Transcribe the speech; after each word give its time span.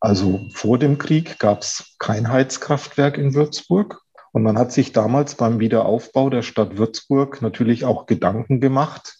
Also 0.00 0.48
vor 0.52 0.78
dem 0.78 0.96
Krieg 0.96 1.38
gab 1.38 1.60
es 1.60 1.94
kein 1.98 2.28
Heizkraftwerk 2.28 3.18
in 3.18 3.34
Würzburg. 3.34 4.00
Und 4.32 4.42
man 4.42 4.58
hat 4.58 4.72
sich 4.72 4.92
damals 4.92 5.34
beim 5.34 5.60
Wiederaufbau 5.60 6.30
der 6.30 6.42
Stadt 6.42 6.78
Würzburg 6.78 7.42
natürlich 7.42 7.84
auch 7.84 8.06
Gedanken 8.06 8.60
gemacht, 8.60 9.16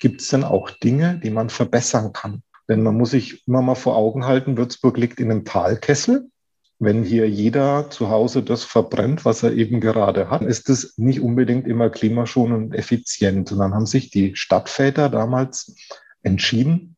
gibt 0.00 0.20
es 0.20 0.28
denn 0.28 0.44
auch 0.44 0.70
Dinge, 0.70 1.20
die 1.22 1.30
man 1.30 1.50
verbessern 1.50 2.12
kann? 2.12 2.42
Denn 2.68 2.82
man 2.82 2.96
muss 2.96 3.10
sich 3.10 3.46
immer 3.46 3.62
mal 3.62 3.74
vor 3.74 3.96
Augen 3.96 4.26
halten, 4.26 4.56
Würzburg 4.56 4.96
liegt 4.96 5.20
in 5.20 5.30
einem 5.30 5.44
Talkessel. 5.44 6.28
Wenn 6.78 7.04
hier 7.04 7.28
jeder 7.28 7.88
zu 7.90 8.10
Hause 8.10 8.42
das 8.42 8.64
verbrennt, 8.64 9.24
was 9.24 9.42
er 9.42 9.52
eben 9.52 9.80
gerade 9.80 10.28
hat, 10.28 10.42
ist 10.42 10.68
es 10.68 10.98
nicht 10.98 11.20
unbedingt 11.20 11.66
immer 11.66 11.88
klimaschonend 11.88 12.72
und 12.72 12.74
effizient. 12.74 13.52
Und 13.52 13.58
dann 13.58 13.74
haben 13.74 13.86
sich 13.86 14.10
die 14.10 14.36
Stadtväter 14.36 15.08
damals 15.08 15.74
entschieden, 16.22 16.95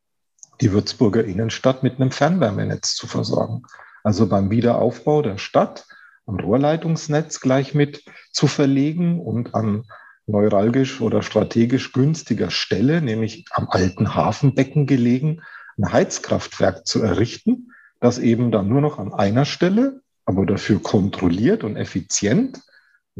die 0.60 0.72
Würzburger 0.72 1.24
Innenstadt 1.24 1.82
mit 1.82 1.96
einem 1.96 2.10
Fernwärmenetz 2.10 2.94
zu 2.94 3.06
versorgen. 3.06 3.62
Also 4.02 4.26
beim 4.26 4.50
Wiederaufbau 4.50 5.22
der 5.22 5.38
Stadt 5.38 5.86
ein 6.26 6.40
Rohrleitungsnetz 6.40 7.40
gleich 7.40 7.74
mit 7.74 8.04
zu 8.32 8.46
verlegen 8.46 9.20
und 9.20 9.54
an 9.54 9.84
neuralgisch 10.26 11.00
oder 11.00 11.22
strategisch 11.22 11.92
günstiger 11.92 12.50
Stelle, 12.50 13.00
nämlich 13.00 13.46
am 13.52 13.68
alten 13.70 14.14
Hafenbecken 14.14 14.86
gelegen, 14.86 15.42
ein 15.78 15.92
Heizkraftwerk 15.92 16.86
zu 16.86 17.02
errichten, 17.02 17.72
das 18.00 18.18
eben 18.18 18.52
dann 18.52 18.68
nur 18.68 18.80
noch 18.80 18.98
an 18.98 19.14
einer 19.14 19.44
Stelle, 19.44 20.02
aber 20.26 20.44
dafür 20.44 20.82
kontrolliert 20.82 21.64
und 21.64 21.76
effizient 21.76 22.60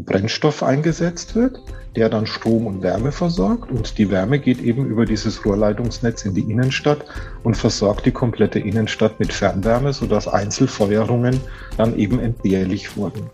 Brennstoff 0.05 0.63
eingesetzt 0.63 1.35
wird, 1.35 1.61
der 1.97 2.09
dann 2.09 2.27
Strom 2.27 2.67
und 2.67 2.83
Wärme 2.83 3.11
versorgt 3.11 3.71
und 3.71 3.99
die 3.99 4.11
Wärme 4.11 4.39
geht 4.39 4.61
eben 4.61 4.87
über 4.87 5.05
dieses 5.05 5.45
Rohrleitungsnetz 5.45 6.25
in 6.25 6.35
die 6.35 6.51
Innenstadt 6.51 7.05
und 7.43 7.57
versorgt 7.57 8.07
die 8.07 8.13
komplette 8.13 8.61
Innenstadt 8.61 9.19
mit 9.19 9.33
Fernwärme, 9.33 9.93
sodass 9.93 10.29
Einzelfeuerungen 10.29 11.41
dann 11.77 11.97
eben 11.97 12.21
entbehrlich 12.21 12.97
wurden. 12.97 13.31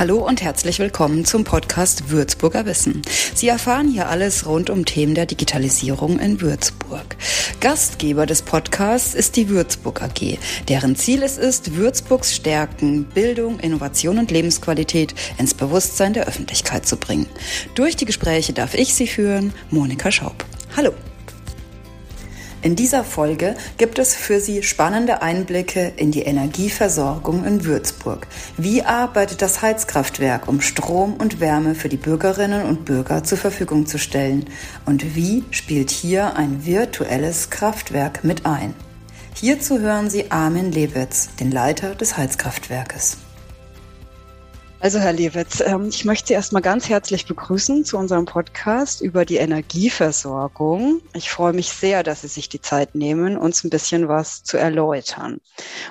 Hallo 0.00 0.26
und 0.26 0.40
herzlich 0.40 0.78
willkommen 0.78 1.26
zum 1.26 1.44
Podcast 1.44 2.08
Würzburger 2.08 2.64
Wissen. 2.64 3.02
Sie 3.34 3.48
erfahren 3.48 3.86
hier 3.86 4.08
alles 4.08 4.46
rund 4.46 4.70
um 4.70 4.86
Themen 4.86 5.14
der 5.14 5.26
Digitalisierung 5.26 6.18
in 6.18 6.40
Würzburg. 6.40 7.16
Gastgeber 7.60 8.24
des 8.24 8.40
Podcasts 8.40 9.14
ist 9.14 9.36
die 9.36 9.50
Würzburg 9.50 10.00
AG, 10.00 10.38
deren 10.70 10.96
Ziel 10.96 11.22
es 11.22 11.36
ist, 11.36 11.76
Würzburgs 11.76 12.34
Stärken, 12.34 13.04
Bildung, 13.04 13.60
Innovation 13.60 14.16
und 14.16 14.30
Lebensqualität 14.30 15.14
ins 15.36 15.52
Bewusstsein 15.52 16.14
der 16.14 16.26
Öffentlichkeit 16.26 16.86
zu 16.86 16.96
bringen. 16.96 17.26
Durch 17.74 17.94
die 17.94 18.06
Gespräche 18.06 18.54
darf 18.54 18.72
ich 18.72 18.94
Sie 18.94 19.06
führen, 19.06 19.52
Monika 19.68 20.10
Schaub. 20.10 20.46
Hallo. 20.78 20.94
In 22.62 22.76
dieser 22.76 23.04
Folge 23.04 23.54
gibt 23.78 23.98
es 23.98 24.14
für 24.14 24.38
Sie 24.38 24.62
spannende 24.62 25.22
Einblicke 25.22 25.92
in 25.96 26.10
die 26.10 26.22
Energieversorgung 26.22 27.46
in 27.46 27.64
Würzburg. 27.64 28.26
Wie 28.58 28.82
arbeitet 28.82 29.40
das 29.40 29.62
Heizkraftwerk, 29.62 30.46
um 30.46 30.60
Strom 30.60 31.14
und 31.14 31.40
Wärme 31.40 31.74
für 31.74 31.88
die 31.88 31.96
Bürgerinnen 31.96 32.66
und 32.66 32.84
Bürger 32.84 33.24
zur 33.24 33.38
Verfügung 33.38 33.86
zu 33.86 33.98
stellen? 33.98 34.44
Und 34.84 35.16
wie 35.16 35.42
spielt 35.50 35.90
hier 35.90 36.36
ein 36.36 36.66
virtuelles 36.66 37.48
Kraftwerk 37.48 38.24
mit 38.24 38.44
ein? 38.44 38.74
Hierzu 39.34 39.78
hören 39.78 40.10
Sie 40.10 40.30
Armin 40.30 40.70
Lewitz, 40.70 41.30
den 41.40 41.50
Leiter 41.50 41.94
des 41.94 42.18
Heizkraftwerkes. 42.18 43.16
Also 44.82 44.98
Herr 44.98 45.12
Lewitz, 45.12 45.60
ähm, 45.60 45.90
ich 45.90 46.06
möchte 46.06 46.28
Sie 46.28 46.32
erstmal 46.32 46.62
ganz 46.62 46.88
herzlich 46.88 47.26
begrüßen 47.26 47.84
zu 47.84 47.98
unserem 47.98 48.24
Podcast 48.24 49.02
über 49.02 49.26
die 49.26 49.36
Energieversorgung. 49.36 51.02
Ich 51.12 51.30
freue 51.30 51.52
mich 51.52 51.68
sehr, 51.68 52.02
dass 52.02 52.22
Sie 52.22 52.28
sich 52.28 52.48
die 52.48 52.62
Zeit 52.62 52.94
nehmen, 52.94 53.36
uns 53.36 53.62
ein 53.62 53.68
bisschen 53.68 54.08
was 54.08 54.42
zu 54.42 54.56
erläutern. 54.56 55.38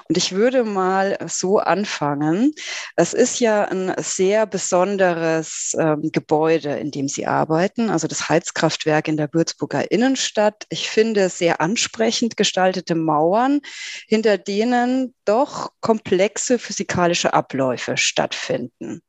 Und 0.08 0.18
ich 0.18 0.32
würde 0.32 0.64
mal 0.64 1.20
so 1.28 1.60
anfangen. 1.60 2.52
Es 2.96 3.14
ist 3.14 3.40
ja 3.40 3.66
ein 3.66 3.94
sehr 4.00 4.48
besonderes 4.48 5.78
ähm, 5.80 6.10
Gebäude, 6.12 6.72
in 6.80 6.90
dem 6.90 7.08
Sie 7.08 7.28
arbeiten, 7.28 7.92
also 7.92 8.08
das 8.08 8.28
Heizkraftwerk 8.28 9.08
in 9.08 9.18
der 9.18 9.32
Würzburger 9.32 9.92
Innenstadt. 9.92 10.66
Ich 10.70 10.90
finde 10.90 11.30
sehr 11.30 11.62
ansprechend 11.62 12.38
gestaltete 12.38 12.96
Mauern, 12.96 13.62
hinter 14.08 14.40
denen 14.40 15.14
doch 15.30 15.74
komplexe 15.80 16.58
physikalische 16.58 17.36
Abläufe 17.36 17.98
stattfinden. 17.98 19.02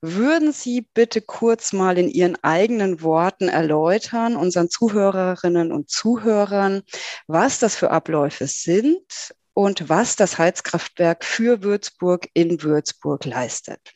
Würden 0.00 0.52
Sie 0.52 0.88
bitte 0.92 1.22
kurz 1.22 1.72
mal 1.72 1.98
in 1.98 2.08
Ihren 2.08 2.36
eigenen 2.42 3.00
Worten 3.00 3.48
erläutern, 3.48 4.34
unseren 4.34 4.68
Zuhörerinnen 4.68 5.70
und 5.70 5.88
Zuhörern, 5.88 6.82
was 7.28 7.60
das 7.60 7.76
für 7.76 7.92
Abläufe 7.92 8.48
sind 8.48 9.32
und 9.54 9.88
was 9.88 10.16
das 10.16 10.36
Heizkraftwerk 10.36 11.24
für 11.24 11.62
Würzburg 11.62 12.28
in 12.34 12.60
Würzburg 12.64 13.24
leistet? 13.24 13.92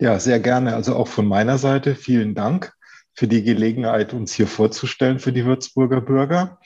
Ja, 0.00 0.18
sehr 0.18 0.38
gerne. 0.38 0.74
Also 0.74 0.96
auch 0.96 1.08
von 1.08 1.26
meiner 1.26 1.56
Seite 1.56 1.94
vielen 1.94 2.34
Dank 2.34 2.74
für 3.14 3.28
die 3.28 3.42
Gelegenheit, 3.42 4.14
uns 4.14 4.32
hier 4.32 4.46
vorzustellen 4.46 5.18
für 5.18 5.32
die 5.32 5.44
Würzburger 5.44 6.00
Bürger. 6.00 6.58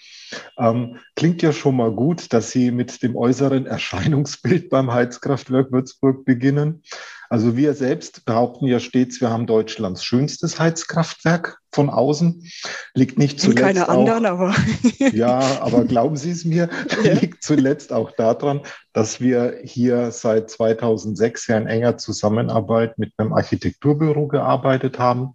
Ähm, 0.59 0.99
klingt 1.15 1.43
ja 1.43 1.53
schon 1.53 1.77
mal 1.77 1.93
gut, 1.93 2.33
dass 2.33 2.51
Sie 2.51 2.71
mit 2.71 3.03
dem 3.03 3.17
äußeren 3.17 3.67
Erscheinungsbild 3.67 4.71
beim 4.71 4.93
Heizkraftwerk 4.93 5.73
Würzburg 5.73 6.25
beginnen. 6.25 6.83
Also 7.29 7.57
wir 7.57 7.75
selbst 7.75 8.25
behaupten 8.25 8.67
ja 8.67 8.79
stets, 8.79 9.21
wir 9.21 9.31
haben 9.31 9.47
Deutschlands 9.47 10.05
schönstes 10.05 10.61
Heizkraftwerk 10.61 11.59
von 11.73 11.91
außen. 11.91 12.49
Liegt 12.95 13.19
nicht 13.19 13.41
zuletzt 13.41 13.63
keine 13.63 13.89
anderen, 13.89 14.27
auch, 14.27 14.31
aber 14.31 14.55
ja, 15.13 15.41
aber 15.61 15.85
glauben 15.85 16.17
Sie 16.17 16.31
es 16.31 16.45
mir, 16.45 16.69
ja. 17.05 17.13
liegt 17.13 17.43
zuletzt 17.43 17.93
auch 17.93 18.13
daran, 18.13 18.61
dass 18.93 19.21
wir 19.21 19.59
hier 19.65 20.13
seit 20.13 20.51
2006 20.51 21.49
ja 21.49 21.59
in 21.59 21.67
enger 21.67 21.99
Zusammenarbeit 21.99 22.99
mit 22.99 23.13
einem 23.17 23.33
Architekturbüro 23.33 24.29
gearbeitet 24.29 24.99
haben, 24.99 25.35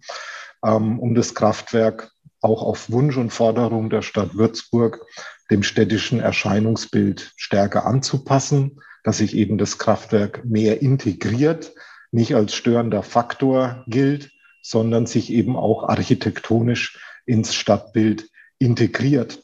um 0.62 1.14
das 1.14 1.34
Kraftwerk 1.34 2.12
auch 2.40 2.62
auf 2.62 2.90
Wunsch 2.90 3.16
und 3.16 3.30
Forderung 3.30 3.90
der 3.90 4.02
Stadt 4.02 4.34
Würzburg 4.34 5.04
dem 5.50 5.62
städtischen 5.62 6.20
Erscheinungsbild 6.20 7.32
stärker 7.36 7.86
anzupassen, 7.86 8.80
dass 9.04 9.18
sich 9.18 9.36
eben 9.36 9.58
das 9.58 9.78
Kraftwerk 9.78 10.44
mehr 10.44 10.82
integriert, 10.82 11.72
nicht 12.10 12.34
als 12.34 12.54
störender 12.54 13.02
Faktor 13.02 13.84
gilt, 13.86 14.30
sondern 14.62 15.06
sich 15.06 15.32
eben 15.32 15.56
auch 15.56 15.88
architektonisch 15.88 16.98
ins 17.26 17.54
Stadtbild 17.54 18.28
integriert. 18.58 19.42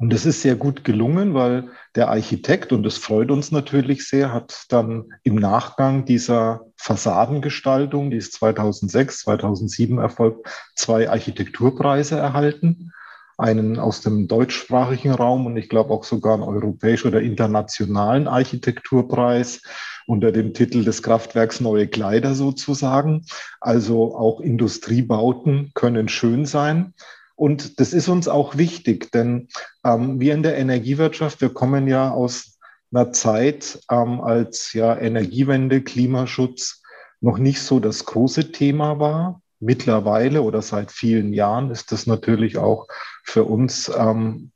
Und 0.00 0.14
das 0.14 0.24
ist 0.24 0.40
sehr 0.40 0.56
gut 0.56 0.82
gelungen, 0.82 1.34
weil 1.34 1.68
der 1.94 2.08
Architekt, 2.08 2.72
und 2.72 2.84
das 2.84 2.96
freut 2.96 3.30
uns 3.30 3.52
natürlich 3.52 4.08
sehr, 4.08 4.32
hat 4.32 4.64
dann 4.70 5.12
im 5.24 5.34
Nachgang 5.34 6.06
dieser 6.06 6.62
Fassadengestaltung, 6.76 8.10
die 8.10 8.16
ist 8.16 8.32
2006, 8.32 9.20
2007 9.20 9.98
erfolgt, 9.98 10.48
zwei 10.74 11.10
Architekturpreise 11.10 12.16
erhalten. 12.16 12.92
Einen 13.36 13.78
aus 13.78 14.00
dem 14.00 14.26
deutschsprachigen 14.26 15.12
Raum 15.12 15.44
und 15.44 15.58
ich 15.58 15.68
glaube 15.68 15.92
auch 15.92 16.04
sogar 16.04 16.34
einen 16.34 16.44
europäischen 16.44 17.08
oder 17.08 17.20
internationalen 17.20 18.26
Architekturpreis 18.26 19.60
unter 20.06 20.32
dem 20.32 20.54
Titel 20.54 20.82
des 20.82 21.02
Kraftwerks 21.02 21.60
Neue 21.60 21.88
Kleider 21.88 22.34
sozusagen. 22.34 23.26
Also 23.60 24.16
auch 24.16 24.40
Industriebauten 24.40 25.72
können 25.74 26.08
schön 26.08 26.46
sein. 26.46 26.94
Und 27.40 27.80
das 27.80 27.94
ist 27.94 28.08
uns 28.08 28.28
auch 28.28 28.58
wichtig, 28.58 29.12
denn 29.12 29.48
ähm, 29.82 30.20
wir 30.20 30.34
in 30.34 30.42
der 30.42 30.58
Energiewirtschaft, 30.58 31.40
wir 31.40 31.48
kommen 31.48 31.88
ja 31.88 32.10
aus 32.10 32.58
einer 32.92 33.12
Zeit, 33.12 33.80
ähm, 33.90 34.20
als 34.20 34.74
ja 34.74 34.94
Energiewende, 34.94 35.80
Klimaschutz 35.80 36.82
noch 37.22 37.38
nicht 37.38 37.62
so 37.62 37.80
das 37.80 38.04
große 38.04 38.52
Thema 38.52 38.98
war. 38.98 39.40
Mittlerweile 39.58 40.42
oder 40.42 40.60
seit 40.60 40.92
vielen 40.92 41.32
Jahren 41.32 41.70
ist 41.70 41.92
das 41.92 42.06
natürlich 42.06 42.58
auch 42.58 42.88
für 43.24 43.44
uns 43.44 43.90
ähm, 43.96 44.50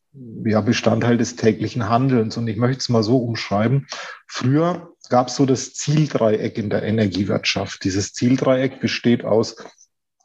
ja, 0.45 0.61
Bestandteil 0.61 1.17
des 1.17 1.37
täglichen 1.37 1.89
Handelns. 1.89 2.37
Und 2.37 2.47
ich 2.49 2.59
möchte 2.59 2.81
es 2.81 2.91
mal 2.91 3.03
so 3.03 3.17
umschreiben. 3.17 3.87
Früher 4.27 4.93
gab 5.09 5.29
es 5.29 5.37
so 5.37 5.47
das 5.47 5.73
Zieldreieck 5.73 6.59
in 6.59 6.69
der 6.69 6.83
Energiewirtschaft. 6.83 7.83
Dieses 7.83 8.13
Zieldreieck 8.13 8.79
besteht 8.79 9.25
aus 9.25 9.57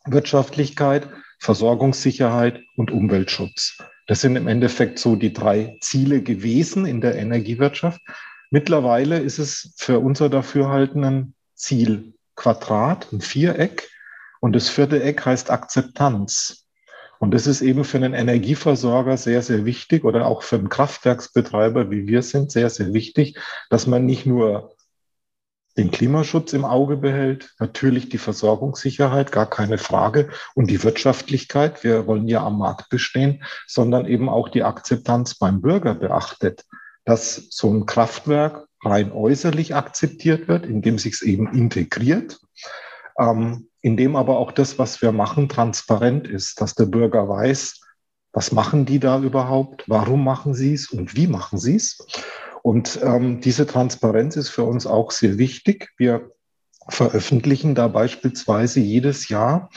Wirtschaftlichkeit, 0.06 1.08
Versorgungssicherheit 1.40 2.62
und 2.76 2.92
Umweltschutz. 2.92 3.78
Das 4.08 4.22
sind 4.22 4.36
im 4.36 4.48
Endeffekt 4.48 5.00
so 5.00 5.16
die 5.16 5.34
drei 5.34 5.78
Ziele 5.82 6.22
gewesen 6.22 6.86
in 6.86 7.02
der 7.02 7.16
Energiewirtschaft. 7.16 8.02
Mittlerweile 8.50 9.20
ist 9.20 9.40
es 9.40 9.74
für 9.78 10.00
unser 10.00 10.30
Dafürhalten 10.30 11.04
ein 11.04 11.34
Ziel 11.56 12.14
Quadrat, 12.36 13.12
ein 13.12 13.22
Viereck. 13.22 13.90
Und 14.40 14.56
das 14.56 14.70
vierte 14.70 15.04
Eck 15.04 15.26
heißt 15.26 15.52
Akzeptanz. 15.52 16.66
Und 17.20 17.34
das 17.34 17.48
ist 17.48 17.62
eben 17.62 17.84
für 17.84 17.98
einen 17.98 18.14
Energieversorger 18.14 19.18
sehr, 19.18 19.42
sehr 19.42 19.66
wichtig 19.66 20.06
oder 20.06 20.26
auch 20.26 20.42
für 20.42 20.56
einen 20.56 20.70
Kraftwerksbetreiber, 20.70 21.92
wie 21.92 22.08
wir 22.08 22.22
sind, 22.22 22.52
sehr, 22.52 22.70
sehr 22.70 22.94
wichtig, 22.94 23.38
dass 23.70 23.88
man 23.88 24.06
nicht 24.06 24.26
nur 24.26 24.74
den 25.80 25.92
Klimaschutz 25.92 26.52
im 26.52 26.66
Auge 26.66 26.98
behält, 26.98 27.56
natürlich 27.58 28.10
die 28.10 28.18
Versorgungssicherheit, 28.18 29.31
gar 29.31 29.50
keine 29.50 29.78
Frage, 29.78 30.28
und 30.54 30.70
die 30.70 30.84
Wirtschaftlichkeit, 30.84 31.86
wir 31.86 32.06
wollen 32.06 32.28
ja 32.28 32.44
am 32.46 32.58
Markt 32.58 32.90
bestehen, 32.90 33.44
sondern 33.66 34.06
eben 34.06 34.28
auch 34.28 34.50
die 34.50 34.64
Akzeptanz 34.64 35.36
beim 35.36 35.62
Bürger 35.62 35.96
beachtet, 35.96 36.66
dass 37.06 37.48
so 37.50 37.72
ein 37.72 37.86
Kraftwerk 37.86 38.66
rein 38.84 39.14
äußerlich 39.14 39.74
akzeptiert 39.74 40.50
wird, 40.50 40.66
indem 40.66 41.00
sich 41.00 41.14
es 41.14 41.22
eben 41.22 41.54
integriert, 41.54 42.42
ähm, 43.18 43.70
indem 43.81 44.18
aber 44.18 44.38
auch 44.38 44.52
das, 44.52 44.80
was 44.80 45.02
wir 45.02 45.14
machen, 45.14 45.48
transparent 45.48 46.28
ist, 46.28 46.60
dass 46.60 46.76
der 46.76 46.88
Bürger 46.88 47.30
weiß, 47.30 47.80
was 48.34 48.52
machen 48.52 48.86
die 48.86 49.00
da 49.00 49.20
überhaupt, 49.20 49.86
warum 49.88 50.26
machen 50.26 50.54
sie 50.54 50.74
es 50.74 50.90
und 50.90 51.16
wie 51.16 51.28
machen 51.28 51.58
sie 51.58 51.78
es. 51.78 52.06
Und 52.64 53.00
ähm, 53.04 53.42
diese 53.42 53.66
Transparenz 53.66 54.36
ist 54.36 54.50
für 54.50 54.64
uns 54.64 54.86
auch 54.86 55.12
sehr 55.12 55.38
wichtig. 55.38 55.90
Wir 55.98 56.32
veröffentlichen 56.88 57.76
da 57.76 57.88
beispielsweise 57.88 58.80
jedes 58.80 59.30
Jahr 59.30 59.70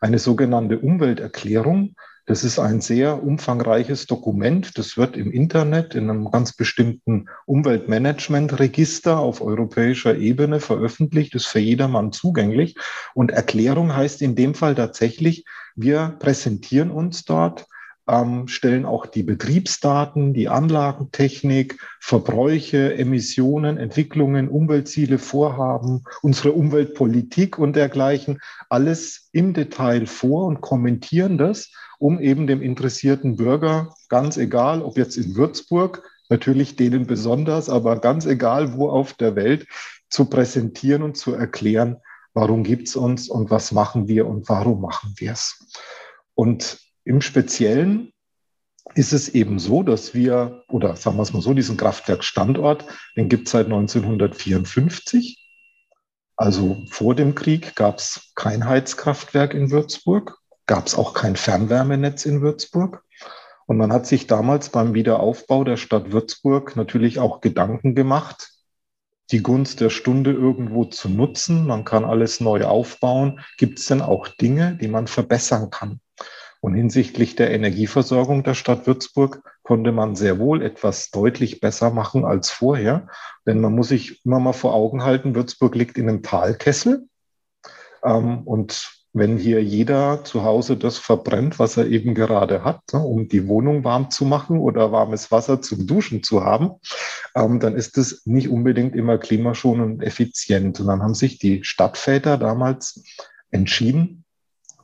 eine 0.00 0.18
sogenannte 0.18 0.78
Umwelterklärung. 0.78 1.94
Das 2.26 2.44
ist 2.44 2.58
ein 2.58 2.82
sehr 2.82 3.22
umfangreiches 3.22 4.06
Dokument. 4.06 4.76
Das 4.76 4.98
wird 4.98 5.16
im 5.16 5.32
Internet 5.32 5.94
in 5.94 6.10
einem 6.10 6.30
ganz 6.30 6.52
bestimmten 6.52 7.30
Umweltmanagementregister 7.46 9.18
auf 9.18 9.40
europäischer 9.40 10.14
Ebene 10.14 10.60
veröffentlicht. 10.60 11.34
Ist 11.34 11.46
für 11.46 11.58
jedermann 11.58 12.12
zugänglich. 12.12 12.76
Und 13.14 13.30
Erklärung 13.30 13.96
heißt 13.96 14.20
in 14.20 14.36
dem 14.36 14.54
Fall 14.54 14.74
tatsächlich, 14.74 15.46
wir 15.74 16.16
präsentieren 16.18 16.90
uns 16.90 17.24
dort 17.24 17.66
ähm, 18.08 18.48
stellen 18.48 18.86
auch 18.86 19.06
die 19.06 19.22
Betriebsdaten, 19.22 20.32
die 20.32 20.48
Anlagentechnik, 20.48 21.78
Verbräuche, 22.00 22.94
Emissionen, 22.94 23.76
Entwicklungen, 23.76 24.48
Umweltziele, 24.48 25.18
Vorhaben, 25.18 26.04
unsere 26.22 26.52
Umweltpolitik 26.52 27.58
und 27.58 27.76
dergleichen 27.76 28.40
alles 28.68 29.28
im 29.32 29.52
Detail 29.52 30.06
vor 30.06 30.46
und 30.46 30.60
kommentieren 30.60 31.38
das, 31.38 31.70
um 31.98 32.18
eben 32.20 32.46
dem 32.46 32.62
interessierten 32.62 33.36
Bürger, 33.36 33.94
ganz 34.08 34.36
egal, 34.36 34.82
ob 34.82 34.96
jetzt 34.96 35.16
in 35.16 35.36
Würzburg, 35.36 36.02
natürlich 36.30 36.76
denen 36.76 37.06
besonders, 37.06 37.68
aber 37.68 38.00
ganz 38.00 38.26
egal, 38.26 38.76
wo 38.76 38.88
auf 38.88 39.14
der 39.14 39.36
Welt, 39.36 39.66
zu 40.10 40.24
präsentieren 40.24 41.02
und 41.02 41.16
zu 41.16 41.34
erklären, 41.34 41.98
warum 42.32 42.62
gibt's 42.62 42.96
uns 42.96 43.28
und 43.28 43.50
was 43.50 43.72
machen 43.72 44.08
wir 44.08 44.26
und 44.26 44.48
warum 44.48 44.80
machen 44.80 45.12
wir 45.16 45.32
es. 45.32 45.66
Und 46.34 46.87
im 47.08 47.22
Speziellen 47.22 48.12
ist 48.94 49.14
es 49.14 49.30
eben 49.30 49.58
so, 49.58 49.82
dass 49.82 50.12
wir, 50.12 50.62
oder 50.68 50.94
sagen 50.94 51.16
wir 51.16 51.22
es 51.22 51.32
mal 51.32 51.40
so, 51.40 51.54
diesen 51.54 51.78
Kraftwerkstandort, 51.78 52.84
den 53.16 53.30
gibt 53.30 53.48
es 53.48 53.52
seit 53.52 53.66
1954. 53.66 55.42
Also 56.36 56.84
vor 56.90 57.14
dem 57.14 57.34
Krieg 57.34 57.74
gab 57.76 57.98
es 57.98 58.30
kein 58.34 58.66
Heizkraftwerk 58.66 59.54
in 59.54 59.70
Würzburg, 59.70 60.38
gab 60.66 60.86
es 60.86 60.94
auch 60.94 61.14
kein 61.14 61.36
Fernwärmenetz 61.36 62.26
in 62.26 62.42
Würzburg. 62.42 63.02
Und 63.66 63.78
man 63.78 63.92
hat 63.92 64.06
sich 64.06 64.26
damals 64.26 64.68
beim 64.68 64.92
Wiederaufbau 64.92 65.64
der 65.64 65.78
Stadt 65.78 66.12
Würzburg 66.12 66.76
natürlich 66.76 67.18
auch 67.18 67.40
Gedanken 67.40 67.94
gemacht, 67.94 68.50
die 69.30 69.42
Gunst 69.42 69.80
der 69.80 69.90
Stunde 69.90 70.32
irgendwo 70.32 70.84
zu 70.84 71.08
nutzen. 71.08 71.66
Man 71.66 71.86
kann 71.86 72.04
alles 72.04 72.40
neu 72.40 72.64
aufbauen. 72.64 73.40
Gibt 73.56 73.78
es 73.78 73.86
denn 73.86 74.02
auch 74.02 74.28
Dinge, 74.28 74.76
die 74.78 74.88
man 74.88 75.06
verbessern 75.06 75.70
kann? 75.70 76.00
Und 76.60 76.74
hinsichtlich 76.74 77.36
der 77.36 77.52
Energieversorgung 77.52 78.42
der 78.42 78.54
Stadt 78.54 78.86
Würzburg 78.86 79.42
konnte 79.62 79.92
man 79.92 80.16
sehr 80.16 80.38
wohl 80.38 80.62
etwas 80.62 81.10
deutlich 81.10 81.60
besser 81.60 81.90
machen 81.90 82.24
als 82.24 82.50
vorher. 82.50 83.06
Denn 83.46 83.60
man 83.60 83.74
muss 83.74 83.88
sich 83.88 84.24
immer 84.24 84.40
mal 84.40 84.52
vor 84.52 84.74
Augen 84.74 85.04
halten, 85.04 85.34
Würzburg 85.34 85.74
liegt 85.74 85.98
in 85.98 86.08
einem 86.08 86.22
Talkessel. 86.22 87.06
Ähm, 88.04 88.42
und 88.44 88.98
wenn 89.12 89.38
hier 89.38 89.62
jeder 89.62 90.24
zu 90.24 90.44
Hause 90.44 90.76
das 90.76 90.98
verbrennt, 90.98 91.58
was 91.58 91.76
er 91.76 91.86
eben 91.86 92.14
gerade 92.14 92.64
hat, 92.64 92.80
ne, 92.92 93.00
um 93.00 93.28
die 93.28 93.48
Wohnung 93.48 93.84
warm 93.84 94.10
zu 94.10 94.24
machen 94.24 94.58
oder 94.58 94.92
warmes 94.92 95.30
Wasser 95.30 95.62
zum 95.62 95.86
Duschen 95.86 96.22
zu 96.22 96.44
haben, 96.44 96.72
ähm, 97.34 97.60
dann 97.60 97.74
ist 97.74 97.98
es 97.98 98.26
nicht 98.26 98.48
unbedingt 98.48 98.94
immer 98.94 99.18
klimaschonend 99.18 99.94
und 99.94 100.02
effizient. 100.02 100.80
Und 100.80 100.86
dann 100.86 101.02
haben 101.02 101.14
sich 101.14 101.38
die 101.38 101.64
Stadtväter 101.64 102.36
damals 102.36 103.02
entschieden, 103.50 104.17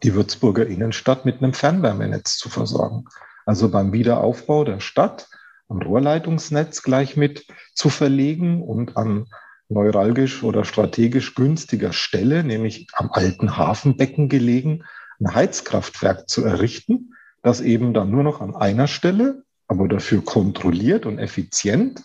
die 0.05 0.15
Würzburger 0.15 0.67
Innenstadt 0.67 1.25
mit 1.25 1.43
einem 1.43 1.55
Fernwärmenetz 1.55 2.37
zu 2.37 2.49
versorgen. 2.49 3.07
Also 3.47 3.71
beim 3.71 3.93
Wiederaufbau 3.93 4.65
der 4.65 4.81
Stadt 4.81 5.29
ein 5.69 5.83
Rohrleitungsnetz 5.83 6.83
gleich 6.83 7.17
mit 7.17 7.47
zu 7.75 7.89
verlegen 7.89 8.63
und 8.63 8.97
an 8.97 9.27
neuralgisch 9.71 10.43
oder 10.43 10.65
strategisch 10.65 11.35
günstiger 11.35 11.95
Stelle, 11.95 12.45
nämlich 12.45 12.87
am 12.93 13.11
alten 13.11 13.57
Hafenbecken 13.57 14.29
gelegen, 14.29 14.85
ein 15.21 15.35
Heizkraftwerk 15.35 16.29
zu 16.29 16.45
errichten, 16.45 17.15
das 17.43 17.63
eben 17.63 17.95
dann 17.95 18.11
nur 18.11 18.23
noch 18.23 18.43
an 18.43 18.55
einer 18.55 18.89
Stelle, 18.89 19.43
aber 19.67 19.89
dafür 19.89 20.23
kontrolliert 20.23 21.07
und 21.07 21.19
effizient 21.19 22.05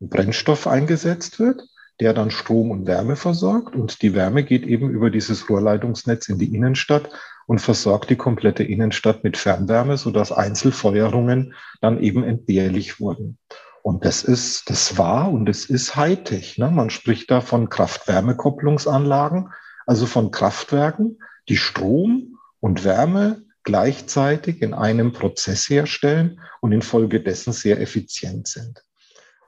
Brennstoff 0.00 0.66
eingesetzt 0.66 1.38
wird 1.38 1.62
der 2.00 2.12
dann 2.12 2.30
Strom 2.30 2.70
und 2.70 2.86
Wärme 2.86 3.16
versorgt. 3.16 3.74
Und 3.74 4.02
die 4.02 4.14
Wärme 4.14 4.44
geht 4.44 4.66
eben 4.66 4.90
über 4.90 5.10
dieses 5.10 5.48
Rohrleitungsnetz 5.48 6.28
in 6.28 6.38
die 6.38 6.54
Innenstadt 6.54 7.08
und 7.46 7.60
versorgt 7.60 8.10
die 8.10 8.16
komplette 8.16 8.62
Innenstadt 8.64 9.24
mit 9.24 9.36
Fernwärme, 9.36 9.96
sodass 9.96 10.32
Einzelfeuerungen 10.32 11.54
dann 11.80 12.00
eben 12.00 12.24
entbehrlich 12.24 13.00
wurden. 13.00 13.38
Und 13.82 14.04
das 14.04 14.24
ist, 14.24 14.68
das 14.68 14.98
war 14.98 15.30
und 15.30 15.48
es 15.48 15.66
ist 15.66 15.94
Hightech. 15.94 16.58
Ne? 16.58 16.70
Man 16.70 16.90
spricht 16.90 17.30
da 17.30 17.40
von 17.40 17.68
Kraft-Wärme-Kopplungsanlagen, 17.68 19.50
also 19.86 20.06
von 20.06 20.32
Kraftwerken, 20.32 21.20
die 21.48 21.56
Strom 21.56 22.38
und 22.58 22.84
Wärme 22.84 23.44
gleichzeitig 23.62 24.62
in 24.62 24.74
einem 24.74 25.12
Prozess 25.12 25.68
herstellen 25.68 26.40
und 26.60 26.72
infolgedessen 26.72 27.52
sehr 27.52 27.80
effizient 27.80 28.48
sind. 28.48 28.82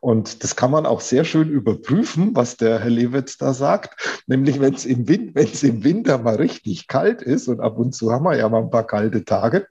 Und 0.00 0.44
das 0.44 0.56
kann 0.56 0.70
man 0.70 0.86
auch 0.86 1.00
sehr 1.00 1.24
schön 1.24 1.48
überprüfen, 1.48 2.34
was 2.34 2.56
der 2.56 2.80
Herr 2.80 2.90
Lewitz 2.90 3.36
da 3.36 3.52
sagt. 3.52 4.22
Nämlich, 4.26 4.60
wenn 4.60 4.74
es 4.74 4.84
im, 4.84 5.08
Win 5.08 5.32
im 5.34 5.84
Winter 5.84 6.18
mal 6.18 6.36
richtig 6.36 6.86
kalt 6.86 7.22
ist, 7.22 7.48
und 7.48 7.60
ab 7.60 7.78
und 7.78 7.94
zu 7.94 8.12
haben 8.12 8.24
wir 8.24 8.36
ja 8.36 8.48
mal 8.48 8.62
ein 8.62 8.70
paar 8.70 8.86
kalte 8.86 9.24
Tage, 9.24 9.66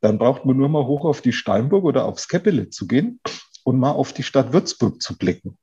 dann 0.00 0.18
braucht 0.18 0.44
man 0.44 0.56
nur 0.56 0.68
mal 0.68 0.86
hoch 0.86 1.04
auf 1.04 1.20
die 1.20 1.32
Steinburg 1.32 1.84
oder 1.84 2.04
aufs 2.04 2.28
Käppele 2.28 2.70
zu 2.70 2.86
gehen 2.86 3.20
und 3.64 3.78
mal 3.78 3.90
auf 3.90 4.12
die 4.12 4.22
Stadt 4.22 4.52
Würzburg 4.52 5.02
zu 5.02 5.16
blicken. 5.16 5.58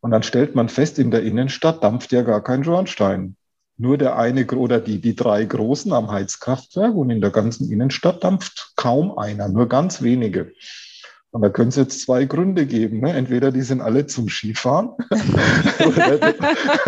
Und 0.00 0.10
dann 0.10 0.22
stellt 0.22 0.54
man 0.54 0.68
fest, 0.68 0.98
in 0.98 1.10
der 1.10 1.22
Innenstadt 1.22 1.82
dampft 1.82 2.12
ja 2.12 2.22
gar 2.22 2.42
kein 2.42 2.64
Schornstein. 2.64 3.36
Nur 3.76 3.98
der 3.98 4.16
eine 4.16 4.46
oder 4.46 4.80
die, 4.80 5.00
die 5.00 5.16
drei 5.16 5.44
großen 5.44 5.92
am 5.92 6.10
Heizkraftwerk 6.10 6.94
und 6.94 7.10
in 7.10 7.20
der 7.20 7.30
ganzen 7.30 7.70
Innenstadt 7.70 8.22
dampft 8.22 8.72
kaum 8.76 9.16
einer, 9.16 9.48
nur 9.48 9.68
ganz 9.68 10.02
wenige. 10.02 10.52
Und 11.32 11.40
da 11.40 11.48
können 11.48 11.70
es 11.70 11.76
jetzt 11.76 12.02
zwei 12.02 12.26
Gründe 12.26 12.66
geben. 12.66 13.00
Ne? 13.00 13.14
Entweder 13.14 13.50
die 13.50 13.62
sind 13.62 13.80
alle 13.80 14.06
zum 14.06 14.28
Skifahren 14.28 14.90
oder, 15.86 16.34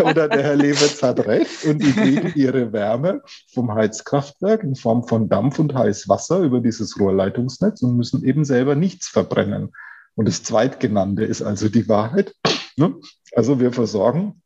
oder, 0.03 0.29
der 0.29 0.43
Herr 0.43 0.55
Lewitz 0.55 1.01
hat 1.01 1.25
recht 1.25 1.65
und 1.65 1.79
die 1.79 1.91
kriegen 1.91 2.31
ihre 2.35 2.71
Wärme 2.71 3.23
vom 3.51 3.73
Heizkraftwerk 3.73 4.61
in 4.61 4.75
Form 4.75 5.07
von 5.07 5.29
Dampf 5.29 5.57
und 5.57 5.73
Heißwasser 5.73 6.41
über 6.41 6.59
dieses 6.59 6.99
Rohrleitungsnetz 6.99 7.81
und 7.81 7.97
müssen 7.97 8.23
eben 8.23 8.45
selber 8.45 8.75
nichts 8.75 9.07
verbrennen. 9.07 9.71
Und 10.13 10.27
das 10.27 10.43
Zweitgenannte 10.43 11.25
ist 11.25 11.41
also 11.41 11.67
die 11.67 11.89
Wahrheit. 11.89 12.35
Ne? 12.77 12.93
Also 13.33 13.59
wir 13.59 13.73
versorgen 13.73 14.43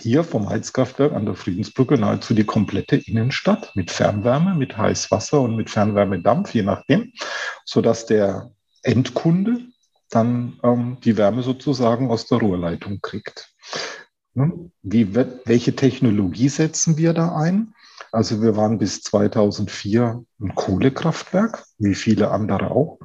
hier 0.00 0.24
vom 0.24 0.48
Heizkraftwerk 0.48 1.12
an 1.12 1.24
der 1.24 1.36
Friedensbrücke 1.36 1.96
nahezu 1.96 2.34
die 2.34 2.44
komplette 2.44 2.96
Innenstadt 2.96 3.76
mit 3.76 3.92
Fernwärme, 3.92 4.56
mit 4.56 4.76
Heißwasser 4.76 5.40
und 5.40 5.54
mit 5.54 5.70
Fernwärmedampf, 5.70 6.52
je 6.52 6.62
nachdem, 6.62 7.12
sodass 7.64 8.06
der 8.06 8.50
Endkunde 8.86 9.66
dann 10.10 10.58
ähm, 10.62 10.98
die 11.04 11.16
Wärme 11.16 11.42
sozusagen 11.42 12.10
aus 12.10 12.26
der 12.26 12.38
Rohrleitung 12.38 13.00
kriegt. 13.00 13.52
Wie 14.82 15.14
welche 15.14 15.74
Technologie 15.74 16.48
setzen 16.48 16.98
wir 16.98 17.14
da 17.14 17.34
ein? 17.36 17.74
Also 18.12 18.42
wir 18.42 18.54
waren 18.56 18.78
bis 18.78 19.02
2004 19.02 20.24
ein 20.40 20.54
Kohlekraftwerk, 20.54 21.64
wie 21.78 21.94
viele 21.94 22.30
andere 22.30 22.70
auch, 22.70 22.98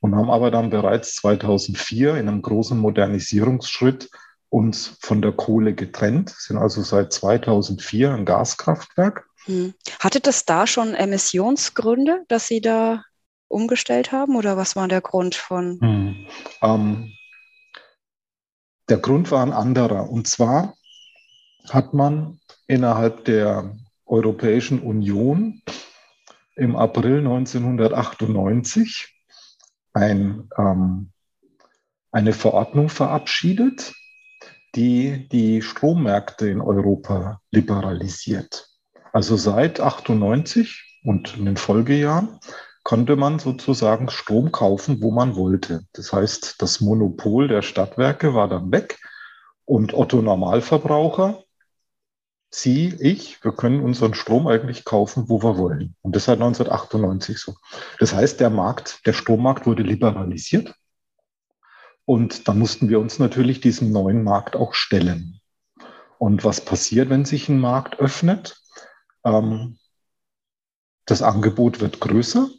und 0.00 0.14
haben 0.14 0.30
aber 0.30 0.50
dann 0.50 0.70
bereits 0.70 1.16
2004 1.16 2.16
in 2.16 2.28
einem 2.28 2.42
großen 2.42 2.78
Modernisierungsschritt 2.78 4.10
uns 4.50 4.98
von 5.00 5.22
der 5.22 5.32
Kohle 5.32 5.74
getrennt, 5.74 6.30
sind 6.30 6.58
also 6.58 6.82
seit 6.82 7.12
2004 7.12 8.12
ein 8.12 8.24
Gaskraftwerk. 8.24 9.26
Hm. 9.46 9.74
Hatte 10.00 10.20
das 10.20 10.44
da 10.44 10.66
schon 10.66 10.94
Emissionsgründe, 10.94 12.24
dass 12.28 12.46
Sie 12.46 12.60
da 12.60 13.02
umgestellt 13.54 14.12
haben 14.12 14.36
oder 14.36 14.56
was 14.56 14.76
war 14.76 14.88
der 14.88 15.00
Grund 15.00 15.34
von? 15.34 15.78
Hm. 15.80 16.26
Ähm, 16.62 17.12
der 18.88 18.98
Grund 18.98 19.30
war 19.30 19.42
ein 19.42 19.52
anderer. 19.52 20.10
Und 20.10 20.26
zwar 20.26 20.74
hat 21.70 21.94
man 21.94 22.40
innerhalb 22.66 23.24
der 23.24 23.74
Europäischen 24.04 24.80
Union 24.80 25.62
im 26.56 26.76
April 26.76 27.18
1998 27.18 29.14
ein, 29.92 30.48
ähm, 30.58 31.10
eine 32.12 32.32
Verordnung 32.32 32.88
verabschiedet, 32.88 33.94
die 34.74 35.28
die 35.28 35.62
Strommärkte 35.62 36.48
in 36.48 36.60
Europa 36.60 37.40
liberalisiert. 37.50 38.68
Also 39.12 39.36
seit 39.36 39.80
98 39.80 41.00
und 41.04 41.36
in 41.36 41.44
den 41.44 41.56
Folgejahren 41.56 42.40
konnte 42.84 43.16
man 43.16 43.40
sozusagen 43.40 44.08
Strom 44.10 44.52
kaufen, 44.52 45.02
wo 45.02 45.10
man 45.10 45.34
wollte. 45.34 45.84
Das 45.94 46.12
heißt, 46.12 46.62
das 46.62 46.80
Monopol 46.80 47.48
der 47.48 47.62
Stadtwerke 47.62 48.34
war 48.34 48.46
dann 48.46 48.70
weg 48.70 49.00
und 49.64 49.94
Otto 49.94 50.22
Normalverbraucher, 50.22 51.42
Sie, 52.56 52.94
ich, 53.00 53.42
wir 53.42 53.50
können 53.50 53.82
unseren 53.82 54.14
Strom 54.14 54.46
eigentlich 54.46 54.84
kaufen, 54.84 55.28
wo 55.28 55.42
wir 55.42 55.58
wollen. 55.58 55.96
Und 56.02 56.14
das 56.14 56.26
seit 56.26 56.40
1998 56.40 57.38
so. 57.38 57.56
Das 57.98 58.14
heißt, 58.14 58.38
der 58.38 58.48
Markt, 58.48 59.04
der 59.06 59.12
Strommarkt 59.12 59.66
wurde 59.66 59.82
liberalisiert. 59.82 60.72
Und 62.04 62.46
da 62.46 62.54
mussten 62.54 62.88
wir 62.88 63.00
uns 63.00 63.18
natürlich 63.18 63.60
diesem 63.60 63.90
neuen 63.90 64.22
Markt 64.22 64.54
auch 64.54 64.72
stellen. 64.74 65.40
Und 66.18 66.44
was 66.44 66.60
passiert, 66.60 67.10
wenn 67.10 67.24
sich 67.24 67.48
ein 67.48 67.58
Markt 67.58 67.98
öffnet? 67.98 68.62
Ähm, 69.24 69.78
das 71.06 71.22
Angebot 71.22 71.80
wird 71.80 71.98
größer, 71.98 72.50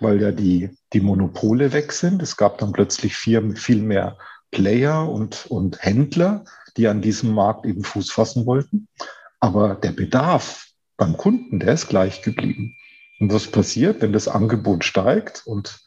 weil 0.00 0.20
ja 0.20 0.32
die, 0.32 0.70
die 0.92 1.00
Monopole 1.00 1.72
weg 1.72 1.92
sind. 1.92 2.22
Es 2.22 2.36
gab 2.36 2.58
dann 2.58 2.72
plötzlich 2.72 3.16
viel, 3.16 3.56
viel 3.56 3.82
mehr 3.82 4.18
Player 4.50 5.08
und, 5.08 5.46
und 5.46 5.82
Händler, 5.82 6.44
die 6.76 6.88
an 6.88 7.02
diesem 7.02 7.32
Markt 7.32 7.66
eben 7.66 7.84
Fuß 7.84 8.10
fassen 8.12 8.46
wollten. 8.46 8.88
Aber 9.40 9.74
der 9.74 9.92
Bedarf 9.92 10.68
beim 10.96 11.16
Kunden, 11.16 11.60
der 11.60 11.74
ist 11.74 11.88
gleich 11.88 12.22
geblieben. 12.22 12.76
Und 13.20 13.32
was 13.32 13.46
passiert, 13.46 14.02
wenn 14.02 14.12
das 14.12 14.28
Angebot 14.28 14.84
steigt 14.84 15.42
und 15.46 15.80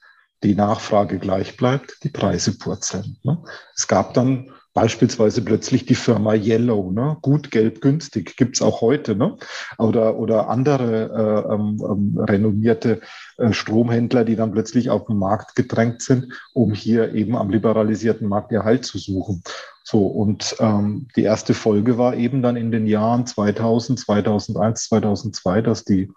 die 0.43 0.55
Nachfrage 0.55 1.19
gleich 1.19 1.57
bleibt? 1.57 2.03
Die 2.03 2.09
Preise 2.09 2.57
purzeln. 2.57 3.17
Ne? 3.23 3.43
Es 3.75 3.87
gab 3.87 4.13
dann 4.13 4.51
Beispielsweise 4.77 5.41
plötzlich 5.41 5.87
die 5.87 5.95
Firma 5.95 6.35
Yellow, 6.35 6.91
ne? 6.91 7.17
gut, 7.23 7.49
gelb, 7.49 7.81
günstig, 7.81 8.37
gibt's 8.37 8.61
auch 8.61 8.81
heute. 8.81 9.15
Ne? 9.15 9.35
Oder, 9.79 10.19
oder 10.19 10.49
andere 10.49 11.47
äh, 11.49 11.51
ähm, 11.51 11.81
ähm, 11.81 12.19
renommierte 12.19 13.01
äh, 13.37 13.53
Stromhändler, 13.53 14.23
die 14.23 14.35
dann 14.35 14.51
plötzlich 14.51 14.91
auf 14.91 15.07
den 15.07 15.17
Markt 15.17 15.55
gedrängt 15.55 16.03
sind, 16.03 16.31
um 16.53 16.75
hier 16.75 17.15
eben 17.15 17.35
am 17.35 17.49
liberalisierten 17.49 18.27
Markt 18.27 18.51
ihr 18.51 18.65
Halt 18.65 18.85
zu 18.85 18.99
suchen. 18.99 19.41
So, 19.83 20.05
und 20.05 20.55
ähm, 20.59 21.07
die 21.15 21.23
erste 21.23 21.55
Folge 21.55 21.97
war 21.97 22.13
eben 22.13 22.43
dann 22.43 22.55
in 22.55 22.69
den 22.71 22.85
Jahren 22.85 23.25
2000, 23.25 23.99
2001, 23.99 24.89
2002, 24.89 25.61
dass 25.63 25.85
die 25.85 26.11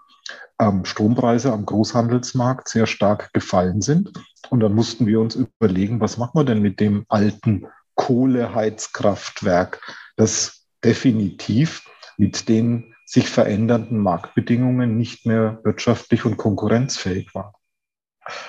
ähm, 0.59 0.85
Strompreise 0.85 1.51
am 1.51 1.65
Großhandelsmarkt 1.65 2.69
sehr 2.69 2.87
stark 2.87 3.33
gefallen 3.33 3.81
sind. 3.81 4.13
Und 4.51 4.61
dann 4.61 4.75
mussten 4.75 5.07
wir 5.07 5.19
uns 5.19 5.35
überlegen, 5.35 5.99
was 6.03 6.19
machen 6.19 6.35
wir 6.35 6.45
denn 6.45 6.61
mit 6.61 6.79
dem 6.79 7.07
alten 7.09 7.67
Kohleheizkraftwerk, 8.01 9.83
das 10.17 10.67
definitiv 10.83 11.83
mit 12.17 12.49
den 12.49 12.95
sich 13.05 13.29
verändernden 13.29 13.99
Marktbedingungen 13.99 14.97
nicht 14.97 15.27
mehr 15.27 15.61
wirtschaftlich 15.65 16.25
und 16.25 16.39
konkurrenzfähig 16.39 17.35
war. 17.35 17.53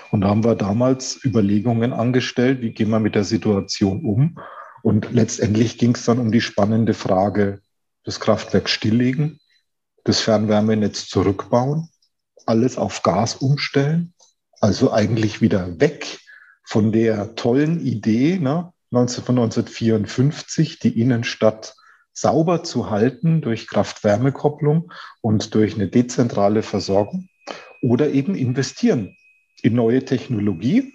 Und 0.09 0.21
da 0.21 0.29
haben 0.29 0.45
wir 0.45 0.55
damals 0.55 1.19
Überlegungen 1.25 1.91
angestellt, 1.91 2.61
wie 2.61 2.71
gehen 2.71 2.91
wir 2.91 2.99
mit 3.01 3.13
der 3.13 3.25
Situation 3.25 4.05
um. 4.05 4.39
Und 4.83 5.11
letztendlich 5.11 5.77
ging 5.77 5.95
es 5.95 6.05
dann 6.05 6.19
um 6.19 6.31
die 6.31 6.41
spannende 6.41 6.93
Frage, 6.93 7.59
das 8.05 8.21
Kraftwerk 8.21 8.69
stilllegen, 8.69 9.41
das 10.05 10.21
Fernwärmenetz 10.21 11.07
zurückbauen, 11.07 11.89
alles 12.45 12.77
auf 12.77 13.03
Gas 13.03 13.35
umstellen, 13.35 14.13
also 14.61 14.93
eigentlich 14.93 15.41
wieder 15.41 15.79
weg 15.81 16.19
von 16.63 16.93
der 16.93 17.35
tollen 17.35 17.85
Idee, 17.85 18.39
ne, 18.39 18.71
1954 18.91 20.79
die 20.79 20.99
Innenstadt 20.99 21.75
sauber 22.13 22.63
zu 22.63 22.89
halten 22.89 23.41
durch 23.41 23.67
Kraft-Wärme-Kopplung 23.67 24.91
und 25.21 25.55
durch 25.55 25.75
eine 25.75 25.87
dezentrale 25.87 26.61
Versorgung 26.61 27.29
oder 27.81 28.09
eben 28.09 28.35
investieren 28.35 29.15
in 29.61 29.75
neue 29.75 30.03
Technologie, 30.03 30.93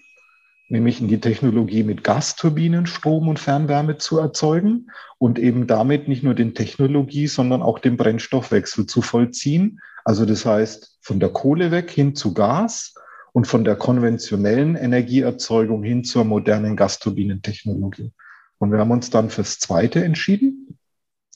nämlich 0.69 1.01
in 1.01 1.09
die 1.09 1.21
Technologie 1.21 1.85
mit 1.85 2.05
Gasturbinen 2.05 2.87
Strom 2.87 3.29
und 3.29 3.39
Fernwärme 3.39 3.97
zu 3.97 4.19
erzeugen 4.19 4.91
und 5.19 5.39
eben 5.39 5.67
damit 5.67 6.07
nicht 6.07 6.23
nur 6.23 6.35
den 6.35 6.55
Technologie, 6.55 7.29
sondern 7.29 7.63
auch 7.63 7.79
den 7.79 7.97
Brennstoffwechsel 7.97 8.87
zu 8.87 9.01
vollziehen. 9.01 9.81
Also 10.05 10.27
das 10.27 10.45
heißt, 10.45 10.99
von 11.01 11.19
der 11.19 11.31
Kohle 11.31 11.71
weg 11.71 11.91
hin 11.91 12.15
zu 12.15 12.35
Gas 12.35 12.95
und 13.37 13.47
von 13.47 13.65
der 13.65 13.77
konventionellen 13.77 14.77
Energieerzeugung 14.77 15.83
hin 15.83 16.05
zur 16.05 16.25
modernen 16.25 16.75
Gasturbinentechnologie. 16.75 18.11
Und 18.57 18.73
wir 18.73 18.79
haben 18.79 18.91
uns 18.91 19.11
dann 19.11 19.29
fürs 19.29 19.59
Zweite 19.59 20.03
entschieden 20.03 20.79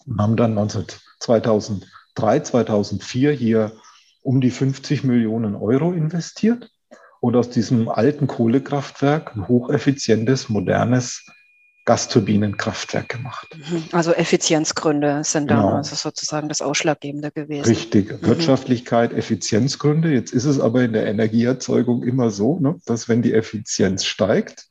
und 0.07 0.19
haben 0.19 0.35
dann 0.35 0.57
2003, 1.19 2.41
2004 2.41 3.33
hier 3.33 3.73
um 4.23 4.41
die 4.41 4.51
50 4.51 5.05
Millionen 5.05 5.55
Euro 5.55 5.93
investiert 5.93 6.71
und 7.21 7.37
aus 7.37 7.51
diesem 7.51 7.91
alten 7.91 8.27
Kohlekraftwerk 8.27 9.37
ein 9.37 9.47
hocheffizientes, 9.47 10.49
modernes 10.49 11.27
Gasturbinenkraftwerk 11.91 13.09
gemacht. 13.09 13.49
Mhm. 13.57 13.83
Also 13.91 14.13
Effizienzgründe 14.13 15.25
sind 15.25 15.51
da 15.51 15.57
genau. 15.57 15.73
also 15.73 15.97
sozusagen 15.97 16.49
das 16.49 16.63
Ausschlaggebende 16.63 17.33
gewesen. 17.33 17.65
Richtig, 17.65 18.13
mhm. 18.13 18.27
Wirtschaftlichkeit, 18.29 19.13
Effizienzgründe. 19.13 20.13
Jetzt 20.13 20.33
ist 20.33 20.45
es 20.45 20.61
aber 20.61 20.83
in 20.85 20.93
der 20.93 21.07
Energieerzeugung 21.07 22.05
immer 22.05 22.31
so, 22.31 22.61
ne, 22.61 22.77
dass 22.87 23.09
wenn 23.09 23.23
die 23.23 23.35
Effizienz 23.35 24.05
steigt, 24.05 24.69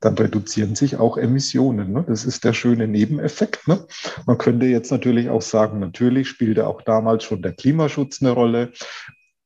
dann 0.00 0.16
reduzieren 0.16 0.74
sich 0.74 0.96
auch 0.96 1.18
Emissionen. 1.18 1.92
Ne? 1.92 2.02
Das 2.08 2.24
ist 2.24 2.44
der 2.44 2.54
schöne 2.54 2.88
Nebeneffekt. 2.88 3.68
Ne? 3.68 3.84
Man 4.24 4.38
könnte 4.38 4.64
jetzt 4.64 4.90
natürlich 4.90 5.28
auch 5.28 5.42
sagen, 5.42 5.80
natürlich 5.80 6.30
spielte 6.30 6.66
auch 6.66 6.80
damals 6.80 7.24
schon 7.24 7.42
der 7.42 7.52
Klimaschutz 7.52 8.22
eine 8.22 8.30
Rolle. 8.30 8.72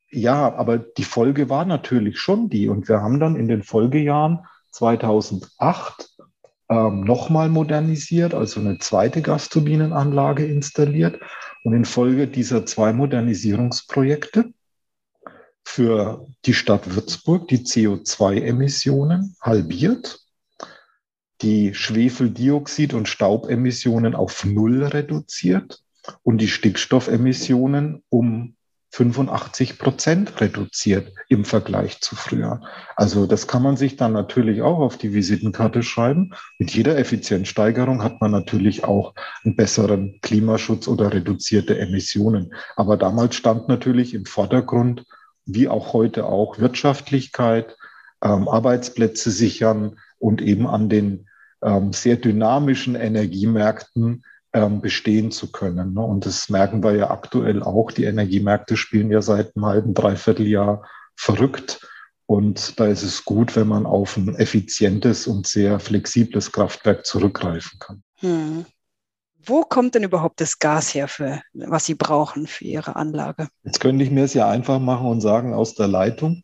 Ja, 0.09 0.55
aber 0.55 0.79
die 0.79 1.03
Folge 1.03 1.51
war 1.51 1.65
natürlich 1.65 2.21
schon 2.21 2.49
die. 2.49 2.69
Und 2.69 2.89
wir 2.89 3.01
haben 3.01 3.19
dann 3.19 3.35
in 3.35 3.49
den 3.49 3.65
Folgejahren 3.65 4.47
2008 4.71 6.18
ähm, 6.71 7.01
nochmal 7.03 7.49
modernisiert, 7.49 8.35
also 8.35 8.61
eine 8.61 8.79
zweite 8.79 9.23
Gasturbinenanlage 9.23 10.45
installiert. 10.47 11.21
Und 11.65 11.75
infolge 11.75 12.29
dieser 12.29 12.67
zwei 12.67 12.93
Modernisierungsprojekte 12.93 14.53
für 15.65 16.27
die 16.47 16.55
Stadt 16.55 16.95
Würzburg 16.95 17.49
die 17.49 17.59
CO2-Emissionen 17.59 19.37
halbiert, 19.41 20.21
die 21.43 21.75
Schwefeldioxid- 21.75 22.95
und 22.95 23.09
Staubemissionen 23.09 24.15
auf 24.15 24.45
Null 24.45 24.85
reduziert 24.85 25.83
und 26.23 26.39
die 26.41 26.49
Stickstoffemissionen 26.49 28.03
um 28.09 28.57
85 28.91 29.79
Prozent 29.79 30.41
reduziert 30.41 31.13
im 31.29 31.45
Vergleich 31.45 32.01
zu 32.01 32.17
früher. 32.17 32.63
Also 32.97 33.27
das 33.27 33.47
kann 33.47 33.63
man 33.63 33.77
sich 33.77 33.97
dann 33.97 34.13
natürlich 34.13 34.63
auch 34.63 34.79
auf 34.79 34.97
die 34.97 35.13
Visitenkarte 35.13 35.83
schreiben. 35.83 36.31
Mit 36.59 36.75
jeder 36.75 36.97
Effizienzsteigerung 36.97 38.03
hat 38.03 38.21
man 38.21 38.31
natürlich 38.31 38.85
auch 38.85 39.15
einen 39.45 39.57
besseren 39.57 40.19
Klimaschutz 40.23 40.89
oder 40.89 41.13
reduzierte 41.13 41.79
Emissionen. 41.79 42.55
Aber 42.77 42.97
damals 42.97 43.37
stand 43.37 43.69
natürlich 43.69 44.15
im 44.15 44.25
Vordergrund, 44.25 45.05
wie 45.45 45.69
auch 45.69 45.93
heute 45.93 46.27
auch, 46.27 46.59
Wirtschaftlichkeit, 46.59 47.77
ähm, 48.23 48.49
Arbeitsplätze 48.49 49.31
sichern 49.31 49.97
und 50.19 50.41
eben 50.43 50.67
an 50.67 50.89
den 50.89 51.29
ähm, 51.63 51.93
sehr 51.93 52.17
dynamischen 52.17 52.95
Energiemärkten 52.95 54.25
ähm, 54.53 54.81
bestehen 54.81 55.31
zu 55.31 55.53
können. 55.53 55.95
Ne? 55.95 56.01
Und 56.01 56.27
das 56.27 56.49
merken 56.49 56.83
wir 56.83 56.95
ja 56.95 57.11
aktuell 57.11 57.63
auch. 57.63 57.93
Die 57.93 58.05
Energiemärkte 58.05 58.77
spielen 58.77 59.11
ja 59.11 59.23
seit 59.23 59.57
einem 59.57 59.67
halben, 59.67 59.95
dreiviertel 59.95 60.47
Jahr 60.47 60.89
verrückt. 61.17 61.87
Und 62.27 62.79
da 62.79 62.87
ist 62.87 63.03
es 63.03 63.25
gut, 63.25 63.57
wenn 63.57 63.69
man 63.69 63.87
auf 63.87 64.17
ein 64.17 64.35
effizientes 64.35 65.27
und 65.27 65.47
sehr 65.47 65.81
flexibles 65.81 66.53
Kraftwerk 66.53 67.07
zurückgreifen 67.07 67.79
kann. 67.79 68.03
Hm. 68.17 68.67
Wo 69.45 69.63
kommt 69.63 69.95
denn 69.95 70.03
überhaupt 70.03 70.41
das 70.41 70.59
Gas 70.59 70.95
her, 70.95 71.09
für, 71.09 71.41
was 71.55 71.87
Sie 71.87 71.95
brauchen 71.95 72.47
für 72.47 72.65
Ihre 72.65 72.97
Anlage? 72.97 73.49
Jetzt 73.63 73.81
könnte 73.81 74.05
ich 74.05 74.11
mir 74.11 74.25
es 74.25 74.35
ja 74.35 74.49
einfach 74.49 74.79
machen 74.79 75.07
und 75.07 75.21
sagen, 75.21 75.55
aus 75.55 75.75
der 75.75 75.89
Leitung, 75.89 76.43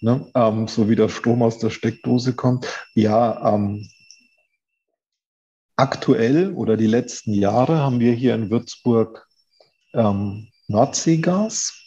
ne, 0.00 0.28
ähm, 0.34 0.68
so 0.68 0.88
wie 0.90 0.96
der 0.96 1.08
Strom 1.08 1.42
aus 1.42 1.58
der 1.58 1.70
Steckdose 1.70 2.34
kommt. 2.34 2.66
Ja, 2.94 3.54
ähm, 3.54 3.88
aktuell 5.76 6.52
oder 6.52 6.76
die 6.76 6.86
letzten 6.86 7.32
Jahre 7.32 7.78
haben 7.78 8.00
wir 8.00 8.12
hier 8.12 8.34
in 8.34 8.50
Würzburg 8.50 9.26
ähm, 9.94 10.48
Nordseegas. 10.68 11.78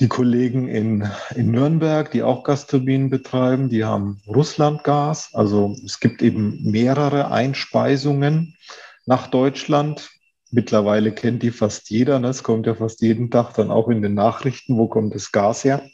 Die 0.00 0.08
Kollegen 0.08 0.66
in, 0.66 1.08
in 1.36 1.52
Nürnberg, 1.52 2.10
die 2.10 2.24
auch 2.24 2.42
Gasturbinen 2.42 3.10
betreiben, 3.10 3.68
die 3.68 3.84
haben 3.84 4.20
Russlandgas. 4.26 5.30
Also 5.34 5.76
es 5.84 6.00
gibt 6.00 6.20
eben 6.20 6.58
mehrere 6.68 7.30
Einspeisungen 7.30 8.56
nach 9.06 9.28
Deutschland. 9.28 10.10
Mittlerweile 10.50 11.12
kennt 11.12 11.44
die 11.44 11.52
fast 11.52 11.90
jeder. 11.90 12.18
Ne? 12.18 12.28
Es 12.28 12.42
kommt 12.42 12.66
ja 12.66 12.74
fast 12.74 13.02
jeden 13.02 13.30
Tag 13.30 13.54
dann 13.54 13.70
auch 13.70 13.88
in 13.88 14.02
den 14.02 14.14
Nachrichten, 14.14 14.76
wo 14.76 14.88
kommt 14.88 15.14
das 15.14 15.30
Gas 15.30 15.62
her. 15.62 15.86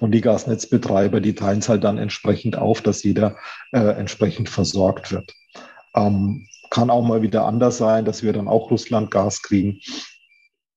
Und 0.00 0.12
die 0.12 0.20
Gasnetzbetreiber, 0.20 1.20
die 1.20 1.34
teilen 1.34 1.58
es 1.58 1.68
halt 1.68 1.84
dann 1.84 1.98
entsprechend 1.98 2.56
auf, 2.56 2.80
dass 2.82 3.02
jeder 3.02 3.36
äh, 3.72 3.78
entsprechend 3.78 4.48
versorgt 4.48 5.12
wird. 5.12 5.32
Ähm, 5.94 6.46
kann 6.70 6.90
auch 6.90 7.02
mal 7.02 7.22
wieder 7.22 7.44
anders 7.44 7.78
sein, 7.78 8.04
dass 8.04 8.22
wir 8.22 8.32
dann 8.32 8.48
auch 8.48 8.70
Russland-Gas 8.70 9.42
kriegen. 9.42 9.80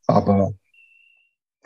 Aber 0.08 0.54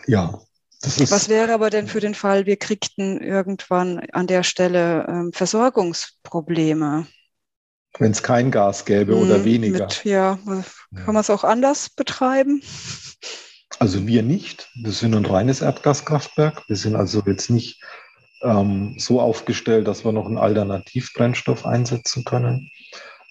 ja, 0.07 0.39
Was 0.81 1.29
wäre 1.29 1.53
aber 1.53 1.69
denn 1.69 1.87
für 1.87 1.99
den 1.99 2.13
Fall, 2.13 2.45
wir 2.45 2.57
kriegten 2.57 3.21
irgendwann 3.21 3.99
an 4.11 4.27
der 4.27 4.43
Stelle 4.43 5.05
ähm, 5.07 5.31
Versorgungsprobleme? 5.33 7.07
Wenn 7.99 8.11
es 8.11 8.23
kein 8.23 8.49
Gas 8.49 8.85
gäbe 8.85 9.15
oder 9.15 9.35
hm, 9.35 9.45
weniger. 9.45 9.85
Mit, 9.85 10.03
ja, 10.03 10.39
kann 10.95 11.13
man 11.13 11.17
es 11.17 11.29
auch 11.29 11.43
anders 11.43 11.89
betreiben? 11.89 12.61
Also 13.83 14.07
wir 14.07 14.23
nicht. 14.23 14.69
Wir 14.75 14.93
sind 14.93 15.13
ein 15.13 15.25
reines 15.25 15.59
Erdgaskraftwerk. 15.59 16.63
Wir 16.69 16.77
sind 16.77 16.95
also 16.95 17.21
jetzt 17.25 17.49
nicht 17.49 17.83
ähm, 18.41 18.95
so 18.97 19.19
aufgestellt, 19.19 19.89
dass 19.89 20.05
wir 20.05 20.13
noch 20.13 20.25
einen 20.25 20.37
Alternativbrennstoff 20.37 21.65
einsetzen 21.65 22.23
können. 22.23 22.71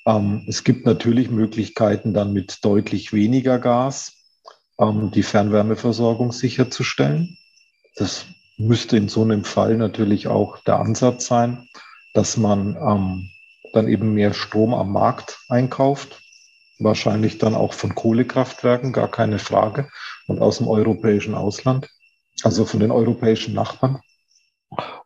Ähm, 0.05 0.45
es 0.47 0.63
gibt 0.63 0.85
natürlich 0.85 1.31
Möglichkeiten, 1.31 2.13
dann 2.13 2.35
mit 2.35 2.63
deutlich 2.67 3.15
weniger 3.15 3.59
Gas 3.59 4.13
ähm, 4.79 5.11
die 5.11 5.23
Fernwärmeversorgung 5.23 6.33
sicherzustellen. 6.33 7.39
Das 7.97 8.27
müsste 8.59 8.99
in 8.99 9.09
so 9.09 9.23
einem 9.23 9.45
Fall 9.45 9.79
natürlich 9.79 10.29
auch 10.29 10.59
der 10.65 10.81
Ansatz 10.81 11.29
sein, 11.29 11.67
dass 12.13 12.37
man 12.37 12.77
ähm, 12.77 13.31
dann 13.73 13.89
eben 13.89 14.13
mehr 14.13 14.35
Strom 14.35 14.75
am 14.75 14.93
Markt 14.93 15.39
einkauft. 15.49 16.21
Wahrscheinlich 16.79 17.39
dann 17.39 17.55
auch 17.55 17.73
von 17.73 17.95
Kohlekraftwerken, 17.95 18.93
gar 18.93 19.11
keine 19.11 19.39
Frage, 19.39 19.89
und 20.27 20.41
aus 20.41 20.59
dem 20.59 20.69
europäischen 20.69 21.35
Ausland, 21.35 21.89
also 22.43 22.65
von 22.65 22.81
den 22.81 22.91
europäischen 22.91 23.55
Nachbarn. 23.55 24.01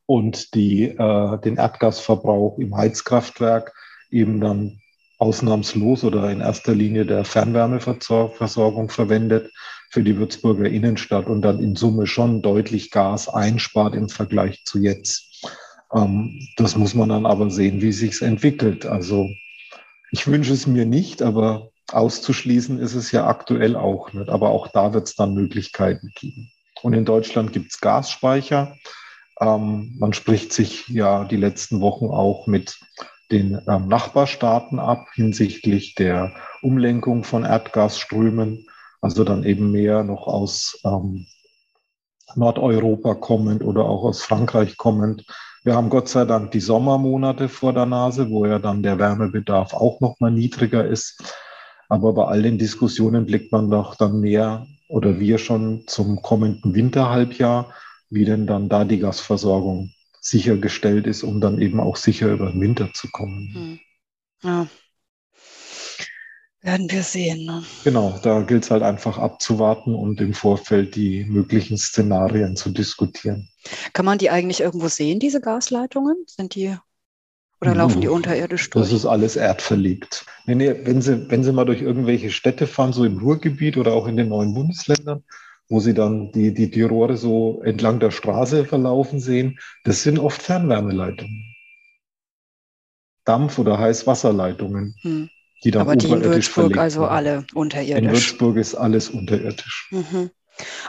Und 0.06 0.54
die, 0.54 0.84
äh, 0.84 1.40
den 1.40 1.56
Erdgasverbrauch 1.56 2.58
im 2.58 2.76
Heizkraftwerk 2.76 3.72
eben 4.10 4.40
dann 4.40 4.80
ausnahmslos 5.18 6.04
oder 6.04 6.30
in 6.30 6.40
erster 6.40 6.74
Linie 6.74 7.06
der 7.06 7.24
Fernwärmeversorgung 7.24 8.90
verwendet 8.90 9.50
für 9.90 10.02
die 10.02 10.16
Würzburger 10.16 10.68
Innenstadt 10.68 11.26
und 11.26 11.42
dann 11.42 11.60
in 11.60 11.74
Summe 11.74 12.06
schon 12.06 12.42
deutlich 12.42 12.90
Gas 12.90 13.28
einspart 13.28 13.94
im 13.94 14.08
Vergleich 14.08 14.64
zu 14.64 14.78
jetzt. 14.78 15.46
Ähm, 15.92 16.46
das 16.56 16.76
muss 16.76 16.94
man 16.94 17.08
dann 17.08 17.26
aber 17.26 17.50
sehen, 17.50 17.80
wie 17.80 17.92
sich 17.92 18.20
entwickelt. 18.22 18.86
Also 18.86 19.28
ich 20.12 20.26
wünsche 20.26 20.52
es 20.52 20.66
mir 20.66 20.86
nicht, 20.86 21.22
aber 21.22 21.70
auszuschließen 21.92 22.78
ist 22.78 22.94
es 22.94 23.12
ja 23.12 23.26
aktuell 23.26 23.76
auch 23.76 24.12
nicht. 24.12 24.28
Aber 24.28 24.50
auch 24.50 24.68
da 24.68 24.92
wird 24.92 25.08
es 25.08 25.14
dann 25.14 25.34
Möglichkeiten 25.34 26.10
geben. 26.14 26.50
Und 26.82 26.92
in 26.92 27.04
Deutschland 27.04 27.52
gibt 27.52 27.72
es 27.72 27.80
Gasspeicher. 27.80 28.76
Ähm, 29.40 29.94
man 29.98 30.12
spricht 30.12 30.52
sich 30.52 30.88
ja 30.88 31.24
die 31.24 31.36
letzten 31.36 31.80
Wochen 31.80 32.06
auch 32.06 32.46
mit 32.46 32.78
den 33.30 33.60
ähm, 33.68 33.88
Nachbarstaaten 33.88 34.78
ab 34.78 35.06
hinsichtlich 35.14 35.94
der 35.94 36.32
Umlenkung 36.62 37.24
von 37.24 37.44
Erdgasströmen, 37.44 38.66
also 39.00 39.24
dann 39.24 39.44
eben 39.44 39.72
mehr 39.72 40.04
noch 40.04 40.26
aus 40.26 40.80
ähm, 40.84 41.26
Nordeuropa 42.34 43.14
kommend 43.14 43.62
oder 43.62 43.84
auch 43.84 44.04
aus 44.04 44.22
Frankreich 44.22 44.76
kommend. 44.76 45.24
Wir 45.64 45.74
haben 45.74 45.90
Gott 45.90 46.08
sei 46.08 46.24
Dank 46.24 46.52
die 46.52 46.60
Sommermonate 46.60 47.48
vor 47.48 47.72
der 47.72 47.86
Nase, 47.86 48.30
wo 48.30 48.46
ja 48.46 48.58
dann 48.58 48.82
der 48.82 48.98
Wärmebedarf 48.98 49.74
auch 49.74 50.00
noch 50.00 50.20
mal 50.20 50.30
niedriger 50.30 50.86
ist. 50.86 51.22
Aber 51.88 52.12
bei 52.14 52.24
all 52.24 52.42
den 52.42 52.58
Diskussionen 52.58 53.26
blickt 53.26 53.52
man 53.52 53.70
doch 53.70 53.94
dann 53.94 54.20
mehr 54.20 54.66
oder 54.88 55.18
wir 55.20 55.38
schon 55.38 55.84
zum 55.86 56.22
kommenden 56.22 56.74
Winterhalbjahr, 56.74 57.72
wie 58.10 58.24
denn 58.24 58.46
dann 58.46 58.68
da 58.68 58.84
die 58.84 58.98
Gasversorgung 58.98 59.92
sichergestellt 60.20 61.06
ist, 61.06 61.22
um 61.22 61.40
dann 61.40 61.60
eben 61.60 61.80
auch 61.80 61.96
sicher 61.96 62.32
über 62.32 62.50
den 62.50 62.60
Winter 62.60 62.90
zu 62.92 63.08
kommen. 63.10 63.54
Hm. 63.54 63.80
Ja. 64.42 64.66
Werden 66.62 66.90
wir 66.90 67.04
sehen. 67.04 67.46
Ne? 67.46 67.62
Genau, 67.84 68.18
da 68.24 68.42
gilt 68.42 68.64
es 68.64 68.72
halt 68.72 68.82
einfach 68.82 69.18
abzuwarten 69.18 69.94
und 69.94 70.20
im 70.20 70.34
Vorfeld 70.34 70.96
die 70.96 71.24
möglichen 71.24 71.78
Szenarien 71.78 72.56
zu 72.56 72.70
diskutieren. 72.70 73.48
Kann 73.92 74.04
man 74.04 74.18
die 74.18 74.30
eigentlich 74.30 74.60
irgendwo 74.60 74.88
sehen, 74.88 75.20
diese 75.20 75.40
Gasleitungen? 75.40 76.16
Sind 76.26 76.56
die 76.56 76.76
oder 77.60 77.74
laufen 77.74 78.00
die 78.00 78.08
unterirdisch 78.08 78.70
durch? 78.70 78.84
Das 78.84 78.92
ist 78.92 79.06
alles 79.06 79.36
erdverlegt. 79.36 80.26
Nee, 80.46 80.54
nee, 80.54 80.74
wenn 80.84 81.00
Sie, 81.00 81.30
wenn 81.30 81.42
Sie 81.42 81.52
mal 81.52 81.64
durch 81.64 81.82
irgendwelche 81.82 82.30
Städte 82.30 82.66
fahren, 82.66 82.92
so 82.92 83.04
im 83.04 83.18
Ruhrgebiet 83.18 83.76
oder 83.76 83.92
auch 83.92 84.06
in 84.06 84.16
den 84.16 84.28
neuen 84.28 84.54
Bundesländern, 84.54 85.24
wo 85.68 85.80
sie 85.80 85.94
dann 85.94 86.32
die, 86.32 86.54
die, 86.54 86.70
die 86.70 86.82
Rohre 86.82 87.16
so 87.16 87.62
entlang 87.64 87.98
der 87.98 88.10
Straße 88.10 88.64
verlaufen 88.64 89.20
sehen, 89.20 89.58
das 89.84 90.02
sind 90.02 90.18
oft 90.18 90.40
Fernwärmeleitungen. 90.40 91.54
Dampf- 93.24 93.58
oder 93.58 93.78
Heißwasserleitungen. 93.78 94.94
Hm. 95.02 95.28
Die 95.64 95.70
dann 95.70 95.82
Aber 95.82 95.96
die 95.96 96.08
in 96.08 96.22
Würzburg 96.22 96.76
also 96.76 97.06
alle 97.06 97.44
unterirdisch. 97.54 98.04
In 98.04 98.10
Würzburg 98.10 98.56
ist 98.56 98.74
alles 98.74 99.08
unterirdisch. 99.08 99.88
Mhm. 99.90 100.30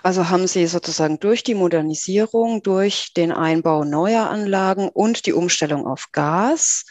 Also 0.03 0.29
haben 0.29 0.47
Sie 0.47 0.67
sozusagen 0.67 1.19
durch 1.19 1.43
die 1.43 1.55
Modernisierung, 1.55 2.61
durch 2.63 3.13
den 3.15 3.31
Einbau 3.31 3.83
neuer 3.83 4.29
Anlagen 4.29 4.89
und 4.89 5.25
die 5.25 5.33
Umstellung 5.33 5.85
auf 5.85 6.07
Gas 6.11 6.85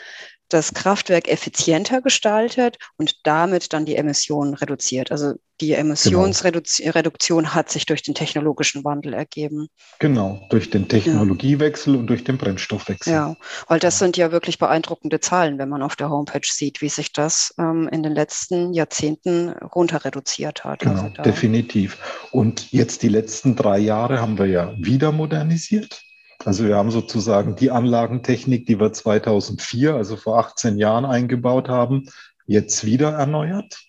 das 0.49 0.75
Kraftwerk 0.75 1.29
effizienter 1.29 2.01
gestaltet 2.01 2.77
und 2.97 3.27
damit 3.27 3.73
dann 3.73 3.85
die 3.85 3.97
Emissionen 3.97 4.55
reduziert. 4.55 5.11
Also 5.11 5.35
die 5.61 5.73
Emissionsreduktion 5.73 7.45
genau. 7.45 7.55
hat 7.55 7.71
sich 7.71 7.87
durch 7.87 8.03
den 8.03 8.15
technologischen 8.15 8.85
Wandel 8.85 9.15
ergeben. 9.15 9.69
Genau, 9.99 10.47
durch 10.51 10.69
den 10.69 10.87
Technologiewechsel 10.87 11.95
ja. 11.95 12.01
und 12.01 12.09
durch 12.09 12.25
den 12.25 12.37
Brennstoffwechsel. 12.37 13.13
Ja, 13.13 13.37
weil 13.67 13.79
das 13.79 13.99
sind 13.99 14.17
ja 14.17 14.33
wirklich 14.33 14.59
beeindruckende 14.59 15.19
Zahlen, 15.21 15.59
wenn 15.59 15.71
man 15.71 15.83
auf 15.83 15.97
der 15.97 16.11
Homepage 16.11 16.41
sieht, 16.45 16.83
wie 16.83 16.91
sich 16.91 17.13
das 17.13 17.55
ähm, 17.59 17.89
in 17.91 18.03
den 18.03 18.13
letzten 18.13 18.75
Jahrzehnten 18.75 19.51
runter 19.51 20.05
reduziert 20.05 20.65
hat. 20.65 20.81
Genau, 20.81 21.05
also 21.05 21.23
definitiv. 21.23 21.99
Und 22.33 22.71
jetzt 22.73 23.03
die 23.03 23.09
letzten 23.09 23.57
drei 23.57 23.79
Jahre 23.79 24.21
haben 24.21 24.39
wir 24.39 24.47
ja 24.47 24.75
wieder 24.77 25.11
modernisiert. 25.11 26.03
Also 26.47 26.65
wir 26.65 26.77
haben 26.77 26.93
sozusagen 26.93 27.57
die 27.57 27.73
Anlagentechnik, 27.73 28.67
die 28.67 28.79
wir 28.79 28.93
2004, 28.93 29.97
also 29.97 30.15
vor 30.17 30.39
18 30.39 30.79
Jahren 30.79 31.05
eingebaut 31.05 31.69
haben, 31.69 32.09
jetzt 32.47 32.85
wieder 32.85 33.15
erneuert 33.15 33.81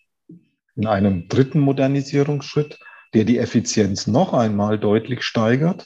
in 0.75 0.87
einem 0.87 1.27
dritten 1.27 1.59
Modernisierungsschritt, 1.59 2.79
der 3.13 3.25
die 3.25 3.37
Effizienz 3.37 4.07
noch 4.07 4.33
einmal 4.33 4.79
deutlich 4.79 5.21
steigert. 5.21 5.85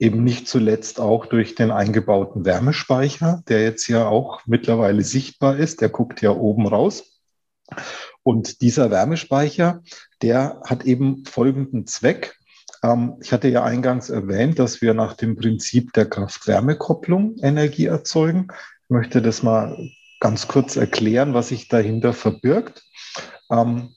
Eben 0.00 0.24
nicht 0.24 0.48
zuletzt 0.48 0.98
auch 0.98 1.26
durch 1.26 1.54
den 1.54 1.70
eingebauten 1.70 2.44
Wärmespeicher, 2.44 3.44
der 3.48 3.62
jetzt 3.62 3.86
ja 3.86 4.08
auch 4.08 4.40
mittlerweile 4.46 5.04
sichtbar 5.04 5.58
ist. 5.58 5.80
Der 5.80 5.90
guckt 5.90 6.22
ja 6.22 6.30
oben 6.30 6.66
raus. 6.66 7.20
Und 8.24 8.62
dieser 8.62 8.90
Wärmespeicher, 8.90 9.84
der 10.22 10.60
hat 10.66 10.84
eben 10.84 11.24
folgenden 11.24 11.86
Zweck. 11.86 12.39
Ähm, 12.82 13.16
ich 13.20 13.32
hatte 13.32 13.48
ja 13.48 13.64
eingangs 13.64 14.10
erwähnt, 14.10 14.58
dass 14.58 14.80
wir 14.80 14.94
nach 14.94 15.14
dem 15.14 15.36
Prinzip 15.36 15.92
der 15.92 16.06
Kraft-Wärme-Kopplung 16.08 17.36
Energie 17.42 17.86
erzeugen. 17.86 18.48
Ich 18.84 18.90
möchte 18.90 19.22
das 19.22 19.42
mal 19.42 19.76
ganz 20.20 20.48
kurz 20.48 20.76
erklären, 20.76 21.34
was 21.34 21.48
sich 21.48 21.68
dahinter 21.68 22.12
verbirgt. 22.12 22.82
Ähm, 23.50 23.94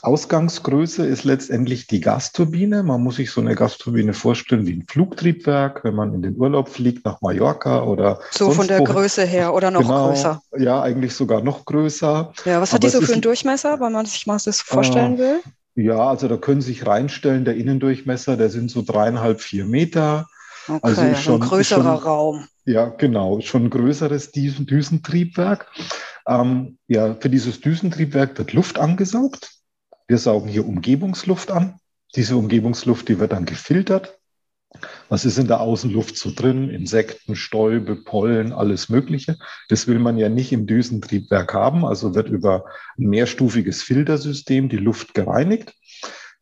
Ausgangsgröße 0.00 1.04
ist 1.04 1.24
letztendlich 1.24 1.88
die 1.88 2.00
Gasturbine. 2.00 2.84
Man 2.84 3.02
muss 3.02 3.16
sich 3.16 3.32
so 3.32 3.40
eine 3.40 3.56
Gasturbine 3.56 4.12
vorstellen 4.12 4.66
wie 4.66 4.74
ein 4.74 4.86
Flugtriebwerk, 4.88 5.82
wenn 5.82 5.94
man 5.94 6.14
in 6.14 6.22
den 6.22 6.36
Urlaub 6.36 6.68
fliegt 6.68 7.04
nach 7.04 7.20
Mallorca 7.20 7.82
oder 7.82 8.20
so 8.30 8.50
von 8.52 8.68
der 8.68 8.80
wo. 8.80 8.84
Größe 8.84 9.24
her 9.24 9.52
oder 9.54 9.72
noch 9.72 9.80
genau, 9.80 10.08
größer. 10.08 10.40
Ja, 10.56 10.82
eigentlich 10.82 11.14
sogar 11.14 11.42
noch 11.42 11.64
größer. 11.64 12.32
Ja, 12.44 12.60
was 12.60 12.72
hat 12.72 12.84
Aber 12.84 12.86
die 12.86 12.96
so 12.96 13.00
für 13.00 13.12
einen 13.12 13.22
Durchmesser, 13.22 13.80
wenn 13.80 13.92
man 13.92 14.06
sich 14.06 14.24
mal 14.26 14.38
das 14.42 14.60
vorstellen 14.60 15.16
äh, 15.16 15.18
will? 15.18 15.40
Ja, 15.78 16.08
also 16.08 16.26
da 16.26 16.36
können 16.36 16.60
Sie 16.60 16.72
sich 16.72 16.88
reinstellen, 16.88 17.44
der 17.44 17.54
Innendurchmesser, 17.54 18.36
der 18.36 18.50
sind 18.50 18.68
so 18.68 18.82
dreieinhalb, 18.82 19.40
vier 19.40 19.64
Meter. 19.64 20.26
Okay, 20.66 20.80
also, 20.82 21.00
also 21.02 21.14
schon, 21.22 21.42
ein 21.42 21.48
größerer 21.48 21.96
schon, 21.96 22.04
Raum. 22.04 22.48
Ja, 22.64 22.86
genau, 22.86 23.40
schon 23.42 23.66
ein 23.66 23.70
größeres 23.70 24.32
Düsentriebwerk. 24.32 25.70
Ähm, 26.26 26.78
ja, 26.88 27.14
für 27.14 27.30
dieses 27.30 27.60
Düsentriebwerk 27.60 28.36
wird 28.38 28.54
Luft 28.54 28.80
angesaugt. 28.80 29.52
Wir 30.08 30.18
saugen 30.18 30.48
hier 30.48 30.66
Umgebungsluft 30.66 31.52
an. 31.52 31.78
Diese 32.16 32.36
Umgebungsluft, 32.36 33.08
die 33.08 33.20
wird 33.20 33.30
dann 33.30 33.44
gefiltert 33.44 34.17
was 35.08 35.24
ist 35.24 35.38
in 35.38 35.48
der 35.48 35.60
Außenluft 35.60 36.16
so 36.16 36.30
drin? 36.34 36.70
Insekten, 36.70 37.36
Stäube, 37.36 37.96
Pollen, 37.96 38.52
alles 38.52 38.88
Mögliche. 38.88 39.38
Das 39.68 39.86
will 39.86 39.98
man 39.98 40.18
ja 40.18 40.28
nicht 40.28 40.52
im 40.52 40.66
Düsentriebwerk 40.66 41.54
haben. 41.54 41.84
Also 41.84 42.14
wird 42.14 42.28
über 42.28 42.64
ein 42.98 43.06
mehrstufiges 43.06 43.82
Filtersystem 43.82 44.68
die 44.68 44.76
Luft 44.76 45.14
gereinigt. 45.14 45.74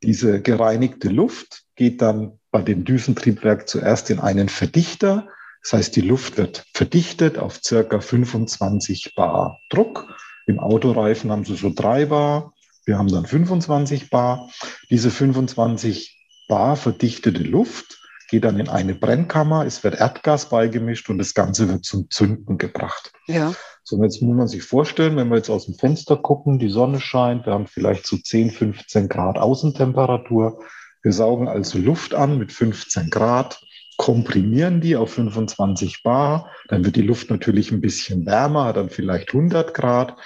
Diese 0.02 0.42
gereinigte 0.42 1.08
Luft 1.08 1.62
geht 1.76 2.02
dann 2.02 2.38
bei 2.50 2.62
dem 2.62 2.84
Düsentriebwerk 2.84 3.68
zuerst 3.68 4.10
in 4.10 4.18
einen 4.18 4.48
Verdichter. 4.48 5.28
Das 5.62 5.72
heißt, 5.72 5.96
die 5.96 6.00
Luft 6.00 6.36
wird 6.36 6.64
verdichtet 6.74 7.38
auf 7.38 7.60
circa 7.62 8.00
25 8.00 9.14
Bar 9.14 9.58
Druck. 9.70 10.14
Im 10.46 10.60
Autoreifen 10.60 11.30
haben 11.30 11.44
sie 11.44 11.56
so 11.56 11.72
drei 11.74 12.06
Bar. 12.06 12.52
Wir 12.84 12.98
haben 12.98 13.10
dann 13.10 13.26
25 13.26 14.10
Bar. 14.10 14.50
Diese 14.90 15.10
25 15.10 16.16
Bar 16.48 16.76
verdichtete 16.76 17.42
Luft 17.42 17.95
geht 18.28 18.44
dann 18.44 18.58
in 18.58 18.68
eine 18.68 18.94
Brennkammer, 18.94 19.66
es 19.66 19.84
wird 19.84 20.00
Erdgas 20.00 20.48
beigemischt 20.48 21.08
und 21.08 21.18
das 21.18 21.34
Ganze 21.34 21.68
wird 21.68 21.84
zum 21.84 22.10
Zünden 22.10 22.58
gebracht. 22.58 23.12
Ja. 23.26 23.52
So, 23.84 24.02
jetzt 24.02 24.20
muss 24.20 24.36
man 24.36 24.48
sich 24.48 24.64
vorstellen, 24.64 25.16
wenn 25.16 25.28
wir 25.28 25.36
jetzt 25.36 25.50
aus 25.50 25.66
dem 25.66 25.74
Fenster 25.74 26.16
gucken, 26.16 26.58
die 26.58 26.68
Sonne 26.68 27.00
scheint, 27.00 27.46
wir 27.46 27.52
haben 27.52 27.68
vielleicht 27.68 28.06
so 28.06 28.16
10, 28.16 28.50
15 28.50 29.08
Grad 29.08 29.38
Außentemperatur. 29.38 30.60
Wir 31.02 31.12
saugen 31.12 31.46
also 31.46 31.78
Luft 31.78 32.14
an 32.14 32.36
mit 32.36 32.52
15 32.52 33.10
Grad, 33.10 33.60
komprimieren 33.96 34.80
die 34.80 34.96
auf 34.96 35.12
25 35.12 36.02
Bar, 36.02 36.50
dann 36.68 36.84
wird 36.84 36.96
die 36.96 37.02
Luft 37.02 37.30
natürlich 37.30 37.70
ein 37.70 37.80
bisschen 37.80 38.26
wärmer, 38.26 38.72
dann 38.72 38.90
vielleicht 38.90 39.32
100 39.32 39.72
Grad. 39.72 40.16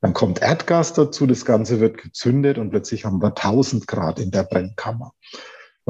Dann 0.00 0.14
kommt 0.14 0.40
Erdgas 0.40 0.94
dazu, 0.94 1.26
das 1.26 1.44
Ganze 1.44 1.80
wird 1.80 1.98
gezündet 1.98 2.58
und 2.58 2.70
plötzlich 2.70 3.04
haben 3.04 3.20
wir 3.20 3.28
1000 3.28 3.86
Grad 3.86 4.20
in 4.20 4.30
der 4.30 4.44
Brennkammer. 4.44 5.12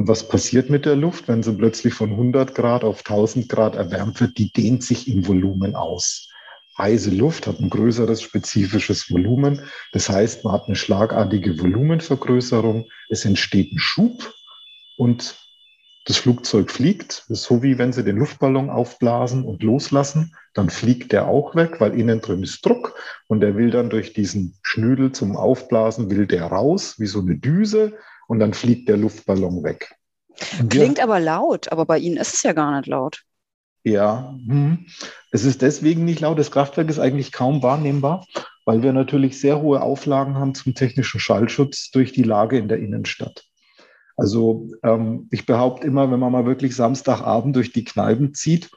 Und 0.00 0.08
was 0.08 0.26
passiert 0.26 0.70
mit 0.70 0.86
der 0.86 0.96
Luft, 0.96 1.28
wenn 1.28 1.42
sie 1.42 1.52
plötzlich 1.52 1.92
von 1.92 2.12
100 2.12 2.54
Grad 2.54 2.84
auf 2.84 3.00
1000 3.00 3.50
Grad 3.50 3.76
erwärmt 3.76 4.18
wird? 4.22 4.38
Die 4.38 4.50
dehnt 4.50 4.82
sich 4.82 5.06
im 5.08 5.28
Volumen 5.28 5.74
aus. 5.74 6.30
Heiße 6.78 7.10
Luft 7.10 7.46
hat 7.46 7.60
ein 7.60 7.68
größeres 7.68 8.22
spezifisches 8.22 9.10
Volumen. 9.10 9.60
Das 9.92 10.08
heißt, 10.08 10.42
man 10.42 10.54
hat 10.54 10.68
eine 10.68 10.76
schlagartige 10.76 11.58
Volumenvergrößerung. 11.60 12.88
Es 13.10 13.26
entsteht 13.26 13.74
ein 13.74 13.78
Schub 13.78 14.32
und 14.96 15.36
das 16.06 16.16
Flugzeug 16.16 16.70
fliegt. 16.70 17.26
So 17.28 17.62
wie 17.62 17.76
wenn 17.76 17.92
Sie 17.92 18.02
den 18.02 18.16
Luftballon 18.16 18.70
aufblasen 18.70 19.44
und 19.44 19.62
loslassen, 19.62 20.34
dann 20.54 20.70
fliegt 20.70 21.12
der 21.12 21.28
auch 21.28 21.54
weg, 21.54 21.78
weil 21.78 21.92
innen 22.00 22.22
drin 22.22 22.42
ist 22.42 22.64
Druck 22.64 22.94
und 23.28 23.40
der 23.40 23.54
will 23.54 23.70
dann 23.70 23.90
durch 23.90 24.14
diesen 24.14 24.56
Schnüdel 24.62 25.12
zum 25.12 25.36
Aufblasen, 25.36 26.10
will 26.10 26.26
der 26.26 26.46
raus, 26.46 26.94
wie 26.96 27.06
so 27.06 27.20
eine 27.20 27.36
Düse 27.36 27.92
und 28.30 28.38
dann 28.38 28.54
fliegt 28.54 28.88
der 28.88 28.96
Luftballon 28.96 29.64
weg. 29.64 29.92
Klingt 30.68 30.98
wir, 30.98 31.04
aber 31.04 31.18
laut, 31.18 31.72
aber 31.72 31.84
bei 31.84 31.98
Ihnen 31.98 32.16
ist 32.16 32.32
es 32.32 32.44
ja 32.44 32.52
gar 32.52 32.76
nicht 32.76 32.86
laut. 32.86 33.24
Ja, 33.82 34.38
hm. 34.46 34.86
es 35.32 35.44
ist 35.44 35.62
deswegen 35.62 36.04
nicht 36.04 36.20
laut. 36.20 36.38
Das 36.38 36.52
Kraftwerk 36.52 36.88
ist 36.88 37.00
eigentlich 37.00 37.32
kaum 37.32 37.64
wahrnehmbar, 37.64 38.24
weil 38.64 38.84
wir 38.84 38.92
natürlich 38.92 39.40
sehr 39.40 39.60
hohe 39.60 39.82
Auflagen 39.82 40.36
haben 40.36 40.54
zum 40.54 40.76
technischen 40.76 41.18
Schallschutz 41.18 41.90
durch 41.90 42.12
die 42.12 42.22
Lage 42.22 42.56
in 42.56 42.68
der 42.68 42.78
Innenstadt. 42.78 43.46
Also 44.16 44.68
ähm, 44.84 45.26
ich 45.32 45.44
behaupte 45.44 45.88
immer, 45.88 46.12
wenn 46.12 46.20
man 46.20 46.30
mal 46.30 46.46
wirklich 46.46 46.76
Samstagabend 46.76 47.56
durch 47.56 47.72
die 47.72 47.84
Kneipen 47.84 48.32
zieht 48.32 48.70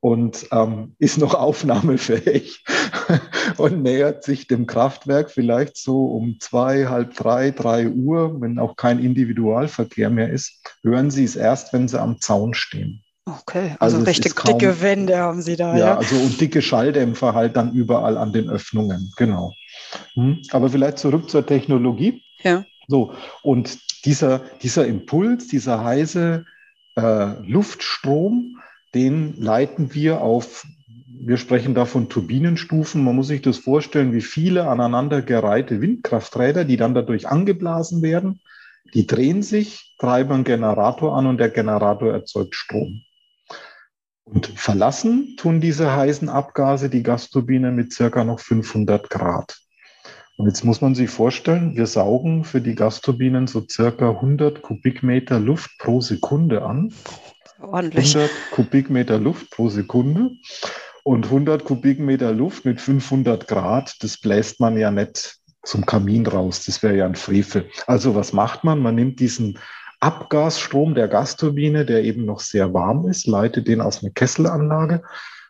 und 0.00 0.46
ähm, 0.50 0.94
ist 0.98 1.18
noch 1.18 1.34
aufnahmefähig 1.34 2.64
und 3.58 3.82
nähert 3.82 4.24
sich 4.24 4.46
dem 4.46 4.66
Kraftwerk 4.66 5.30
vielleicht 5.30 5.76
so 5.76 6.06
um 6.06 6.38
zwei, 6.40 6.86
halb 6.86 7.14
drei, 7.14 7.50
drei 7.50 7.88
Uhr, 7.88 8.40
wenn 8.40 8.58
auch 8.58 8.76
kein 8.76 8.98
Individualverkehr 8.98 10.10
mehr 10.10 10.30
ist, 10.30 10.62
hören 10.82 11.10
Sie 11.10 11.24
es 11.24 11.36
erst, 11.36 11.72
wenn 11.72 11.86
Sie 11.86 12.00
am 12.00 12.20
Zaun 12.20 12.54
stehen. 12.54 13.02
Okay, 13.26 13.76
also, 13.78 13.98
also 13.98 14.08
richtig 14.08 14.34
kaum, 14.34 14.58
dicke 14.58 14.80
Wände 14.80 15.18
haben 15.18 15.42
Sie 15.42 15.56
da. 15.56 15.76
Ja, 15.76 15.78
ja, 15.78 15.98
also 15.98 16.16
und 16.16 16.40
dicke 16.40 16.62
Schalldämpfer 16.62 17.34
halt 17.34 17.54
dann 17.56 17.72
überall 17.72 18.16
an 18.16 18.32
den 18.32 18.48
Öffnungen, 18.48 19.12
genau. 19.16 19.52
Hm. 20.14 20.40
Aber 20.50 20.70
vielleicht 20.70 20.98
zurück 20.98 21.28
zur 21.28 21.44
Technologie. 21.44 22.22
Ja. 22.42 22.64
So, 22.88 23.12
und 23.42 23.78
dieser, 24.04 24.40
dieser 24.62 24.86
Impuls, 24.86 25.46
dieser 25.46 25.84
heiße 25.84 26.44
äh, 26.96 27.26
Luftstrom, 27.42 28.56
den 28.94 29.40
leiten 29.40 29.94
wir 29.94 30.20
auf, 30.20 30.66
wir 31.22 31.36
sprechen 31.36 31.74
da 31.74 31.84
von 31.84 32.08
Turbinenstufen. 32.08 33.04
Man 33.04 33.14
muss 33.14 33.28
sich 33.28 33.42
das 33.42 33.58
vorstellen, 33.58 34.12
wie 34.12 34.22
viele 34.22 34.68
aneinandergereihte 34.68 35.80
Windkrafträder, 35.80 36.64
die 36.64 36.76
dann 36.76 36.94
dadurch 36.94 37.28
angeblasen 37.28 38.02
werden. 38.02 38.40
Die 38.94 39.06
drehen 39.06 39.42
sich, 39.42 39.94
treiben 39.98 40.32
einen 40.32 40.44
Generator 40.44 41.16
an 41.16 41.26
und 41.26 41.38
der 41.38 41.50
Generator 41.50 42.12
erzeugt 42.12 42.54
Strom. 42.54 43.02
Und 44.24 44.46
verlassen 44.46 45.36
tun 45.36 45.60
diese 45.60 45.94
heißen 45.94 46.28
Abgase 46.28 46.88
die 46.88 47.02
Gasturbine 47.02 47.72
mit 47.72 47.92
circa 47.92 48.24
noch 48.24 48.40
500 48.40 49.10
Grad. 49.10 49.58
Und 50.36 50.46
jetzt 50.46 50.64
muss 50.64 50.80
man 50.80 50.94
sich 50.94 51.10
vorstellen, 51.10 51.76
wir 51.76 51.86
saugen 51.86 52.44
für 52.44 52.62
die 52.62 52.74
Gasturbinen 52.74 53.46
so 53.46 53.62
circa 53.68 54.10
100 54.10 54.62
Kubikmeter 54.62 55.38
Luft 55.38 55.72
pro 55.78 56.00
Sekunde 56.00 56.62
an. 56.62 56.94
Ordentlich. 57.60 58.16
100 58.16 58.30
Kubikmeter 58.52 59.18
Luft 59.18 59.50
pro 59.50 59.68
Sekunde. 59.68 60.30
Und 61.02 61.26
100 61.26 61.64
Kubikmeter 61.64 62.32
Luft 62.32 62.64
mit 62.64 62.80
500 62.80 63.48
Grad, 63.48 64.02
das 64.02 64.18
bläst 64.18 64.60
man 64.60 64.76
ja 64.76 64.90
nicht 64.90 65.38
zum 65.62 65.86
Kamin 65.86 66.26
raus. 66.26 66.64
Das 66.66 66.82
wäre 66.82 66.96
ja 66.96 67.06
ein 67.06 67.14
Frevel. 67.14 67.68
Also 67.86 68.14
was 68.14 68.32
macht 68.32 68.64
man? 68.64 68.80
Man 68.80 68.94
nimmt 68.94 69.20
diesen 69.20 69.58
Abgasstrom 70.00 70.94
der 70.94 71.08
Gasturbine, 71.08 71.84
der 71.84 72.04
eben 72.04 72.24
noch 72.24 72.40
sehr 72.40 72.72
warm 72.72 73.06
ist, 73.08 73.26
leitet 73.26 73.68
den 73.68 73.80
aus 73.80 74.02
einer 74.02 74.12
Kesselanlage. 74.12 75.02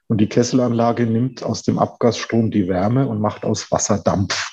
Und 0.08 0.18
die 0.18 0.28
Kesselanlage 0.28 1.06
nimmt 1.06 1.44
aus 1.44 1.62
dem 1.62 1.78
Abgasstrom 1.78 2.50
die 2.50 2.66
Wärme 2.66 3.06
und 3.06 3.20
macht 3.20 3.44
aus 3.44 3.70
Wasser 3.70 3.98
Dampf. 3.98 4.52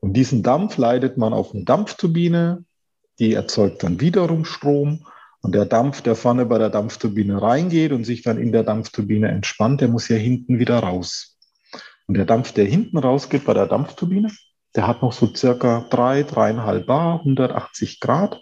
Und 0.00 0.14
diesen 0.14 0.42
Dampf 0.42 0.78
leitet 0.78 1.18
man 1.18 1.34
auf 1.34 1.54
eine 1.54 1.64
Dampfturbine, 1.64 2.64
die 3.18 3.34
erzeugt 3.34 3.82
dann 3.82 4.00
wiederum 4.00 4.46
Strom. 4.46 5.06
Und 5.42 5.56
der 5.56 5.66
Dampf, 5.66 6.02
der 6.02 6.14
vorne 6.14 6.46
bei 6.46 6.58
der 6.58 6.70
Dampfturbine 6.70 7.42
reingeht 7.42 7.92
und 7.92 8.04
sich 8.04 8.22
dann 8.22 8.38
in 8.38 8.52
der 8.52 8.62
Dampfturbine 8.62 9.28
entspannt, 9.28 9.80
der 9.80 9.88
muss 9.88 10.08
ja 10.08 10.16
hinten 10.16 10.60
wieder 10.60 10.78
raus. 10.78 11.36
Und 12.06 12.16
der 12.16 12.26
Dampf, 12.26 12.52
der 12.52 12.64
hinten 12.64 12.96
rausgeht 12.96 13.44
bei 13.44 13.52
der 13.52 13.66
Dampfturbine, 13.66 14.30
der 14.76 14.86
hat 14.86 15.02
noch 15.02 15.12
so 15.12 15.34
circa 15.34 15.84
drei, 15.90 16.22
dreieinhalb 16.22 16.86
Bar, 16.86 17.18
180 17.20 17.98
Grad, 17.98 18.40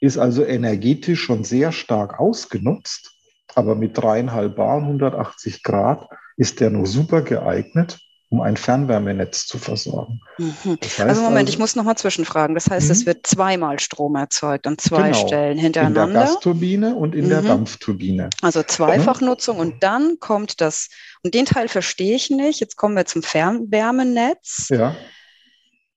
ist 0.00 0.16
also 0.16 0.44
energetisch 0.44 1.20
schon 1.20 1.42
sehr 1.42 1.72
stark 1.72 2.20
ausgenutzt. 2.20 3.12
Aber 3.54 3.74
mit 3.74 3.98
dreieinhalb 3.98 4.56
Bar 4.56 4.76
und 4.76 4.84
180 4.84 5.64
Grad 5.64 6.08
ist 6.36 6.60
der 6.60 6.70
noch 6.70 6.86
super 6.86 7.22
geeignet, 7.22 7.98
um 8.30 8.42
ein 8.42 8.56
Fernwärmenetz 8.56 9.46
zu 9.46 9.58
versorgen. 9.58 10.20
Mhm. 10.36 10.78
Das 10.80 10.98
heißt 10.98 11.08
also 11.08 11.22
Moment, 11.22 11.48
also, 11.48 11.52
ich 11.52 11.58
muss 11.58 11.76
nochmal 11.76 11.96
zwischenfragen. 11.96 12.54
Das 12.54 12.68
heißt, 12.68 12.90
es 12.90 13.02
mhm. 13.02 13.06
wird 13.06 13.26
zweimal 13.26 13.80
Strom 13.80 14.16
erzeugt 14.16 14.66
an 14.66 14.76
zwei 14.76 15.10
genau, 15.10 15.26
Stellen 15.26 15.58
hintereinander. 15.58 16.04
In 16.04 16.12
der 16.12 16.22
Gasturbine 16.24 16.94
und 16.94 17.14
in 17.14 17.26
mhm. 17.26 17.30
der 17.30 17.42
Dampfturbine. 17.42 18.28
Also 18.42 18.62
Zweifachnutzung 18.62 19.58
und 19.58 19.82
dann 19.82 20.18
kommt 20.20 20.60
das, 20.60 20.88
und 21.22 21.34
den 21.34 21.46
Teil 21.46 21.68
verstehe 21.68 22.16
ich 22.16 22.28
nicht. 22.28 22.60
Jetzt 22.60 22.76
kommen 22.76 22.96
wir 22.96 23.06
zum 23.06 23.22
Fernwärmenetz. 23.22 24.68
Ja. 24.70 24.94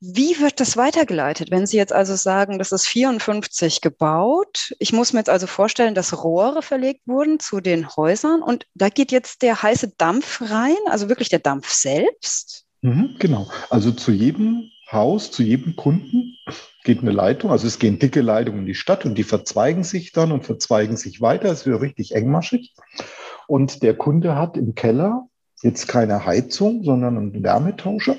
Wie 0.03 0.39
wird 0.39 0.59
das 0.59 0.77
weitergeleitet? 0.77 1.51
Wenn 1.51 1.67
Sie 1.67 1.77
jetzt 1.77 1.93
also 1.93 2.15
sagen, 2.15 2.57
das 2.57 2.71
ist 2.71 2.87
54 2.87 3.81
gebaut, 3.81 4.73
ich 4.79 4.93
muss 4.93 5.13
mir 5.13 5.19
jetzt 5.19 5.29
also 5.29 5.45
vorstellen, 5.45 5.93
dass 5.93 6.23
Rohre 6.23 6.63
verlegt 6.63 7.01
wurden 7.05 7.39
zu 7.39 7.61
den 7.61 7.87
Häusern 7.87 8.41
und 8.41 8.65
da 8.73 8.89
geht 8.89 9.11
jetzt 9.11 9.43
der 9.43 9.61
heiße 9.61 9.93
Dampf 9.99 10.41
rein, 10.41 10.75
also 10.87 11.07
wirklich 11.07 11.29
der 11.29 11.37
Dampf 11.37 11.69
selbst? 11.69 12.65
Mhm, 12.81 13.17
genau. 13.19 13.47
Also 13.69 13.91
zu 13.91 14.11
jedem 14.11 14.71
Haus, 14.91 15.29
zu 15.29 15.43
jedem 15.43 15.75
Kunden 15.75 16.35
geht 16.83 17.01
eine 17.01 17.11
Leitung. 17.11 17.51
Also 17.51 17.67
es 17.67 17.77
gehen 17.77 17.99
dicke 17.99 18.21
Leitungen 18.21 18.61
in 18.61 18.65
die 18.65 18.73
Stadt 18.73 19.05
und 19.05 19.15
die 19.19 19.23
verzweigen 19.23 19.83
sich 19.83 20.13
dann 20.13 20.31
und 20.31 20.45
verzweigen 20.45 20.97
sich 20.97 21.21
weiter. 21.21 21.51
Es 21.51 21.67
wird 21.67 21.79
richtig 21.79 22.15
engmaschig. 22.15 22.73
Und 23.47 23.83
der 23.83 23.95
Kunde 23.95 24.35
hat 24.35 24.57
im 24.57 24.73
Keller 24.73 25.27
jetzt 25.61 25.87
keine 25.87 26.25
Heizung, 26.25 26.83
sondern 26.83 27.17
einen 27.17 27.43
Wärmetauscher. 27.43 28.17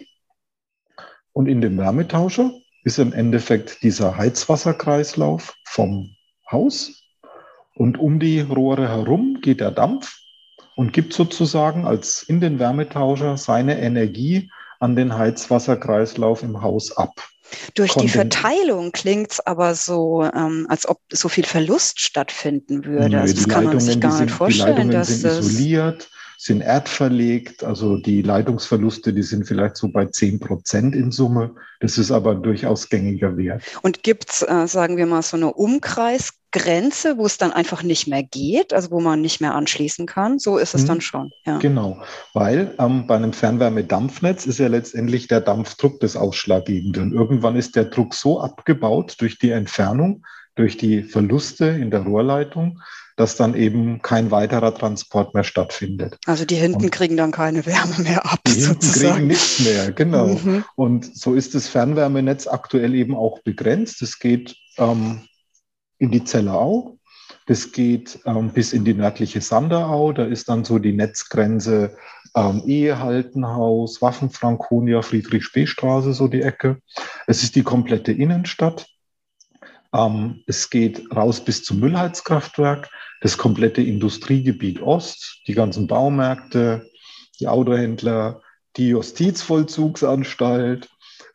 Und 1.33 1.47
in 1.47 1.61
dem 1.61 1.79
Wärmetauscher 1.79 2.53
ist 2.85 2.99
im 2.99 3.13
Endeffekt 3.13 3.83
dieser 3.83 4.17
Heizwasserkreislauf 4.17 5.55
vom 5.65 6.15
Haus. 6.51 7.05
Und 7.75 7.99
um 7.99 8.21
die 8.21 8.41
Rohre 8.41 8.89
herum 8.89 9.39
geht 9.41 9.61
der 9.61 9.71
Dampf 9.71 10.19
und 10.77 10.93
gibt 10.93 11.13
sozusagen 11.13 11.87
als 11.87 12.23
in 12.23 12.41
den 12.41 12.59
Wärmetauscher 12.59 13.37
seine 13.37 13.81
Energie 13.81 14.51
an 14.79 14.97
den 14.97 15.17
Heizwasserkreislauf 15.17 16.43
im 16.43 16.61
Haus 16.61 16.97
ab. 16.97 17.15
Durch 17.75 17.95
die 17.95 18.09
Verteilung 18.09 18.93
klingt 18.93 19.33
es 19.33 19.41
aber 19.41 19.75
so, 19.75 20.25
ähm, 20.25 20.67
als 20.69 20.89
ob 20.89 21.01
so 21.11 21.29
viel 21.29 21.45
Verlust 21.45 22.01
stattfinden 22.01 22.85
würde. 22.85 23.11
Nö, 23.11 23.21
also 23.21 23.35
das 23.35 23.49
kann 23.49 23.65
Leitungen, 23.65 23.77
man 23.77 23.81
sich 23.81 24.01
gar 24.01 24.21
nicht 24.21 24.35
vorstellen. 24.35 24.89
Die 24.89 24.97
Leitungen 24.97 25.05
sind 25.05 25.31
isoliert, 25.31 26.11
sind 26.43 26.61
erdverlegt. 26.61 27.63
Also 27.63 27.97
die 27.99 28.21
Leitungsverluste, 28.21 29.13
die 29.13 29.23
sind 29.23 29.47
vielleicht 29.47 29.77
so 29.77 29.89
bei 29.89 30.07
10 30.07 30.41
Prozent 30.41 30.93
in 30.97 31.13
Summe. 31.13 31.55
Das 31.79 31.99
ist 31.99 32.11
aber 32.11 32.33
ein 32.33 32.43
durchaus 32.43 32.89
gängiger 32.89 33.37
Wert. 33.37 33.63
Und 33.83 34.03
gibt 34.03 34.31
es, 34.31 34.43
äh, 34.43 34.67
sagen 34.67 34.97
wir 34.97 35.07
mal, 35.07 35.23
so 35.23 35.37
eine 35.37 35.53
Umkreisgrenze, 35.53 37.17
wo 37.17 37.27
es 37.27 37.39
dann 37.39 37.53
einfach 37.53 37.85
nicht 37.85 38.09
mehr 38.09 38.25
geht, 38.25 38.75
also 38.75 38.91
wo 38.91 38.99
man 38.99 39.21
nicht 39.21 39.41
mehr 39.41 39.55
anschließen 39.55 40.07
kann? 40.07 40.41
So 40.41 40.59
ist 40.59 40.75
es 40.75 40.81
hm, 40.81 40.89
dann 40.89 41.01
schon. 41.01 41.31
Ja. 41.47 41.59
Genau, 41.59 42.03
weil 42.35 42.75
ähm, 42.81 43.07
bei 43.07 43.15
einem 43.15 43.33
Fernwärmedampfnetz 43.33 44.45
ist 44.47 44.59
ja 44.59 44.67
letztendlich 44.67 45.29
der 45.29 45.43
Dampfdruck 45.43 46.01
das 46.01 46.17
Ausschlaggebende. 46.17 47.03
Und 47.03 47.13
irgendwann 47.13 47.55
ist 47.55 47.77
der 47.77 47.85
Druck 47.85 48.15
so 48.15 48.41
abgebaut 48.41 49.15
durch 49.21 49.39
die 49.39 49.51
Entfernung, 49.51 50.25
durch 50.57 50.77
die 50.77 51.05
Verluste 51.05 51.67
in 51.67 51.93
der 51.93 52.01
Rohrleitung, 52.01 52.81
dass 53.17 53.37
dann 53.37 53.55
eben 53.55 54.03
kein 54.03 54.31
weiterer 54.31 54.75
Transport 54.75 55.35
mehr 55.35 55.45
stattfindet. 55.45 56.19
Also 56.27 56.45
die 56.45 56.57
hinten 56.57 56.85
und 56.85 56.91
kriegen 56.91 57.17
dann 57.17 57.31
keine 57.31 57.67
Wärme 57.67 57.99
mehr 57.99 58.25
ab. 58.25 58.41
Die 58.47 58.53
hinten 58.53 58.81
sozusagen. 58.81 59.15
kriegen 59.15 59.27
nichts 59.29 59.61
mehr, 59.61 59.93
genau. 59.93 60.29
Mhm. 60.29 60.65
Und 60.77 61.17
so 61.17 61.35
ist 61.35 61.55
das 61.55 61.69
Fernwärmenetz 61.69 62.47
aktuell 62.47 62.95
eben 62.95 63.15
auch 63.15 63.41
begrenzt. 63.41 64.03
Es 64.03 64.19
geht 64.19 64.57
ähm, 64.79 65.23
in 65.99 66.11
die 66.11 66.25
Zellerau, 66.25 66.99
das 67.47 67.73
geht 67.73 68.21
ähm, 68.25 68.51
bis 68.53 68.73
in 68.73 68.85
die 68.85 68.95
nördliche 68.95 69.41
Sanderau. 69.41 70.13
Da 70.13 70.25
ist 70.25 70.49
dann 70.49 70.65
so 70.65 70.79
die 70.79 70.93
Netzgrenze 70.93 71.97
ähm, 72.35 72.63
Ehehaltenhaus, 72.67 74.01
Waffenfrankonia, 74.01 75.03
Friedrich-Spee-Straße, 75.03 76.13
so 76.13 76.29
die 76.29 76.43
Ecke. 76.43 76.79
Es 77.27 77.43
ist 77.43 77.57
die 77.57 77.63
komplette 77.63 78.13
Innenstadt. 78.13 78.87
Ähm, 79.95 80.43
es 80.47 80.71
geht 80.71 81.05
raus 81.15 81.45
bis 81.45 81.65
zum 81.65 81.81
Müllheizkraftwerk, 81.81 82.89
das 83.21 83.39
komplette 83.39 83.83
Industriegebiet 83.83 84.81
Ost, 84.81 85.43
die 85.47 85.55
ganzen 85.55 85.87
Baumärkte, 85.87 86.89
die 87.39 87.49
Autohändler, 87.49 88.43
die 88.77 88.89
Justizvollzugsanstalt, 88.89 90.89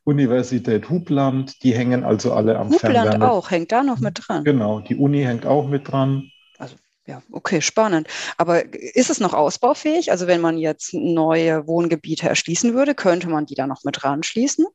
Universität 0.04 0.90
Hubland, 0.90 1.62
die 1.64 1.76
hängen 1.76 2.04
also 2.04 2.34
alle 2.34 2.58
am 2.58 2.72
Hubland 2.72 2.96
Fernwärme. 2.96 3.30
auch, 3.30 3.52
hängt 3.52 3.72
da 3.72 3.84
noch 3.84 4.00
mit 4.00 4.20
dran. 4.26 4.44
Genau, 4.44 4.80
die 4.80 4.96
Uni 4.96 5.24
hängt 5.24 5.46
auch 5.46 5.68
mit 5.68 5.92
dran. 5.92 6.32
Also 6.58 6.76
ja, 7.06 7.22
okay, 7.32 7.62
spannend. 7.62 8.08
Aber 8.38 8.74
ist 8.74 9.10
es 9.10 9.20
noch 9.20 9.34
ausbaufähig? 9.34 10.12
Also 10.12 10.28
wenn 10.28 10.42
man 10.42 10.58
jetzt 10.58 10.94
neue 10.94 11.68
Wohngebiete 11.68 12.28
erschließen 12.28 12.74
würde, 12.74 12.96
könnte 12.96 13.30
man 13.30 13.46
die 13.46 13.56
da 13.56 13.68
noch 13.68 13.84
mit 13.84 14.04
ranschließen? 14.04 14.66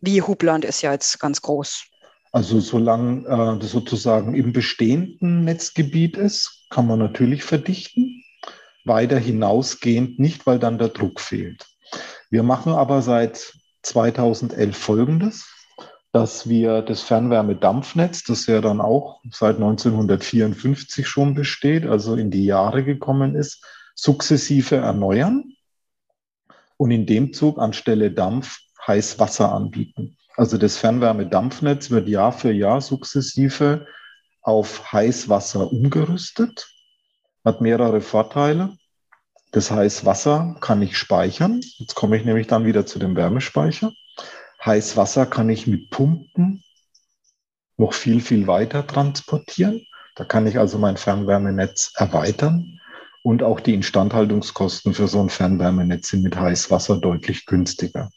Wie 0.00 0.22
Hubland 0.22 0.64
ist 0.64 0.82
ja 0.82 0.92
jetzt 0.92 1.18
ganz 1.18 1.40
groß. 1.40 1.86
Also 2.34 2.58
solange 2.58 3.28
äh, 3.28 3.58
das 3.60 3.70
sozusagen 3.70 4.34
im 4.34 4.52
bestehenden 4.52 5.44
Netzgebiet 5.44 6.16
ist, 6.16 6.66
kann 6.68 6.88
man 6.88 6.98
natürlich 6.98 7.44
verdichten. 7.44 8.24
Weiter 8.84 9.20
hinausgehend 9.20 10.18
nicht, 10.18 10.44
weil 10.44 10.58
dann 10.58 10.76
der 10.76 10.88
Druck 10.88 11.20
fehlt. 11.20 11.64
Wir 12.30 12.42
machen 12.42 12.72
aber 12.72 13.02
seit 13.02 13.54
2011 13.82 14.76
folgendes, 14.76 15.46
dass 16.10 16.48
wir 16.48 16.82
das 16.82 17.02
Fernwärmedampfnetz, 17.02 18.24
das 18.24 18.48
ja 18.48 18.60
dann 18.60 18.80
auch 18.80 19.20
seit 19.30 19.54
1954 19.54 21.06
schon 21.06 21.36
besteht, 21.36 21.86
also 21.86 22.16
in 22.16 22.32
die 22.32 22.46
Jahre 22.46 22.82
gekommen 22.82 23.36
ist, 23.36 23.64
sukzessive 23.94 24.74
erneuern 24.74 25.52
und 26.78 26.90
in 26.90 27.06
dem 27.06 27.32
Zug 27.32 27.60
anstelle 27.60 28.10
Dampf 28.10 28.58
Heißwasser 28.88 29.52
anbieten. 29.52 30.16
Also 30.36 30.58
das 30.58 30.76
Fernwärmedampfnetz 30.78 31.90
wird 31.90 32.08
Jahr 32.08 32.32
für 32.32 32.52
Jahr 32.52 32.80
sukzessive 32.80 33.86
auf 34.42 34.92
Heißwasser 34.92 35.72
umgerüstet, 35.72 36.68
hat 37.44 37.60
mehrere 37.60 38.00
Vorteile. 38.00 38.76
Das 39.52 39.70
Heißwasser 39.70 40.56
kann 40.60 40.82
ich 40.82 40.98
speichern. 40.98 41.60
Jetzt 41.78 41.94
komme 41.94 42.16
ich 42.16 42.24
nämlich 42.24 42.48
dann 42.48 42.66
wieder 42.66 42.84
zu 42.84 42.98
dem 42.98 43.14
Wärmespeicher. 43.14 43.92
Heißwasser 44.64 45.26
kann 45.26 45.48
ich 45.48 45.66
mit 45.66 45.90
Pumpen 45.90 46.64
noch 47.76 47.92
viel, 47.92 48.20
viel 48.20 48.46
weiter 48.46 48.86
transportieren. 48.86 49.86
Da 50.16 50.24
kann 50.24 50.46
ich 50.46 50.58
also 50.58 50.78
mein 50.78 50.96
Fernwärmenetz 50.96 51.92
erweitern. 51.96 52.80
Und 53.22 53.42
auch 53.42 53.60
die 53.60 53.74
Instandhaltungskosten 53.74 54.92
für 54.92 55.08
so 55.08 55.20
ein 55.20 55.30
Fernwärmenetz 55.30 56.08
sind 56.08 56.22
mit 56.22 56.36
Heißwasser 56.36 56.98
deutlich 56.98 57.46
günstiger. 57.46 58.10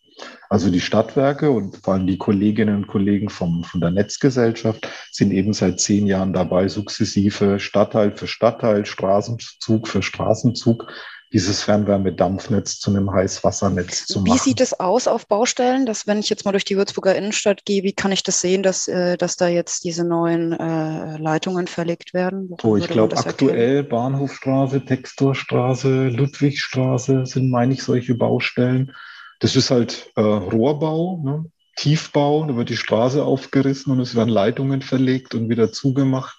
Also 0.50 0.70
die 0.72 0.80
Stadtwerke 0.82 1.52
und 1.52 1.78
vor 1.78 1.96
allem 1.96 2.08
die 2.08 2.18
Kolleginnen 2.18 2.76
und 2.76 2.88
Kollegen 2.88 3.30
vom, 3.30 3.64
von 3.64 3.82
der 3.82 3.92
Netzgesellschaft 3.92 4.88
sind 5.12 5.32
eben 5.32 5.54
seit 5.54 5.80
zehn 5.80 6.08
Jahren 6.08 6.34
dabei, 6.34 6.68
sukzessive 6.68 7.60
Stadtteil 7.60 8.16
für 8.16 8.28
Stadtteil, 8.28 8.86
Straßenzug 8.86 9.88
für 9.88 10.02
Straßenzug 10.02 10.88
dieses 11.34 11.62
Fernwärmedampfnetz 11.64 12.80
zu 12.80 12.90
einem 12.90 13.12
Heißwassernetz 13.12 14.06
zu 14.06 14.22
machen. 14.22 14.34
Wie 14.34 14.38
sieht 14.38 14.62
es 14.62 14.80
aus 14.80 15.08
auf 15.08 15.28
Baustellen, 15.28 15.86
dass 15.86 16.08
wenn 16.08 16.20
ich 16.20 16.30
jetzt 16.30 16.46
mal 16.46 16.52
durch 16.52 16.64
die 16.64 16.78
Würzburger 16.78 17.16
Innenstadt 17.16 17.66
gehe, 17.66 17.84
wie 17.84 17.92
kann 17.92 18.14
ich 18.14 18.24
das 18.24 18.40
sehen, 18.40 18.64
dass, 18.64 18.88
äh, 18.88 19.18
dass 19.18 19.36
da 19.36 19.48
jetzt 19.50 19.84
diese 19.84 20.06
neuen 20.06 20.54
äh, 20.54 21.18
Leitungen 21.18 21.68
verlegt 21.68 22.14
werden? 22.14 22.56
oh, 22.64 22.78
ich 22.78 22.88
glaube 22.88 23.18
aktuell 23.18 23.78
erkennen? 23.78 23.90
Bahnhofstraße, 23.90 24.86
Textorstraße, 24.86 26.08
Ludwigstraße 26.08 27.26
sind, 27.26 27.52
meine 27.52 27.74
ich, 27.74 27.84
solche 27.84 28.16
Baustellen. 28.16 28.94
Das 29.39 29.56
ist 29.56 29.71
halt 29.71 30.12
äh, 30.15 30.21
Rohrbau, 30.21 31.21
ne? 31.23 31.45
Tiefbau, 31.78 32.43
da 32.45 32.56
wird 32.56 32.69
die 32.69 32.78
Straße 32.78 33.23
aufgerissen 33.23 33.91
und 33.91 34.00
es 34.00 34.15
werden 34.15 34.30
Leitungen 34.30 34.82
verlegt 34.82 35.36
und 35.36 35.47
wieder 35.47 35.71
zugemacht. 35.71 36.36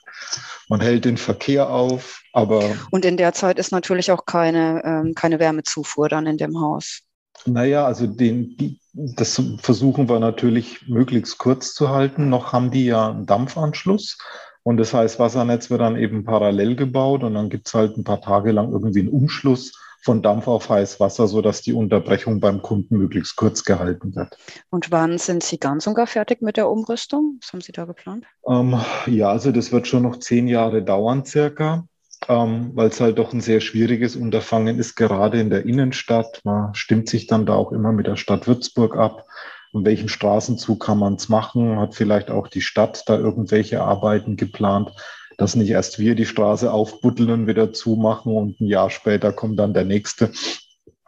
Man 0.69 0.81
hält 0.81 1.05
den 1.05 1.17
Verkehr 1.17 1.71
auf, 1.71 2.23
aber. 2.33 2.63
Und 2.91 3.05
in 3.05 3.17
der 3.17 3.33
Zeit 3.33 3.59
ist 3.59 3.71
natürlich 3.71 4.11
auch 4.11 4.27
keine, 4.27 4.83
ähm, 4.85 5.15
keine 5.15 5.39
Wärmezufuhr 5.39 6.09
dann 6.09 6.27
in 6.27 6.39
dem 6.39 6.61
Haus. 6.61 7.03
Naja, 7.47 7.87
also 7.87 8.09
den, 8.09 8.57
die, 8.57 8.81
das 8.93 9.41
versuchen 9.59 10.09
wir 10.09 10.19
natürlich 10.19 10.89
möglichst 10.89 11.39
kurz 11.39 11.73
zu 11.73 11.91
halten. 11.91 12.29
Noch 12.29 12.53
haben 12.53 12.73
die 12.73 12.87
ja 12.87 13.11
einen 13.11 13.27
Dampfanschluss. 13.27 14.19
Und 14.65 14.77
das 14.77 14.93
heißt, 14.93 15.21
Wassernetz 15.21 15.71
wird 15.71 15.81
dann 15.81 15.97
eben 15.97 16.25
parallel 16.25 16.75
gebaut 16.75 17.23
und 17.23 17.35
dann 17.35 17.49
gibt 17.49 17.69
es 17.69 17.75
halt 17.75 17.97
ein 17.97 18.05
paar 18.05 18.21
Tage 18.21 18.51
lang 18.51 18.73
irgendwie 18.73 19.01
einen 19.01 19.09
Umschluss 19.09 19.73
von 20.09 20.23
Dampf 20.23 20.49
auf 20.49 20.71
Heißwasser, 20.71 21.27
sodass 21.27 21.61
die 21.61 21.75
Unterbrechung 21.75 22.41
beim 22.41 22.63
Kunden 22.63 22.97
möglichst 22.97 23.37
kurz 23.37 23.63
gehalten 23.63 24.17
wird. 24.17 24.39
Und 24.71 24.91
wann 24.91 25.19
sind 25.19 25.43
Sie 25.43 25.59
ganz 25.59 25.87
und 25.87 25.93
gar 25.93 26.07
fertig 26.07 26.41
mit 26.41 26.57
der 26.57 26.71
Umrüstung? 26.71 27.37
Was 27.43 27.53
haben 27.53 27.61
Sie 27.61 27.73
da 27.73 27.85
geplant? 27.85 28.25
Ähm, 28.49 28.81
ja, 29.05 29.29
also 29.29 29.53
das 29.53 29.71
wird 29.71 29.87
schon 29.87 30.05
noch 30.05 30.19
zehn 30.19 30.49
Jahre 30.49 30.83
dauern 30.83 31.27
circa. 31.27 31.87
Ähm, 32.27 32.71
weil 32.75 32.89
es 32.89 33.03
halt 33.03 33.19
doch 33.19 33.35
ein 33.35 33.43
sehr 33.43 33.61
schwieriges 33.61 34.17
Unterfangen 34.17 34.79
ist, 34.79 34.97
gerade 34.97 35.41
in 35.41 35.51
der 35.51 35.67
Innenstadt. 35.67 36.41
Man 36.43 36.75
stimmt 36.75 37.11
sich 37.11 37.27
dann 37.27 37.45
da 37.45 37.53
auch 37.53 37.71
immer 37.71 37.93
mit 37.93 38.07
der 38.07 38.17
Stadt 38.17 38.47
Würzburg 38.47 38.97
ab. 38.97 39.27
In 39.75 39.85
welchem 39.85 40.09
Straßenzug 40.09 40.83
kann 40.83 40.99
man 40.99 41.17
es 41.17 41.29
machen? 41.29 41.79
Hat 41.79 41.95
vielleicht 41.95 42.31
auch 42.31 42.49
die 42.49 42.63
Stadt 42.63 43.03
da 43.07 43.19
irgendwelche 43.19 43.83
Arbeiten 43.83 44.39
geplant? 44.39 44.91
Dass 45.39 45.55
nicht 45.55 45.71
erst 45.71 45.99
wir 45.99 46.15
die 46.15 46.27
Straße 46.27 46.71
aufbuddeln 46.71 47.31
und 47.31 47.47
wieder 47.47 47.73
zumachen 47.73 48.37
und 48.37 48.61
ein 48.61 48.67
Jahr 48.67 48.91
später 48.91 49.33
kommt 49.33 49.59
dann 49.59 49.73
der 49.73 49.85
nächste, 49.85 50.33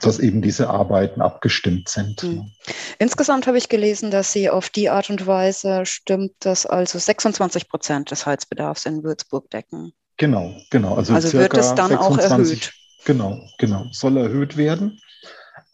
dass 0.00 0.18
eben 0.18 0.40
diese 0.40 0.70
Arbeiten 0.70 1.20
abgestimmt 1.20 1.88
sind. 1.88 2.22
Mhm. 2.22 2.50
Insgesamt 2.98 3.46
habe 3.46 3.58
ich 3.58 3.68
gelesen, 3.68 4.10
dass 4.10 4.32
Sie 4.32 4.48
auf 4.48 4.70
die 4.70 4.88
Art 4.88 5.10
und 5.10 5.26
Weise 5.26 5.84
stimmt, 5.84 6.32
dass 6.40 6.64
also 6.64 6.98
26 6.98 7.68
Prozent 7.68 8.10
des 8.10 8.24
Heizbedarfs 8.24 8.86
in 8.86 9.02
Würzburg 9.02 9.50
decken. 9.50 9.92
Genau, 10.16 10.54
genau. 10.70 10.94
Also, 10.94 11.12
also 11.12 11.32
wird 11.36 11.56
es 11.56 11.74
dann 11.74 11.88
26, 11.88 11.98
auch 11.98 12.30
erhöht? 12.30 12.72
Genau, 13.04 13.40
genau. 13.58 13.86
Soll 13.90 14.16
erhöht 14.16 14.56
werden. 14.56 15.00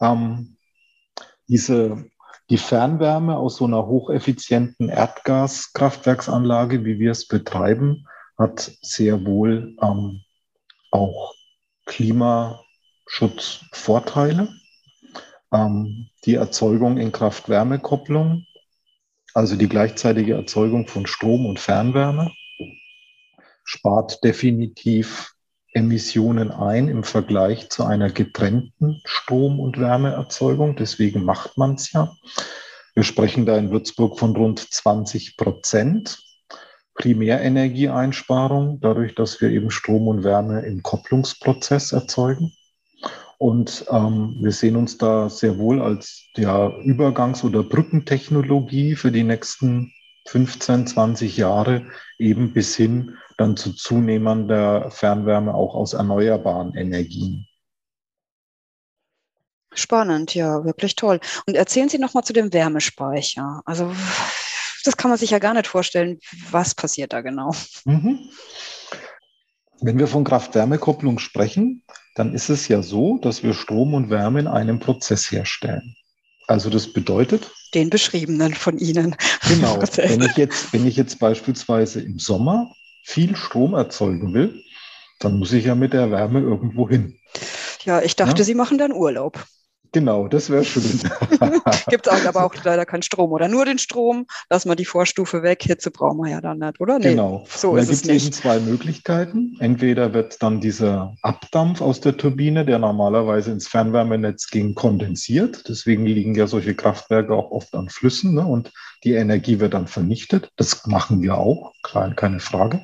Ähm, 0.01 0.57
diese, 1.47 2.05
die 2.49 2.57
Fernwärme 2.57 3.37
aus 3.37 3.57
so 3.57 3.65
einer 3.65 3.85
hocheffizienten 3.85 4.89
Erdgaskraftwerksanlage, 4.89 6.85
wie 6.85 6.97
wir 6.97 7.11
es 7.11 7.27
betreiben, 7.27 8.07
hat 8.37 8.71
sehr 8.81 9.25
wohl 9.25 9.75
ähm, 9.81 10.21
auch 10.91 11.33
Klimaschutzvorteile. 11.85 14.53
Ähm, 15.53 16.09
die 16.25 16.35
Erzeugung 16.35 16.97
in 16.97 17.11
Kraft-Wärme-Kopplung, 17.11 18.45
also 19.33 19.55
die 19.55 19.69
gleichzeitige 19.69 20.35
Erzeugung 20.35 20.87
von 20.87 21.07
Strom 21.07 21.45
und 21.45 21.59
Fernwärme, 21.59 22.31
spart 23.63 24.23
definitiv 24.23 25.33
Emissionen 25.73 26.51
ein 26.51 26.87
im 26.87 27.03
Vergleich 27.03 27.69
zu 27.69 27.85
einer 27.85 28.09
getrennten 28.09 29.01
Strom- 29.05 29.59
und 29.59 29.79
Wärmeerzeugung. 29.79 30.75
Deswegen 30.75 31.23
macht 31.23 31.57
man 31.57 31.75
es 31.75 31.91
ja. 31.91 32.15
Wir 32.93 33.03
sprechen 33.03 33.45
da 33.45 33.57
in 33.57 33.69
Würzburg 33.69 34.17
von 34.17 34.35
rund 34.35 34.59
20 34.59 35.37
Prozent. 35.37 36.26
Primärenergieeinsparung, 36.97 38.79
dadurch, 38.81 39.15
dass 39.15 39.39
wir 39.39 39.49
eben 39.49 39.71
Strom 39.71 40.07
und 40.07 40.23
Wärme 40.23 40.61
im 40.61 40.83
Kopplungsprozess 40.83 41.93
erzeugen. 41.93 42.51
Und 43.37 43.85
ähm, 43.91 44.35
wir 44.41 44.51
sehen 44.51 44.75
uns 44.75 44.97
da 44.97 45.29
sehr 45.29 45.59
wohl 45.59 45.81
als 45.81 46.25
ja, 46.35 46.67
Übergangs- 46.67 47.43
oder 47.43 47.63
Brückentechnologie 47.63 48.95
für 48.95 49.11
die 49.11 49.23
nächsten 49.23 49.93
15, 50.27 50.87
20 50.87 51.37
Jahre 51.37 51.85
eben 52.17 52.51
bis 52.53 52.75
hin 52.75 53.15
dann 53.37 53.55
zu 53.55 53.73
zunehmender 53.73 54.89
Fernwärme 54.89 55.53
auch 55.53 55.75
aus 55.75 55.93
erneuerbaren 55.93 56.75
Energien. 56.75 57.47
Spannend, 59.73 60.33
ja, 60.33 60.65
wirklich 60.65 60.95
toll. 60.95 61.19
Und 61.45 61.55
erzählen 61.55 61.87
Sie 61.87 61.99
noch 61.99 62.15
mal 62.15 62.23
zu 62.23 62.33
dem 62.33 62.51
Wärmespeicher. 62.51 63.61
Also 63.65 63.93
das 64.83 64.97
kann 64.97 65.09
man 65.09 65.17
sich 65.17 65.31
ja 65.31 65.39
gar 65.39 65.53
nicht 65.53 65.67
vorstellen. 65.67 66.19
Was 66.51 66.75
passiert 66.75 67.13
da 67.13 67.21
genau? 67.21 67.53
Mhm. 67.85 68.19
Wenn 69.79 69.99
wir 69.99 70.07
von 70.07 70.23
Kraft-Wärme-Kopplung 70.23 71.19
sprechen, 71.19 71.83
dann 72.15 72.33
ist 72.33 72.49
es 72.49 72.67
ja 72.67 72.81
so, 72.81 73.19
dass 73.19 73.43
wir 73.43 73.53
Strom 73.53 73.93
und 73.93 74.09
Wärme 74.09 74.39
in 74.39 74.47
einem 74.47 74.79
Prozess 74.79 75.31
herstellen. 75.31 75.95
Also 76.47 76.69
das 76.69 76.91
bedeutet? 76.91 77.51
Den 77.73 77.89
beschriebenen 77.89 78.53
von 78.53 78.77
Ihnen. 78.77 79.15
Genau. 79.47 79.79
wenn, 79.97 80.21
ich 80.21 80.37
jetzt, 80.37 80.73
wenn 80.73 80.87
ich 80.87 80.95
jetzt 80.95 81.19
beispielsweise 81.19 82.01
im 82.01 82.17
Sommer 82.17 82.73
viel 83.03 83.35
Strom 83.35 83.73
erzeugen 83.73 84.33
will, 84.33 84.63
dann 85.19 85.37
muss 85.37 85.53
ich 85.53 85.65
ja 85.65 85.75
mit 85.75 85.93
der 85.93 86.09
Wärme 86.09 86.39
irgendwo 86.39 86.89
hin. 86.89 87.19
Ja, 87.83 88.01
ich 88.01 88.15
dachte, 88.15 88.39
ja? 88.39 88.43
Sie 88.45 88.55
machen 88.55 88.77
dann 88.77 88.93
Urlaub. 88.93 89.45
Genau, 89.97 90.27
das 90.27 90.51
wäre 90.51 90.63
schön. 90.63 90.83
Gibt 91.89 92.05
es 92.05 92.27
aber 92.27 92.45
auch 92.45 92.53
leider 92.63 92.85
keinen 92.85 93.01
Strom 93.01 93.31
oder 93.31 93.47
nur 93.47 93.65
den 93.65 93.79
Strom. 93.79 94.27
Lass 94.47 94.67
mal 94.67 94.75
die 94.75 94.85
Vorstufe 94.85 95.41
weg. 95.41 95.63
Hitze 95.63 95.89
brauchen 95.89 96.19
wir 96.19 96.29
ja 96.29 96.39
dann 96.39 96.59
nicht, 96.59 96.79
oder? 96.79 96.99
Nee, 96.99 97.09
genau. 97.09 97.47
So 97.49 97.75
da 97.75 97.81
gibt 97.81 97.93
es 97.93 98.07
eben 98.07 98.31
zwei 98.31 98.59
Möglichkeiten. 98.59 99.57
Entweder 99.59 100.13
wird 100.13 100.43
dann 100.43 100.61
dieser 100.61 101.15
Abdampf 101.23 101.81
aus 101.81 101.99
der 101.99 102.15
Turbine, 102.15 102.63
der 102.63 102.77
normalerweise 102.77 103.49
ins 103.49 103.67
Fernwärmenetz 103.67 104.51
ging, 104.51 104.75
kondensiert. 104.75 105.67
Deswegen 105.67 106.05
liegen 106.05 106.35
ja 106.35 106.45
solche 106.45 106.75
Kraftwerke 106.75 107.33
auch 107.33 107.49
oft 107.49 107.73
an 107.73 107.89
Flüssen 107.89 108.35
ne? 108.35 108.45
und 108.45 108.71
die 109.03 109.13
Energie 109.13 109.59
wird 109.59 109.73
dann 109.73 109.87
vernichtet. 109.87 110.51
Das 110.57 110.85
machen 110.85 111.23
wir 111.23 111.39
auch, 111.39 111.73
klar, 111.81 112.13
keine 112.13 112.39
Frage. 112.39 112.83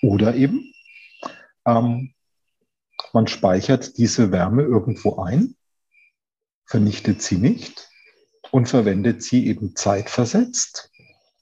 Oder 0.00 0.34
eben 0.34 0.72
ähm, 1.66 2.14
man 3.12 3.26
speichert 3.26 3.98
diese 3.98 4.32
Wärme 4.32 4.62
irgendwo 4.62 5.22
ein 5.22 5.56
vernichtet 6.66 7.22
sie 7.22 7.36
nicht 7.36 7.88
und 8.50 8.68
verwendet 8.68 9.22
sie 9.22 9.46
eben 9.46 9.74
zeitversetzt, 9.74 10.90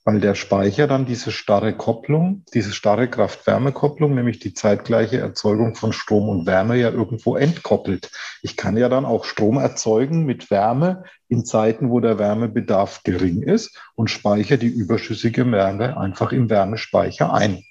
weil 0.05 0.19
der 0.19 0.35
Speicher 0.35 0.87
dann 0.87 1.05
diese 1.05 1.31
starre 1.31 1.75
Kopplung, 1.75 2.43
diese 2.53 2.73
starre 2.73 3.09
Kraft-Wärme-Kopplung, 3.09 4.15
nämlich 4.15 4.39
die 4.39 4.53
zeitgleiche 4.53 5.19
Erzeugung 5.19 5.75
von 5.75 5.93
Strom 5.93 6.27
und 6.27 6.45
Wärme 6.45 6.75
ja 6.75 6.89
irgendwo 6.89 7.37
entkoppelt. 7.37 8.11
Ich 8.41 8.57
kann 8.57 8.75
ja 8.75 8.89
dann 8.89 9.05
auch 9.05 9.23
Strom 9.23 9.57
erzeugen 9.57 10.25
mit 10.25 10.51
Wärme 10.51 11.03
in 11.29 11.45
Zeiten, 11.45 11.89
wo 11.89 11.99
der 11.99 12.19
Wärmebedarf 12.19 13.03
gering 13.03 13.43
ist 13.43 13.79
und 13.95 14.09
speichere 14.09 14.57
die 14.57 14.67
überschüssige 14.67 15.49
Wärme 15.49 15.97
einfach 15.97 16.31
im 16.33 16.49
Wärmespeicher 16.49 17.33
ein. 17.33 17.63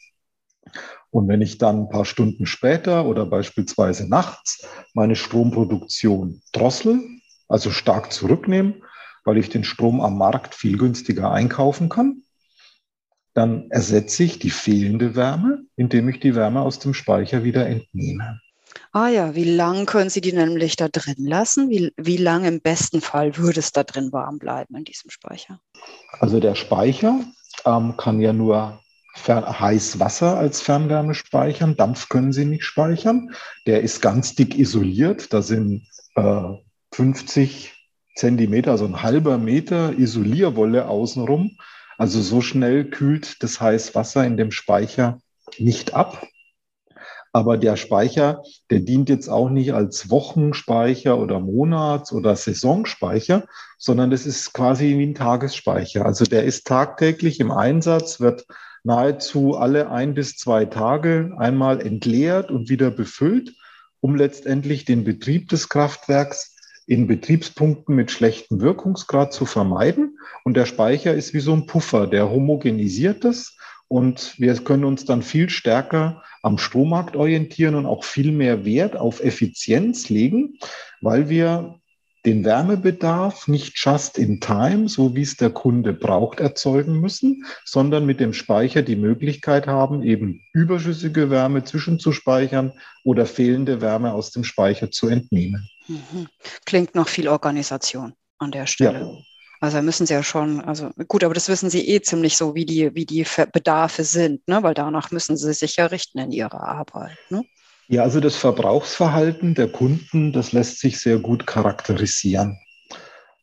Und 1.10 1.28
wenn 1.28 1.42
ich 1.42 1.58
dann 1.58 1.80
ein 1.80 1.88
paar 1.90 2.06
Stunden 2.06 2.46
später 2.46 3.04
oder 3.04 3.26
beispielsweise 3.26 4.08
nachts 4.08 4.66
meine 4.94 5.14
Stromproduktion 5.14 6.40
drossel, 6.52 7.02
also 7.52 7.70
stark 7.70 8.12
zurücknehmen, 8.12 8.82
weil 9.24 9.36
ich 9.36 9.50
den 9.50 9.62
Strom 9.62 10.00
am 10.00 10.16
Markt 10.16 10.54
viel 10.54 10.78
günstiger 10.78 11.30
einkaufen 11.30 11.90
kann. 11.90 12.22
Dann 13.34 13.70
ersetze 13.70 14.24
ich 14.24 14.38
die 14.38 14.50
fehlende 14.50 15.14
Wärme, 15.14 15.64
indem 15.76 16.08
ich 16.08 16.18
die 16.18 16.34
Wärme 16.34 16.62
aus 16.62 16.78
dem 16.78 16.94
Speicher 16.94 17.44
wieder 17.44 17.66
entnehme. 17.66 18.40
Ah 18.92 19.08
ja, 19.08 19.34
wie 19.34 19.44
lange 19.44 19.84
können 19.84 20.08
Sie 20.08 20.22
die 20.22 20.32
nämlich 20.32 20.76
da 20.76 20.88
drin 20.88 21.26
lassen? 21.26 21.68
Wie, 21.68 21.92
wie 21.98 22.16
lange 22.16 22.48
im 22.48 22.60
besten 22.60 23.02
Fall 23.02 23.36
würde 23.36 23.60
es 23.60 23.72
da 23.72 23.84
drin 23.84 24.12
warm 24.12 24.38
bleiben 24.38 24.74
in 24.76 24.84
diesem 24.84 25.10
Speicher? 25.10 25.60
Also 26.20 26.40
der 26.40 26.54
Speicher 26.54 27.20
ähm, 27.66 27.96
kann 27.98 28.20
ja 28.20 28.32
nur 28.32 28.80
heiß 29.26 30.00
Wasser 30.00 30.38
als 30.38 30.62
Fernwärme 30.62 31.14
speichern. 31.14 31.76
Dampf 31.76 32.08
können 32.08 32.32
Sie 32.32 32.46
nicht 32.46 32.64
speichern. 32.64 33.34
Der 33.66 33.82
ist 33.82 34.00
ganz 34.00 34.34
dick 34.34 34.58
isoliert. 34.58 35.34
Da 35.34 35.42
sind 35.42 35.86
äh, 36.16 36.42
50 36.92 37.72
Zentimeter, 38.14 38.72
also 38.72 38.84
ein 38.84 39.02
halber 39.02 39.38
Meter 39.38 39.98
Isolierwolle 39.98 40.88
außenrum. 40.88 41.56
Also 41.98 42.20
so 42.20 42.40
schnell 42.40 42.90
kühlt 42.90 43.42
das 43.42 43.60
Heißwasser 43.60 44.24
in 44.24 44.36
dem 44.36 44.50
Speicher 44.50 45.20
nicht 45.58 45.94
ab. 45.94 46.26
Aber 47.34 47.56
der 47.56 47.76
Speicher, 47.76 48.42
der 48.70 48.80
dient 48.80 49.08
jetzt 49.08 49.28
auch 49.28 49.48
nicht 49.48 49.72
als 49.72 50.10
Wochenspeicher 50.10 51.18
oder 51.18 51.40
Monats- 51.40 52.12
oder 52.12 52.36
Saisonspeicher, 52.36 53.46
sondern 53.78 54.10
das 54.10 54.26
ist 54.26 54.52
quasi 54.52 54.98
wie 54.98 55.06
ein 55.06 55.14
Tagesspeicher. 55.14 56.04
Also 56.04 56.26
der 56.26 56.44
ist 56.44 56.66
tagtäglich 56.66 57.40
im 57.40 57.50
Einsatz, 57.50 58.20
wird 58.20 58.44
nahezu 58.84 59.56
alle 59.56 59.90
ein 59.90 60.12
bis 60.12 60.36
zwei 60.36 60.66
Tage 60.66 61.34
einmal 61.38 61.80
entleert 61.80 62.50
und 62.50 62.68
wieder 62.68 62.90
befüllt, 62.90 63.54
um 64.00 64.14
letztendlich 64.14 64.84
den 64.84 65.04
Betrieb 65.04 65.48
des 65.48 65.70
Kraftwerks 65.70 66.51
in 66.86 67.06
Betriebspunkten 67.06 67.94
mit 67.94 68.10
schlechtem 68.10 68.60
Wirkungsgrad 68.60 69.32
zu 69.32 69.46
vermeiden. 69.46 70.18
Und 70.44 70.56
der 70.56 70.66
Speicher 70.66 71.14
ist 71.14 71.34
wie 71.34 71.40
so 71.40 71.52
ein 71.52 71.66
Puffer, 71.66 72.06
der 72.06 72.30
homogenisiert 72.30 73.24
es. 73.24 73.56
Und 73.88 74.34
wir 74.38 74.54
können 74.54 74.84
uns 74.84 75.04
dann 75.04 75.22
viel 75.22 75.50
stärker 75.50 76.22
am 76.42 76.58
Strommarkt 76.58 77.14
orientieren 77.14 77.74
und 77.74 77.86
auch 77.86 78.04
viel 78.04 78.32
mehr 78.32 78.64
Wert 78.64 78.96
auf 78.96 79.22
Effizienz 79.22 80.08
legen, 80.08 80.58
weil 81.00 81.28
wir 81.28 81.78
den 82.24 82.44
Wärmebedarf 82.44 83.48
nicht 83.48 83.72
just 83.76 84.16
in 84.16 84.40
time, 84.40 84.88
so 84.88 85.16
wie 85.16 85.22
es 85.22 85.36
der 85.36 85.50
Kunde 85.50 85.92
braucht, 85.92 86.38
erzeugen 86.38 87.00
müssen, 87.00 87.44
sondern 87.64 88.06
mit 88.06 88.20
dem 88.20 88.32
Speicher 88.32 88.82
die 88.82 88.96
Möglichkeit 88.96 89.66
haben, 89.66 90.02
eben 90.02 90.40
überschüssige 90.52 91.30
Wärme 91.30 91.64
zwischenzuspeichern 91.64 92.72
oder 93.04 93.26
fehlende 93.26 93.80
Wärme 93.80 94.12
aus 94.12 94.30
dem 94.30 94.44
Speicher 94.44 94.90
zu 94.90 95.08
entnehmen. 95.08 95.68
Mhm. 95.88 96.28
Klingt 96.64 96.94
noch 96.94 97.08
viel 97.08 97.28
Organisation 97.28 98.14
an 98.38 98.52
der 98.52 98.66
Stelle. 98.66 99.00
Ja. 99.00 99.18
Also 99.60 99.80
müssen 99.80 100.06
Sie 100.06 100.12
ja 100.12 100.24
schon, 100.24 100.60
also 100.60 100.90
gut, 101.06 101.22
aber 101.22 101.34
das 101.34 101.48
wissen 101.48 101.70
Sie 101.70 101.88
eh 101.88 102.02
ziemlich 102.02 102.36
so, 102.36 102.56
wie 102.56 102.66
die, 102.66 102.92
wie 102.96 103.06
die 103.06 103.24
Bedarfe 103.52 104.02
sind, 104.02 104.46
ne? 104.48 104.62
weil 104.64 104.74
danach 104.74 105.12
müssen 105.12 105.36
Sie 105.36 105.52
sich 105.52 105.76
ja 105.76 105.86
richten 105.86 106.18
in 106.18 106.32
Ihrer 106.32 106.66
Arbeit. 106.66 107.16
Ne? 107.30 107.44
Ja, 107.86 108.02
also 108.02 108.18
das 108.18 108.34
Verbrauchsverhalten 108.34 109.54
der 109.54 109.70
Kunden, 109.70 110.32
das 110.32 110.50
lässt 110.50 110.80
sich 110.80 110.98
sehr 110.98 111.18
gut 111.18 111.46
charakterisieren. 111.46 112.58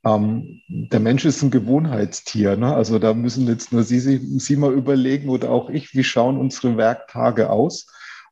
Ähm, 0.06 0.62
der 0.68 1.00
Mensch 1.00 1.24
ist 1.24 1.42
ein 1.42 1.52
Gewohnheitstier. 1.52 2.58
Ne? 2.58 2.74
Also 2.74 3.00
da 3.00 3.14
müssen 3.14 3.48
jetzt 3.48 3.72
nur 3.72 3.84
Sie, 3.84 4.00
Sie, 4.00 4.40
Sie 4.40 4.56
mal 4.56 4.74
überlegen 4.74 5.30
oder 5.30 5.50
auch 5.50 5.70
ich, 5.70 5.94
wie 5.94 6.04
schauen 6.04 6.38
unsere 6.38 6.76
Werktage 6.78 7.50
aus? 7.50 7.88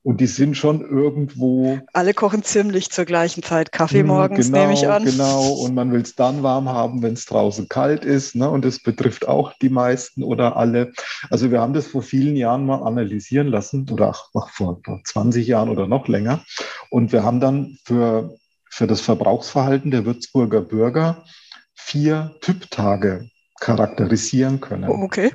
Und 0.07 0.21
die 0.21 0.27
sind 0.27 0.55
schon 0.55 0.79
irgendwo. 0.79 1.79
Alle 1.91 2.13
kochen 2.13 2.41
ziemlich 2.41 2.91
zur 2.91 3.03
gleichen 3.03 3.43
Zeit 3.43 3.73
Kaffee 3.73 3.99
hm, 3.99 4.07
morgens, 4.07 4.45
genau, 4.45 4.59
nehme 4.59 4.71
ich 4.71 4.87
an. 4.87 5.03
Genau, 5.03 5.51
und 5.51 5.75
man 5.75 5.91
will 5.91 5.99
es 5.99 6.15
dann 6.15 6.43
warm 6.43 6.69
haben, 6.69 7.01
wenn 7.03 7.11
es 7.11 7.25
draußen 7.25 7.67
kalt 7.67 8.05
ist. 8.05 8.33
Ne? 8.33 8.49
Und 8.49 8.63
das 8.63 8.79
betrifft 8.79 9.27
auch 9.27 9.51
die 9.61 9.67
meisten 9.67 10.23
oder 10.23 10.55
alle. 10.55 10.93
Also 11.29 11.51
wir 11.51 11.59
haben 11.59 11.73
das 11.73 11.87
vor 11.87 12.03
vielen 12.03 12.37
Jahren 12.37 12.65
mal 12.65 12.83
analysieren 12.83 13.47
lassen 13.47 13.85
oder 13.91 14.15
ach, 14.33 14.49
vor 14.51 14.79
20 15.03 15.45
Jahren 15.45 15.67
oder 15.67 15.87
noch 15.87 16.07
länger. 16.07 16.41
Und 16.89 17.11
wir 17.11 17.23
haben 17.23 17.41
dann 17.41 17.77
für, 17.83 18.33
für 18.69 18.87
das 18.87 19.01
Verbrauchsverhalten 19.01 19.91
der 19.91 20.05
Würzburger 20.05 20.61
Bürger 20.61 21.25
vier 21.73 22.33
Typtage 22.39 23.29
charakterisieren 23.59 24.61
können. 24.61 24.89
Okay. 24.89 25.33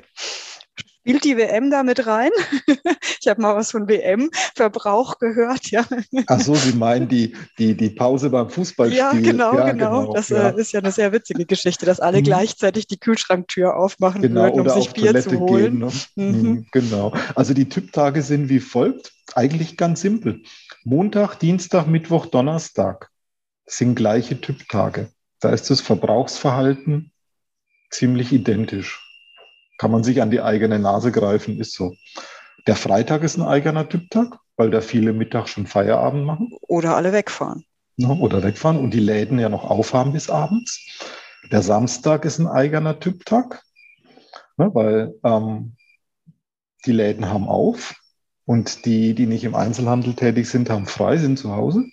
Spielt 1.05 1.25
die 1.25 1.35
WM 1.35 1.69
da 1.69 1.83
mit 1.83 2.07
rein? 2.07 2.31
ich 3.19 3.27
habe 3.27 3.41
mal 3.41 3.57
was 3.57 3.71
von 3.71 3.89
WM-Verbrauch 3.89 5.19
gehört, 5.19 5.69
ja. 5.69 5.83
Ach 6.27 6.39
so, 6.39 6.55
Sie 6.55 6.71
meinen 6.71 7.09
die, 7.09 7.35
die, 7.59 7.75
die 7.75 7.89
Pause 7.89 8.29
beim 8.29 8.49
Fußballspiel? 8.49 8.97
Ja, 8.97 9.11
genau, 9.11 9.53
ja, 9.57 9.71
genau. 9.71 10.03
genau. 10.03 10.13
Das 10.13 10.29
ja. 10.29 10.51
Äh, 10.51 10.61
ist 10.61 10.71
ja 10.71 10.79
eine 10.79 10.93
sehr 10.93 11.11
witzige 11.11 11.45
Geschichte, 11.45 11.85
dass 11.85 11.99
alle 11.99 12.19
mhm. 12.19 12.23
gleichzeitig 12.23 12.87
die 12.87 12.97
Kühlschranktür 12.97 13.75
aufmachen 13.75 14.21
genau, 14.21 14.43
würden, 14.43 14.61
um 14.61 14.69
sich 14.69 14.93
Bier 14.93 15.07
Toilette 15.07 15.29
zu 15.29 15.39
holen. 15.41 15.79
Gehen, 15.79 15.79
ne? 15.79 15.91
mhm. 16.15 16.41
Mhm, 16.41 16.67
genau. 16.71 17.13
Also 17.35 17.53
die 17.53 17.67
Typtage 17.67 18.21
sind 18.21 18.47
wie 18.47 18.61
folgt. 18.61 19.11
Eigentlich 19.35 19.75
ganz 19.75 19.99
simpel. 19.99 20.43
Montag, 20.85 21.35
Dienstag, 21.35 21.85
Mittwoch, 21.85 22.27
Donnerstag 22.27 23.09
sind 23.65 23.95
gleiche 23.95 24.39
Typtage. 24.39 25.09
Da 25.41 25.49
ist 25.49 25.69
das 25.69 25.81
Verbrauchsverhalten 25.81 27.11
ziemlich 27.89 28.31
identisch 28.31 29.01
kann 29.77 29.91
man 29.91 30.03
sich 30.03 30.21
an 30.21 30.31
die 30.31 30.41
eigene 30.41 30.79
Nase 30.79 31.11
greifen, 31.11 31.59
ist 31.59 31.73
so. 31.73 31.95
Der 32.67 32.75
Freitag 32.75 33.23
ist 33.23 33.37
ein 33.37 33.43
eigener 33.43 33.89
Typtag, 33.89 34.37
weil 34.55 34.69
da 34.69 34.81
viele 34.81 35.13
Mittag 35.13 35.49
schon 35.49 35.67
Feierabend 35.67 36.25
machen. 36.25 36.51
Oder 36.61 36.95
alle 36.95 37.11
wegfahren. 37.11 37.65
oder 37.97 38.41
wegfahren 38.43 38.77
und 38.77 38.93
die 38.93 38.99
Läden 38.99 39.39
ja 39.39 39.49
noch 39.49 39.69
aufhaben 39.69 40.13
bis 40.13 40.29
abends. 40.29 40.79
Der 41.51 41.61
Samstag 41.61 42.25
ist 42.25 42.39
ein 42.39 42.47
eigener 42.47 42.99
Typtag, 42.99 43.61
ne, 44.57 44.73
weil 44.73 45.13
ähm, 45.23 45.75
die 46.85 46.91
Läden 46.91 47.29
haben 47.29 47.47
auf 47.47 47.95
und 48.45 48.85
die, 48.85 49.13
die 49.13 49.25
nicht 49.25 49.43
im 49.43 49.55
Einzelhandel 49.55 50.15
tätig 50.15 50.49
sind, 50.49 50.69
haben 50.69 50.85
frei, 50.85 51.17
sind 51.17 51.37
zu 51.37 51.53
Hause. 51.55 51.85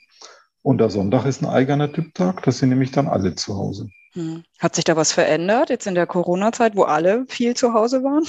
Und 0.63 0.79
der 0.79 0.91
Sonntag 0.91 1.25
ist 1.25 1.43
ein 1.43 1.49
eigener 1.49 1.93
Typtag, 1.93 2.43
das 2.45 2.59
sind 2.59 2.69
nämlich 2.69 2.91
dann 2.93 3.09
alle 3.09 3.35
zu 3.35 3.57
Hause. 3.57 3.89
Hm. 4.13 4.43
Hat 4.59 4.75
sich 4.75 4.85
da 4.85 4.97
was 4.97 5.13
verändert 5.13 5.71
jetzt 5.71 5.87
in 5.87 5.95
der 5.95 6.07
Corona-Zeit, 6.07 6.75
wo 6.75 6.83
alle 6.83 7.27
viel 7.29 7.55
zu 7.55 7.75
Hause 7.75 8.03
waren? 8.03 8.25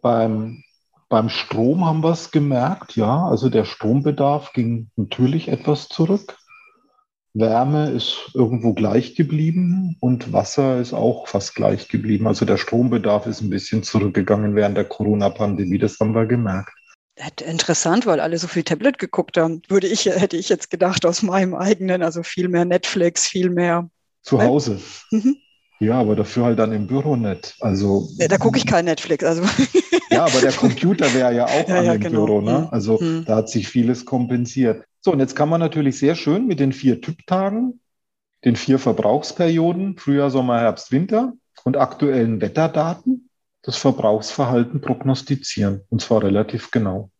Beim, 0.00 0.62
beim 1.08 1.28
Strom 1.28 1.84
haben 1.84 2.02
wir 2.02 2.12
es 2.12 2.30
gemerkt, 2.30 2.94
ja. 2.96 3.26
Also 3.26 3.48
der 3.48 3.64
Strombedarf 3.64 4.52
ging 4.52 4.90
natürlich 4.96 5.48
etwas 5.48 5.88
zurück. 5.88 6.36
Wärme 7.34 7.90
ist 7.90 8.30
irgendwo 8.34 8.74
gleich 8.74 9.14
geblieben 9.14 9.96
und 10.00 10.32
Wasser 10.32 10.80
ist 10.80 10.92
auch 10.92 11.28
fast 11.28 11.54
gleich 11.54 11.88
geblieben. 11.88 12.26
Also 12.26 12.44
der 12.44 12.56
Strombedarf 12.56 13.26
ist 13.26 13.40
ein 13.40 13.50
bisschen 13.50 13.82
zurückgegangen 13.82 14.54
während 14.54 14.76
der 14.76 14.84
Corona-Pandemie. 14.84 15.78
Das 15.78 15.98
haben 16.00 16.14
wir 16.14 16.26
gemerkt. 16.26 16.72
Interessant, 17.44 18.06
weil 18.06 18.20
alle 18.20 18.38
so 18.38 18.46
viel 18.46 18.62
Tablet 18.62 18.98
geguckt 18.98 19.36
haben. 19.36 19.62
Würde 19.68 19.88
ich, 19.88 20.06
hätte 20.06 20.36
ich 20.36 20.48
jetzt 20.48 20.70
gedacht 20.70 21.04
aus 21.04 21.22
meinem 21.22 21.54
eigenen, 21.54 22.02
also 22.02 22.22
viel 22.22 22.48
mehr 22.48 22.64
Netflix, 22.64 23.26
viel 23.26 23.50
mehr 23.50 23.88
Zu 24.28 24.42
Hause. 24.42 24.78
Mhm. 25.10 25.36
Ja, 25.80 25.94
aber 26.00 26.16
dafür 26.16 26.44
halt 26.44 26.58
dann 26.58 26.72
im 26.72 26.86
Büro 26.86 27.16
nicht. 27.16 27.56
Also, 27.60 28.08
ja, 28.18 28.28
da 28.28 28.36
gucke 28.36 28.58
ich 28.58 28.66
kein 28.66 28.84
Netflix. 28.84 29.24
Also. 29.24 29.42
ja, 30.10 30.24
aber 30.24 30.40
der 30.40 30.52
Computer 30.52 31.12
wäre 31.14 31.34
ja 31.34 31.46
auch 31.46 31.68
ja, 31.68 31.78
an 31.78 31.84
ja, 31.84 31.92
dem 31.92 32.00
genau. 32.02 32.26
Büro. 32.26 32.40
Ne? 32.40 32.58
Mhm. 32.58 32.68
Also 32.70 32.98
mhm. 33.00 33.24
da 33.24 33.36
hat 33.36 33.48
sich 33.48 33.68
vieles 33.68 34.04
kompensiert. 34.04 34.84
So, 35.00 35.12
und 35.12 35.20
jetzt 35.20 35.34
kann 35.34 35.48
man 35.48 35.60
natürlich 35.60 35.98
sehr 35.98 36.14
schön 36.14 36.46
mit 36.46 36.60
den 36.60 36.72
vier 36.72 37.00
Typtagen, 37.00 37.80
den 38.44 38.56
vier 38.56 38.78
Verbrauchsperioden, 38.78 39.96
Frühjahr, 39.96 40.30
Sommer, 40.30 40.60
Herbst, 40.60 40.92
Winter 40.92 41.32
und 41.64 41.78
aktuellen 41.78 42.40
Wetterdaten 42.40 43.30
das 43.62 43.76
Verbrauchsverhalten 43.76 44.80
prognostizieren. 44.80 45.82
Und 45.88 46.02
zwar 46.02 46.22
relativ 46.22 46.70
genau. 46.70 47.10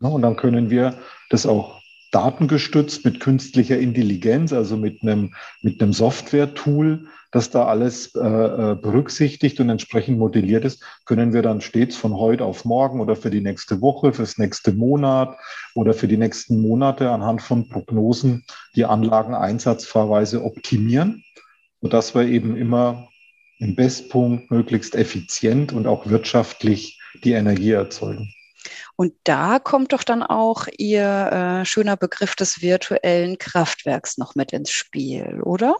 Ja, 0.00 0.08
und 0.08 0.22
dann 0.22 0.36
können 0.36 0.70
wir 0.70 0.98
das 1.30 1.44
auch 1.44 1.80
datengestützt 2.12 3.04
mit 3.04 3.20
künstlicher 3.20 3.78
Intelligenz, 3.78 4.52
also 4.52 4.76
mit 4.76 5.02
einem, 5.02 5.34
mit 5.62 5.82
einem 5.82 5.92
Software-Tool, 5.92 7.06
das 7.32 7.50
da 7.50 7.66
alles 7.66 8.14
äh, 8.14 8.20
äh, 8.20 8.74
berücksichtigt 8.76 9.60
und 9.60 9.68
entsprechend 9.68 10.18
modelliert 10.18 10.64
ist, 10.64 10.82
können 11.04 11.32
wir 11.32 11.42
dann 11.42 11.60
stets 11.60 11.96
von 11.96 12.14
heute 12.14 12.44
auf 12.44 12.64
morgen 12.64 13.00
oder 13.00 13.16
für 13.16 13.30
die 13.30 13.40
nächste 13.40 13.80
Woche, 13.80 14.12
fürs 14.12 14.38
nächste 14.38 14.72
Monat 14.72 15.36
oder 15.74 15.92
für 15.92 16.08
die 16.08 16.16
nächsten 16.16 16.62
Monate 16.62 17.10
anhand 17.10 17.42
von 17.42 17.68
Prognosen 17.68 18.44
die 18.74 18.84
Anlageneinsatzfahrweise 18.84 20.44
optimieren, 20.44 21.24
sodass 21.82 22.14
wir 22.14 22.22
eben 22.22 22.56
immer 22.56 23.08
im 23.58 23.74
Bestpunkt 23.74 24.50
möglichst 24.50 24.94
effizient 24.94 25.72
und 25.72 25.86
auch 25.86 26.06
wirtschaftlich 26.06 27.00
die 27.24 27.32
Energie 27.32 27.72
erzeugen. 27.72 28.32
Und 28.96 29.12
da 29.24 29.58
kommt 29.58 29.92
doch 29.92 30.02
dann 30.02 30.22
auch 30.22 30.66
Ihr 30.78 31.60
äh, 31.60 31.64
schöner 31.66 31.96
Begriff 31.96 32.34
des 32.34 32.62
virtuellen 32.62 33.38
Kraftwerks 33.38 34.16
noch 34.16 34.34
mit 34.34 34.52
ins 34.52 34.70
Spiel, 34.70 35.42
oder? 35.42 35.76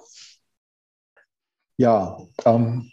Ja, 1.79 2.19
ähm, 2.45 2.91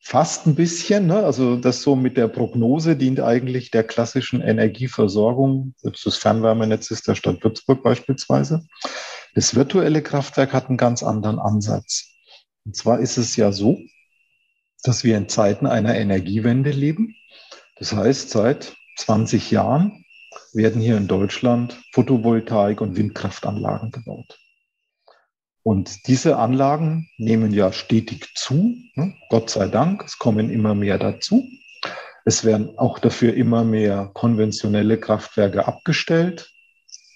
fast 0.00 0.46
ein 0.46 0.54
bisschen. 0.54 1.08
Ne? 1.08 1.24
Also 1.24 1.56
das 1.56 1.82
so 1.82 1.96
mit 1.96 2.16
der 2.16 2.28
Prognose 2.28 2.96
dient 2.96 3.20
eigentlich 3.20 3.70
der 3.70 3.84
klassischen 3.84 4.40
Energieversorgung 4.40 5.74
des 5.82 6.16
Fernwärmenetzes 6.16 7.02
der 7.02 7.16
Stadt 7.16 7.42
Würzburg 7.42 7.82
beispielsweise. 7.82 8.64
Das 9.34 9.56
virtuelle 9.56 10.02
Kraftwerk 10.02 10.52
hat 10.52 10.68
einen 10.68 10.76
ganz 10.76 11.02
anderen 11.02 11.40
Ansatz. 11.40 12.12
Und 12.64 12.76
zwar 12.76 13.00
ist 13.00 13.16
es 13.16 13.34
ja 13.34 13.50
so, 13.50 13.78
dass 14.84 15.02
wir 15.02 15.16
in 15.16 15.28
Zeiten 15.28 15.66
einer 15.66 15.96
Energiewende 15.96 16.70
leben. 16.70 17.16
Das 17.76 17.92
heißt, 17.92 18.30
seit 18.30 18.76
20 18.96 19.50
Jahren 19.50 20.04
werden 20.52 20.80
hier 20.80 20.96
in 20.96 21.08
Deutschland 21.08 21.80
Photovoltaik- 21.92 22.80
und 22.80 22.96
Windkraftanlagen 22.96 23.90
gebaut. 23.90 24.38
Und 25.62 26.06
diese 26.08 26.36
Anlagen 26.36 27.08
nehmen 27.16 27.52
ja 27.52 27.72
stetig 27.72 28.34
zu. 28.34 28.76
Ne? 28.94 29.14
Gott 29.30 29.48
sei 29.48 29.68
Dank, 29.68 30.02
es 30.04 30.18
kommen 30.18 30.50
immer 30.50 30.74
mehr 30.74 30.98
dazu. 30.98 31.48
Es 32.26 32.44
werden 32.44 32.78
auch 32.78 32.98
dafür 32.98 33.34
immer 33.34 33.64
mehr 33.64 34.10
konventionelle 34.14 34.98
Kraftwerke 34.98 35.66
abgestellt. 35.66 36.50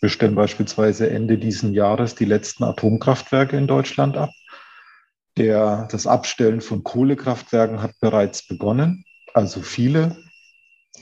Wir 0.01 0.09
stellen 0.09 0.35
beispielsweise 0.35 1.11
Ende 1.11 1.39
diesen 1.39 1.75
Jahres 1.75 2.15
die 2.15 2.25
letzten 2.25 2.65
Atomkraftwerke 2.65 3.57
in 3.57 3.67
Deutschland 3.67 4.17
ab. 4.17 4.31
Der, 5.37 5.87
das 5.91 6.07
Abstellen 6.07 6.61
von 6.61 6.83
Kohlekraftwerken 6.85 7.83
hat 7.83 7.93
bereits 8.01 8.47
begonnen. 8.47 9.05
Also 9.35 9.61
viele 9.61 10.17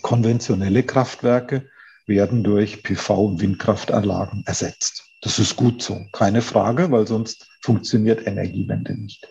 konventionelle 0.02 0.82
Kraftwerke 0.82 1.68
werden 2.06 2.44
durch 2.44 2.76
PV- 2.76 3.26
und 3.26 3.40
Windkraftanlagen 3.40 4.44
ersetzt. 4.46 5.04
Das 5.22 5.38
ist 5.38 5.56
gut 5.56 5.82
so, 5.82 6.06
keine 6.12 6.42
Frage, 6.42 6.90
weil 6.90 7.06
sonst 7.06 7.48
funktioniert 7.62 8.26
Energiewende 8.26 8.94
nicht. 8.94 9.26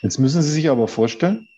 Jetzt 0.00 0.18
müssen 0.18 0.42
Sie 0.42 0.50
sich 0.50 0.70
aber 0.70 0.88
vorstellen, 0.88 1.48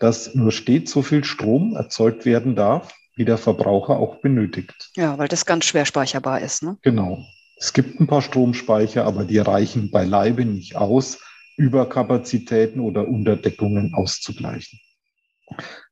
dass 0.00 0.34
nur 0.34 0.50
stets 0.50 0.90
so 0.90 1.02
viel 1.02 1.22
Strom 1.22 1.76
erzeugt 1.76 2.24
werden 2.24 2.56
darf, 2.56 2.92
wie 3.14 3.24
der 3.24 3.38
Verbraucher 3.38 3.96
auch 3.96 4.16
benötigt. 4.16 4.90
Ja, 4.96 5.18
weil 5.18 5.28
das 5.28 5.46
ganz 5.46 5.66
schwer 5.66 5.84
speicherbar 5.84 6.40
ist. 6.40 6.62
Ne? 6.62 6.78
Genau. 6.82 7.24
Es 7.56 7.72
gibt 7.72 8.00
ein 8.00 8.08
paar 8.08 8.22
Stromspeicher, 8.22 9.04
aber 9.04 9.24
die 9.24 9.38
reichen 9.38 9.90
beileibe 9.90 10.44
nicht 10.44 10.74
aus, 10.74 11.20
Überkapazitäten 11.56 12.80
oder 12.80 13.06
Unterdeckungen 13.06 13.94
auszugleichen. 13.94 14.80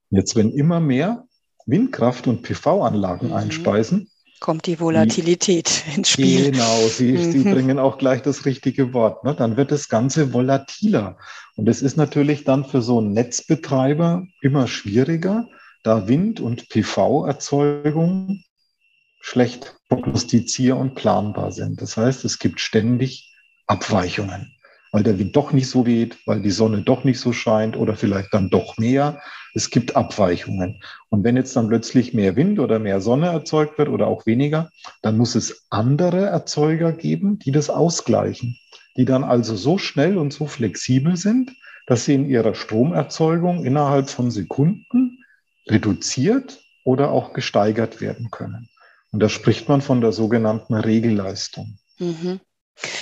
Jetzt, 0.09 0.35
wenn 0.35 0.51
immer 0.51 0.81
mehr 0.81 1.29
Windkraft- 1.71 2.27
und 2.27 2.43
PV-Anlagen 2.43 3.29
mhm. 3.29 3.35
einspeisen, 3.35 4.11
kommt 4.41 4.67
die 4.67 4.81
Volatilität 4.81 5.85
die, 5.87 5.97
ins 5.97 6.09
Spiel. 6.09 6.51
Genau, 6.51 6.79
Sie, 6.89 7.13
mhm. 7.13 7.33
Sie 7.33 7.45
bringen 7.45 7.79
auch 7.79 7.99
gleich 7.99 8.23
das 8.23 8.47
richtige 8.47 8.93
Wort. 8.95 9.23
Ne? 9.23 9.35
Dann 9.35 9.57
wird 9.57 9.71
das 9.71 9.89
Ganze 9.89 10.33
volatiler. 10.33 11.19
Und 11.57 11.69
es 11.69 11.83
ist 11.83 11.97
natürlich 11.97 12.45
dann 12.45 12.65
für 12.65 12.81
so 12.81 12.99
einen 12.99 13.13
Netzbetreiber 13.13 14.27
immer 14.41 14.67
schwieriger, 14.67 15.47
da 15.83 16.09
Wind- 16.09 16.41
und 16.41 16.69
PV-Erzeugung 16.71 18.43
schlecht 19.21 19.77
prognostizier- 19.91 20.77
und 20.77 20.95
planbar 20.95 21.53
sind. 21.53 21.83
Das 21.83 21.99
heißt, 21.99 22.25
es 22.25 22.39
gibt 22.39 22.61
ständig 22.61 23.35
Abweichungen 23.67 24.57
weil 24.93 25.03
der 25.03 25.19
Wind 25.19 25.37
doch 25.37 25.53
nicht 25.53 25.69
so 25.69 25.87
weht, 25.87 26.19
weil 26.27 26.41
die 26.41 26.51
Sonne 26.51 26.83
doch 26.83 27.05
nicht 27.05 27.21
so 27.21 27.33
scheint 27.33 27.77
oder 27.77 27.97
vielleicht 27.97 28.35
dann 28.35 28.51
doch 28.51 28.77
mehr. 28.79 29.21
Es 29.55 29.71
gibt 29.71 29.97
Abweichungen. 29.97 30.83
Und 31.09 31.25
wenn 31.25 31.37
jetzt 31.37 31.57
dann 31.57 31.69
plötzlich 31.69 32.15
mehr 32.15 32.37
Wind 32.37 32.59
oder 32.59 32.79
mehr 32.79 33.01
Sonne 33.01 33.29
erzeugt 33.29 33.79
wird 33.79 33.89
oder 33.89 34.07
auch 34.07 34.27
weniger, 34.27 34.71
dann 35.03 35.17
muss 35.17 35.35
es 35.35 35.67
andere 35.71 36.27
Erzeuger 36.27 36.93
geben, 36.93 37.39
die 37.39 37.53
das 37.53 37.71
ausgleichen, 37.71 38.59
die 38.97 39.05
dann 39.05 39.25
also 39.25 39.57
so 39.57 39.79
schnell 39.79 40.19
und 40.19 40.33
so 40.33 40.47
flexibel 40.47 41.17
sind, 41.17 41.53
dass 41.87 42.05
sie 42.05 42.15
in 42.15 42.29
ihrer 42.29 42.55
Stromerzeugung 42.55 43.65
innerhalb 43.65 44.11
von 44.11 44.31
Sekunden 44.31 45.25
reduziert 45.69 46.61
oder 46.85 47.11
auch 47.11 47.33
gesteigert 47.33 48.01
werden 48.01 48.31
können. 48.31 48.69
Und 49.13 49.21
da 49.21 49.29
spricht 49.29 49.69
man 49.69 49.83
von 49.83 50.01
der 50.01 50.13
sogenannten 50.13 50.75
Regelleistung. 50.75 51.79
Mhm. 51.99 52.41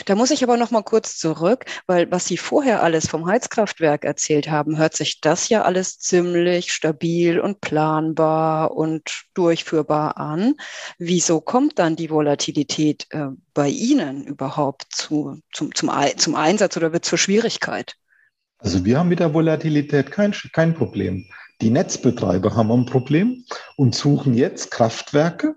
Da 0.07 0.15
muss 0.15 0.31
ich 0.31 0.43
aber 0.43 0.57
noch 0.57 0.71
mal 0.71 0.83
kurz 0.83 1.17
zurück, 1.17 1.65
weil 1.87 2.11
was 2.11 2.27
Sie 2.27 2.37
vorher 2.37 2.83
alles 2.83 3.07
vom 3.09 3.27
Heizkraftwerk 3.27 4.05
erzählt 4.05 4.51
haben, 4.51 4.79
hört 4.79 4.97
sich 4.97 5.21
das 5.21 5.49
ja 5.49 5.63
alles 5.63 5.99
ziemlich 5.99 6.73
stabil 6.73 7.41
und 7.41 7.61
planbar 7.61 8.73
und 8.73 9.25
durchführbar 9.35 10.17
an. 10.17 10.55
Wieso 10.99 11.41
kommt 11.41 11.79
dann 11.79 11.97
die 11.97 12.11
Volatilität 12.11 13.07
äh, 13.11 13.29
bei 13.55 13.69
Ihnen 13.69 14.25
überhaupt 14.25 14.87
zu, 14.91 15.41
zum, 15.53 15.75
zum, 15.75 15.91
zum 16.17 16.35
Einsatz 16.35 16.77
oder 16.77 16.93
wird 16.93 17.05
zur 17.05 17.19
Schwierigkeit? 17.19 17.95
Also 18.59 18.85
wir 18.85 18.99
haben 18.99 19.09
mit 19.09 19.21
der 19.21 19.35
Volatilität 19.35 20.11
kein, 20.11 20.35
kein 20.53 20.75
Problem. 20.75 21.25
Die 21.61 21.71
Netzbetreiber 21.71 22.55
haben 22.55 22.71
ein 22.71 22.87
Problem 22.87 23.45
und 23.77 23.95
suchen 23.95 24.35
jetzt 24.35 24.71
Kraftwerke, 24.71 25.57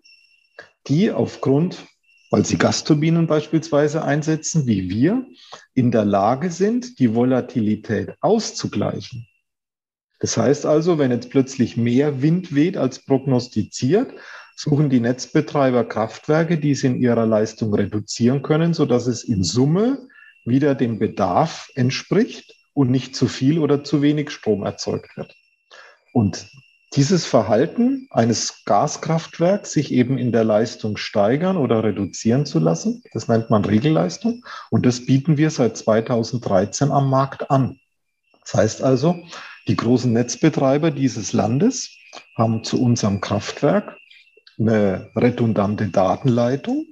die 0.87 1.11
aufgrund 1.11 1.85
weil 2.31 2.45
sie 2.45 2.57
Gasturbinen 2.57 3.27
beispielsweise 3.27 4.03
einsetzen, 4.03 4.65
wie 4.65 4.89
wir, 4.89 5.27
in 5.73 5.91
der 5.91 6.05
Lage 6.05 6.49
sind, 6.49 6.97
die 6.97 7.13
Volatilität 7.13 8.15
auszugleichen. 8.21 9.27
Das 10.19 10.37
heißt 10.37 10.65
also, 10.65 10.97
wenn 10.97 11.11
jetzt 11.11 11.29
plötzlich 11.29 11.77
mehr 11.77 12.21
Wind 12.21 12.55
weht 12.55 12.77
als 12.77 12.99
prognostiziert, 13.05 14.13
suchen 14.55 14.89
die 14.89 14.99
Netzbetreiber 14.99 15.83
Kraftwerke, 15.83 16.57
die 16.57 16.71
es 16.71 16.83
in 16.83 17.01
ihrer 17.01 17.25
Leistung 17.25 17.73
reduzieren 17.73 18.41
können, 18.43 18.73
sodass 18.73 19.07
es 19.07 19.23
in 19.23 19.43
Summe 19.43 20.07
wieder 20.45 20.73
dem 20.73 20.99
Bedarf 20.99 21.69
entspricht 21.75 22.55
und 22.73 22.89
nicht 22.89 23.15
zu 23.15 23.27
viel 23.27 23.59
oder 23.59 23.83
zu 23.83 24.01
wenig 24.01 24.29
Strom 24.29 24.63
erzeugt 24.63 25.17
wird. 25.17 25.35
Und 26.13 26.47
dieses 26.95 27.25
Verhalten 27.25 28.07
eines 28.11 28.65
Gaskraftwerks, 28.65 29.71
sich 29.71 29.93
eben 29.93 30.17
in 30.17 30.31
der 30.31 30.43
Leistung 30.43 30.97
steigern 30.97 31.55
oder 31.55 31.83
reduzieren 31.83 32.45
zu 32.45 32.59
lassen, 32.59 33.01
das 33.13 33.29
nennt 33.29 33.49
man 33.49 33.63
Regelleistung. 33.63 34.43
Und 34.69 34.85
das 34.85 35.05
bieten 35.05 35.37
wir 35.37 35.51
seit 35.51 35.77
2013 35.77 36.91
am 36.91 37.09
Markt 37.09 37.49
an. 37.49 37.79
Das 38.41 38.55
heißt 38.55 38.81
also, 38.81 39.23
die 39.67 39.77
großen 39.77 40.11
Netzbetreiber 40.11 40.91
dieses 40.91 41.31
Landes 41.31 41.97
haben 42.35 42.63
zu 42.63 42.81
unserem 42.81 43.21
Kraftwerk 43.21 43.95
eine 44.59 45.09
redundante 45.15 45.87
Datenleitung. 45.87 46.87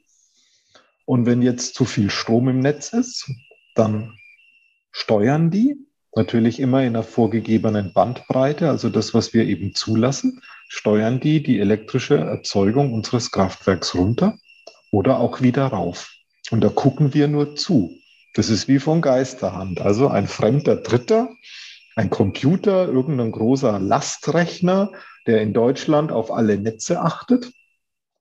Und 1.05 1.25
wenn 1.25 1.41
jetzt 1.41 1.75
zu 1.75 1.83
viel 1.83 2.09
Strom 2.09 2.47
im 2.47 2.59
Netz 2.59 2.93
ist, 2.93 3.29
dann 3.75 4.17
steuern 4.91 5.51
die 5.51 5.88
Natürlich 6.15 6.59
immer 6.59 6.81
in 6.81 6.95
einer 6.95 7.03
vorgegebenen 7.03 7.93
Bandbreite, 7.93 8.69
also 8.69 8.89
das, 8.89 9.13
was 9.13 9.33
wir 9.33 9.45
eben 9.45 9.75
zulassen, 9.75 10.41
steuern 10.67 11.19
die 11.19 11.43
die 11.43 11.59
elektrische 11.59 12.17
Erzeugung 12.17 12.93
unseres 12.93 13.31
Kraftwerks 13.31 13.95
runter 13.95 14.37
oder 14.91 15.19
auch 15.19 15.41
wieder 15.41 15.67
rauf. 15.67 16.11
Und 16.51 16.61
da 16.61 16.69
gucken 16.69 17.13
wir 17.13 17.27
nur 17.27 17.55
zu. 17.55 17.95
Das 18.33 18.49
ist 18.49 18.67
wie 18.67 18.79
von 18.79 19.01
Geisterhand. 19.01 19.81
Also 19.81 20.07
ein 20.07 20.27
fremder 20.27 20.77
Dritter, 20.77 21.29
ein 21.95 22.09
Computer, 22.09 22.87
irgendein 22.87 23.31
großer 23.31 23.79
Lastrechner, 23.79 24.91
der 25.27 25.41
in 25.41 25.53
Deutschland 25.53 26.11
auf 26.11 26.31
alle 26.31 26.57
Netze 26.57 27.01
achtet, 27.01 27.51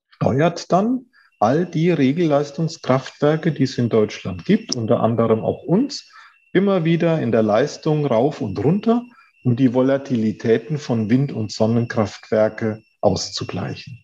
steuert 0.09 0.73
dann 0.73 1.07
all 1.41 1.65
die 1.65 1.91
Regelleistungskraftwerke, 1.91 3.53
die 3.53 3.63
es 3.63 3.79
in 3.79 3.89
Deutschland 3.89 4.45
gibt, 4.45 4.75
unter 4.75 5.01
anderem 5.01 5.41
auch 5.41 5.63
uns, 5.63 6.11
immer 6.53 6.85
wieder 6.85 7.21
in 7.21 7.33
der 7.33 7.43
Leistung 7.43 8.07
rauf 8.07 8.41
und 8.41 8.63
runter, 8.63 9.05
um 9.45 9.57
die 9.57 9.75
Volatilitäten 9.75 10.79
von 10.79 11.11
Wind- 11.11 11.33
und 11.33 11.53
Sonnenkraftwerke 11.53 12.83
auszugleichen. 13.01 14.03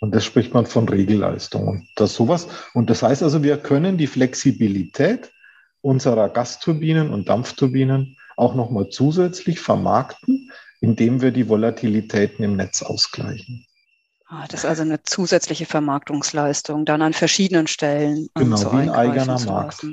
Und 0.00 0.14
das 0.14 0.24
spricht 0.24 0.52
man 0.52 0.66
von 0.66 0.88
Regelleistung. 0.88 1.68
Und 1.68 1.88
das 1.94 2.14
sowas. 2.14 2.48
Und 2.74 2.90
das 2.90 3.02
heißt 3.02 3.22
also, 3.22 3.42
wir 3.42 3.56
können 3.56 3.98
die 3.98 4.08
Flexibilität 4.08 5.30
unserer 5.80 6.28
Gasturbinen 6.28 7.10
und 7.10 7.28
Dampfturbinen 7.28 8.16
auch 8.36 8.54
nochmal 8.54 8.88
zusätzlich 8.88 9.60
vermarkten, 9.60 10.50
indem 10.80 11.22
wir 11.22 11.30
die 11.30 11.48
Volatilitäten 11.48 12.44
im 12.44 12.56
Netz 12.56 12.82
ausgleichen. 12.82 13.64
Ah, 14.26 14.46
das 14.48 14.60
ist 14.60 14.66
also 14.66 14.82
eine 14.82 15.02
zusätzliche 15.02 15.66
Vermarktungsleistung, 15.66 16.84
dann 16.86 17.02
an 17.02 17.12
verschiedenen 17.12 17.66
Stellen. 17.66 18.28
Genau, 18.34 18.56
so 18.56 18.72
wie 18.72 18.78
ein 18.78 18.90
eigener 18.90 19.38
Markt. 19.40 19.86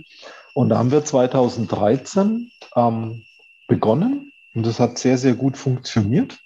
Und 0.59 0.67
da 0.67 0.77
haben 0.77 0.91
wir 0.91 1.05
2013 1.05 2.51
ähm, 2.75 3.23
begonnen 3.69 4.33
und 4.53 4.65
das 4.65 4.81
hat 4.81 4.97
sehr, 4.97 5.17
sehr 5.17 5.33
gut 5.33 5.55
funktioniert. 5.55 6.37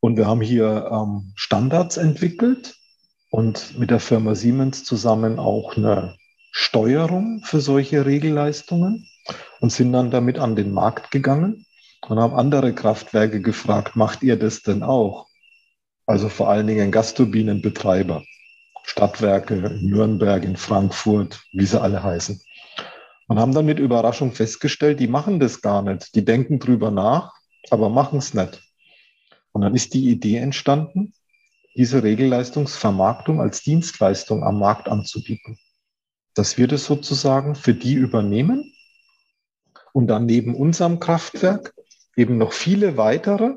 Und 0.00 0.18
wir 0.18 0.26
haben 0.26 0.42
hier 0.42 0.90
ähm, 0.92 1.32
Standards 1.34 1.96
entwickelt 1.96 2.76
und 3.30 3.78
mit 3.78 3.90
der 3.90 3.98
Firma 3.98 4.34
Siemens 4.34 4.84
zusammen 4.84 5.38
auch 5.38 5.74
eine 5.74 6.18
Steuerung 6.50 7.40
für 7.42 7.62
solche 7.62 8.04
Regelleistungen 8.04 9.08
und 9.60 9.72
sind 9.72 9.94
dann 9.94 10.10
damit 10.10 10.38
an 10.38 10.54
den 10.54 10.70
Markt 10.70 11.10
gegangen 11.10 11.64
und 12.06 12.18
haben 12.18 12.34
andere 12.34 12.74
Kraftwerke 12.74 13.40
gefragt, 13.40 13.96
macht 13.96 14.22
ihr 14.22 14.38
das 14.38 14.60
denn 14.60 14.82
auch? 14.82 15.28
Also 16.04 16.28
vor 16.28 16.50
allen 16.50 16.66
Dingen 16.66 16.92
Gasturbinenbetreiber, 16.92 18.22
Stadtwerke 18.82 19.54
in 19.54 19.86
Nürnberg, 19.86 20.44
in 20.44 20.58
Frankfurt, 20.58 21.42
wie 21.52 21.64
sie 21.64 21.80
alle 21.80 22.02
heißen. 22.02 22.38
Und 23.32 23.38
haben 23.38 23.54
dann 23.54 23.64
mit 23.64 23.78
Überraschung 23.78 24.32
festgestellt, 24.32 25.00
die 25.00 25.08
machen 25.08 25.40
das 25.40 25.62
gar 25.62 25.80
nicht. 25.80 26.14
Die 26.14 26.24
denken 26.24 26.58
drüber 26.58 26.90
nach, 26.90 27.32
aber 27.70 27.88
machen 27.88 28.18
es 28.18 28.34
nicht. 28.34 28.62
Und 29.52 29.62
dann 29.62 29.74
ist 29.74 29.94
die 29.94 30.10
Idee 30.10 30.36
entstanden, 30.36 31.14
diese 31.74 32.02
Regelleistungsvermarktung 32.02 33.40
als 33.40 33.62
Dienstleistung 33.62 34.44
am 34.44 34.58
Markt 34.58 34.88
anzubieten 34.88 35.58
dass 36.34 36.56
wir 36.56 36.66
das 36.66 36.84
sozusagen 36.84 37.54
für 37.54 37.74
die 37.74 37.94
übernehmen 37.94 38.72
und 39.92 40.06
dann 40.06 40.26
neben 40.26 40.54
unserem 40.54 40.98
Kraftwerk 40.98 41.74
eben 42.16 42.38
noch 42.38 42.52
viele 42.52 42.96
weitere 42.96 43.56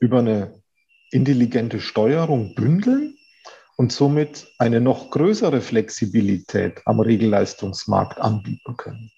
über 0.00 0.18
eine 0.18 0.62
intelligente 1.10 1.80
Steuerung 1.80 2.54
bündeln 2.54 3.16
und 3.76 3.92
somit 3.92 4.46
eine 4.58 4.80
noch 4.80 5.10
größere 5.10 5.60
Flexibilität 5.60 6.82
am 6.84 7.00
Regelleistungsmarkt 7.00 8.18
anbieten 8.20 8.76
können. 8.76 9.10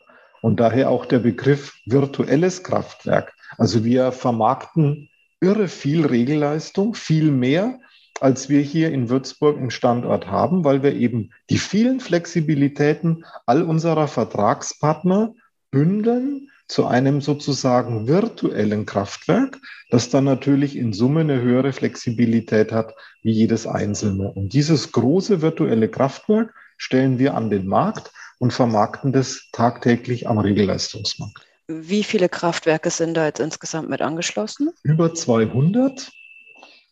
Und 0.42 0.60
daher 0.60 0.90
auch 0.90 1.06
der 1.06 1.18
Begriff 1.18 1.74
virtuelles 1.86 2.62
Kraftwerk. 2.62 3.34
Also 3.58 3.84
wir 3.84 4.12
vermarkten 4.12 5.08
irre 5.40 5.68
viel 5.68 6.06
Regelleistung, 6.06 6.94
viel 6.94 7.30
mehr, 7.30 7.78
als 8.20 8.48
wir 8.48 8.60
hier 8.60 8.92
in 8.92 9.10
Würzburg 9.10 9.58
im 9.58 9.70
Standort 9.70 10.26
haben, 10.28 10.64
weil 10.64 10.82
wir 10.82 10.94
eben 10.94 11.32
die 11.50 11.58
vielen 11.58 12.00
Flexibilitäten 12.00 13.24
all 13.44 13.62
unserer 13.62 14.08
Vertragspartner 14.08 15.34
bündeln 15.70 16.48
zu 16.68 16.86
einem 16.86 17.20
sozusagen 17.20 18.08
virtuellen 18.08 18.86
Kraftwerk, 18.86 19.58
das 19.90 20.10
dann 20.10 20.24
natürlich 20.24 20.76
in 20.76 20.92
Summe 20.92 21.20
eine 21.20 21.40
höhere 21.40 21.72
Flexibilität 21.72 22.72
hat 22.72 22.94
wie 23.22 23.32
jedes 23.32 23.66
einzelne. 23.66 24.30
Und 24.32 24.52
dieses 24.52 24.92
große 24.92 25.42
virtuelle 25.42 25.88
Kraftwerk 25.88 26.52
stellen 26.76 27.18
wir 27.18 27.34
an 27.34 27.50
den 27.50 27.66
Markt 27.66 28.12
und 28.38 28.52
vermarkten 28.52 29.12
das 29.12 29.48
tagtäglich 29.52 30.28
am 30.28 30.38
Regelleistungsmarkt. 30.38 31.46
Wie 31.68 32.04
viele 32.04 32.28
Kraftwerke 32.28 32.90
sind 32.90 33.16
da 33.16 33.26
jetzt 33.26 33.40
insgesamt 33.40 33.88
mit 33.88 34.00
angeschlossen? 34.00 34.70
Über 34.82 35.14
200. 35.14 36.10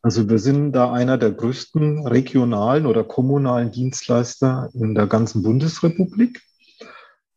Also 0.02 0.28
wir 0.28 0.38
sind 0.38 0.72
da 0.72 0.92
einer 0.92 1.16
der 1.16 1.30
größten 1.30 2.06
regionalen 2.06 2.86
oder 2.86 3.04
kommunalen 3.04 3.70
Dienstleister 3.70 4.68
in 4.74 4.94
der 4.94 5.06
ganzen 5.06 5.42
Bundesrepublik. 5.42 6.42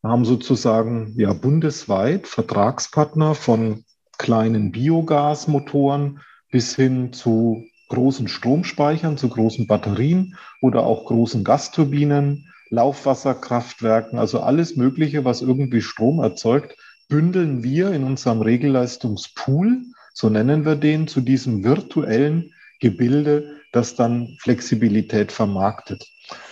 Wir 0.02 0.10
haben 0.10 0.24
sozusagen 0.24 1.14
ja 1.16 1.32
bundesweit 1.32 2.28
Vertragspartner 2.28 3.34
von 3.34 3.84
kleinen 4.16 4.70
Biogasmotoren 4.70 6.20
bis 6.52 6.76
hin 6.76 7.12
zu 7.12 7.64
großen 7.88 8.28
Stromspeichern, 8.28 9.16
zu 9.16 9.28
großen 9.28 9.66
Batterien 9.66 10.36
oder 10.60 10.84
auch 10.84 11.06
großen 11.06 11.42
Gasturbinen, 11.42 12.46
Laufwasserkraftwerken, 12.70 14.18
also 14.18 14.40
alles 14.40 14.76
Mögliche, 14.76 15.24
was 15.24 15.42
irgendwie 15.42 15.80
Strom 15.80 16.20
erzeugt, 16.20 16.76
bündeln 17.08 17.62
wir 17.62 17.90
in 17.92 18.04
unserem 18.04 18.42
Regelleistungspool, 18.42 19.82
so 20.12 20.28
nennen 20.28 20.64
wir 20.64 20.76
den, 20.76 21.08
zu 21.08 21.22
diesem 21.22 21.64
virtuellen 21.64 22.52
Gebilde, 22.80 23.56
das 23.72 23.96
dann 23.96 24.36
Flexibilität 24.40 25.32
vermarktet. 25.32 26.06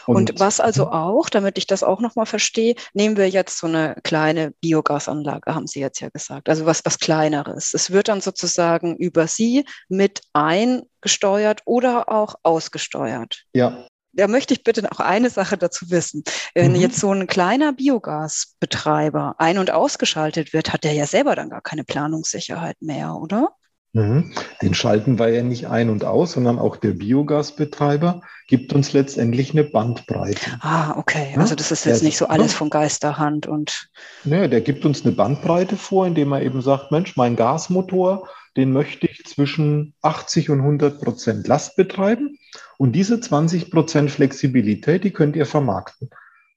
Und, 0.07 0.31
und, 0.31 0.41
was 0.41 0.61
also 0.61 0.91
auch, 0.91 1.29
damit 1.29 1.59
ich 1.59 1.67
das 1.67 1.83
auch 1.83 2.01
nochmal 2.01 2.27
verstehe, 2.27 2.75
nehmen 2.95 3.17
wir 3.17 3.29
jetzt 3.29 3.59
so 3.59 3.67
eine 3.67 3.97
kleine 4.03 4.53
Biogasanlage, 4.61 5.55
haben 5.55 5.67
Sie 5.67 5.81
jetzt 5.81 6.01
ja 6.01 6.09
gesagt, 6.09 6.49
also 6.49 6.67
was, 6.67 6.85
was 6.85 6.99
kleineres. 6.99 7.75
Es 7.75 7.91
wird 7.91 8.09
dann 8.09 8.21
sozusagen 8.21 8.97
über 8.97 9.27
Sie 9.27 9.65
mit 9.89 10.21
eingesteuert 10.33 11.63
oder 11.65 12.09
auch 12.09 12.37
ausgesteuert. 12.43 13.45
Ja. 13.53 13.87
Da 14.13 14.29
möchte 14.29 14.55
ich 14.55 14.65
bitte 14.65 14.83
noch 14.83 14.99
eine 14.99 15.29
Sache 15.29 15.59
dazu 15.59 15.91
wissen. 15.91 16.25
Wenn 16.55 16.73
mhm. 16.73 16.81
jetzt 16.81 16.99
so 16.99 17.13
ein 17.13 17.27
kleiner 17.27 17.75
Biogasbetreiber 17.75 19.35
ein- 19.39 19.59
und 19.59 19.71
ausgeschaltet 19.71 20.55
wird, 20.55 20.73
hat 20.73 20.85
der 20.85 20.95
ja 20.95 21.07
selber 21.07 21.37
dann 21.37 21.51
gar 21.51 21.61
keine 21.61 21.85
Planungssicherheit 21.85 22.81
mehr, 22.81 23.15
oder? 23.15 23.51
Mhm. 23.97 24.31
Den 24.61 24.75
schalten 24.75 25.19
wir 25.19 25.31
ja 25.31 25.43
nicht 25.43 25.69
ein 25.69 25.89
und 25.89 26.05
aus, 26.05 26.33
sondern 26.33 26.59
auch 26.59 26.77
der 26.77 26.91
Biogasbetreiber 26.91 28.21
gibt 28.47 28.75
uns 28.75 28.93
letztendlich 28.93 29.53
eine 29.53 29.65
Bandbreite. 29.65 30.59
Ah, 30.61 30.99
okay. 30.99 31.35
Also 31.39 31.55
das 31.55 31.73
ist 31.73 31.87
jetzt 31.87 32.03
der, 32.03 32.09
nicht 32.09 32.19
so 32.19 32.27
alles 32.27 32.53
von 32.53 32.69
Geisterhand 32.69 33.47
und. 33.47 33.89
Nö, 34.25 34.49
der 34.49 34.61
gibt 34.61 34.85
uns 34.85 35.03
eine 35.03 35.15
Bandbreite 35.15 35.77
vor, 35.77 36.07
indem 36.07 36.33
er 36.33 36.43
eben 36.43 36.61
sagt, 36.61 36.93
Mensch, 36.93 37.17
mein 37.17 37.37
Gasmotor, 37.37 38.29
den 38.59 38.71
möchte 38.71 39.07
ich 39.07 39.25
zwischen 39.25 39.95
80 40.03 40.51
und 40.51 40.61
100 40.61 41.01
Prozent 41.01 41.49
Last 41.49 41.77
betreiben. 41.77 42.39
Und 42.77 42.93
diese 42.93 43.19
20 43.19 43.71
Prozent 43.71 44.11
Flexibilität, 44.11 45.05
die 45.05 45.11
könnt 45.11 45.37
ihr 45.37 45.47
vermarkten. 45.47 46.11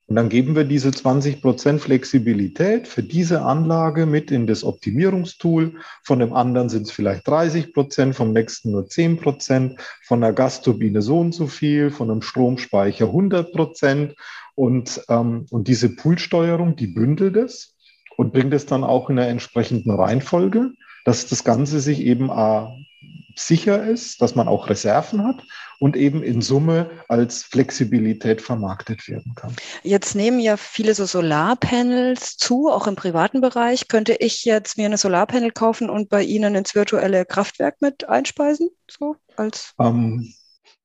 Und 0.09 0.15
dann 0.15 0.29
geben 0.29 0.55
wir 0.55 0.63
diese 0.63 0.91
20 0.91 1.39
Prozent 1.39 1.81
Flexibilität 1.81 2.87
für 2.87 3.03
diese 3.03 3.43
Anlage 3.43 4.07
mit 4.07 4.31
in 4.31 4.47
das 4.47 4.63
Optimierungstool. 4.63 5.75
Von 6.03 6.17
dem 6.17 6.33
anderen 6.33 6.67
sind 6.67 6.87
es 6.87 6.91
vielleicht 6.91 7.27
30 7.27 7.73
Prozent, 7.73 8.15
vom 8.15 8.33
nächsten 8.33 8.71
nur 8.71 8.87
10 8.87 9.17
Prozent, 9.17 9.79
von 10.03 10.21
der 10.21 10.33
Gasturbine 10.33 11.03
so 11.03 11.19
und 11.19 11.35
so 11.35 11.45
viel, 11.45 11.91
von 11.91 12.09
einem 12.09 12.23
Stromspeicher 12.23 13.05
100 13.05 13.53
Prozent. 13.53 14.15
Und, 14.55 14.99
ähm, 15.09 15.45
und 15.51 15.67
diese 15.67 15.95
Poolsteuerung, 15.95 16.75
die 16.75 16.87
bündelt 16.87 17.37
es 17.37 17.77
und 18.17 18.33
bringt 18.33 18.53
es 18.55 18.65
dann 18.65 18.83
auch 18.83 19.11
in 19.11 19.19
einer 19.19 19.29
entsprechenden 19.29 19.91
Reihenfolge, 19.91 20.71
dass 21.05 21.27
das 21.27 21.43
Ganze 21.43 21.79
sich 21.79 22.01
eben 22.01 22.29
äh, 22.31 22.65
sicher 23.39 23.83
ist, 23.83 24.21
dass 24.21 24.35
man 24.35 24.47
auch 24.47 24.69
Reserven 24.69 25.23
hat 25.23 25.43
und 25.79 25.95
eben 25.95 26.23
in 26.23 26.41
Summe 26.41 26.89
als 27.07 27.43
Flexibilität 27.43 28.41
vermarktet 28.41 29.07
werden 29.07 29.33
kann. 29.35 29.55
Jetzt 29.83 30.15
nehmen 30.15 30.39
ja 30.39 30.57
viele 30.57 30.93
so 30.93 31.05
Solarpanels 31.05 32.37
zu, 32.37 32.69
auch 32.69 32.87
im 32.87 32.95
privaten 32.95 33.41
Bereich. 33.41 33.87
Könnte 33.87 34.13
ich 34.13 34.45
jetzt 34.45 34.77
mir 34.77 34.85
eine 34.85 34.97
Solarpanel 34.97 35.51
kaufen 35.51 35.89
und 35.89 36.09
bei 36.09 36.23
Ihnen 36.23 36.55
ins 36.55 36.75
virtuelle 36.75 37.25
Kraftwerk 37.25 37.81
mit 37.81 38.07
einspeisen? 38.07 38.69
So 38.89 39.15
als 39.37 39.73
ähm, 39.79 40.33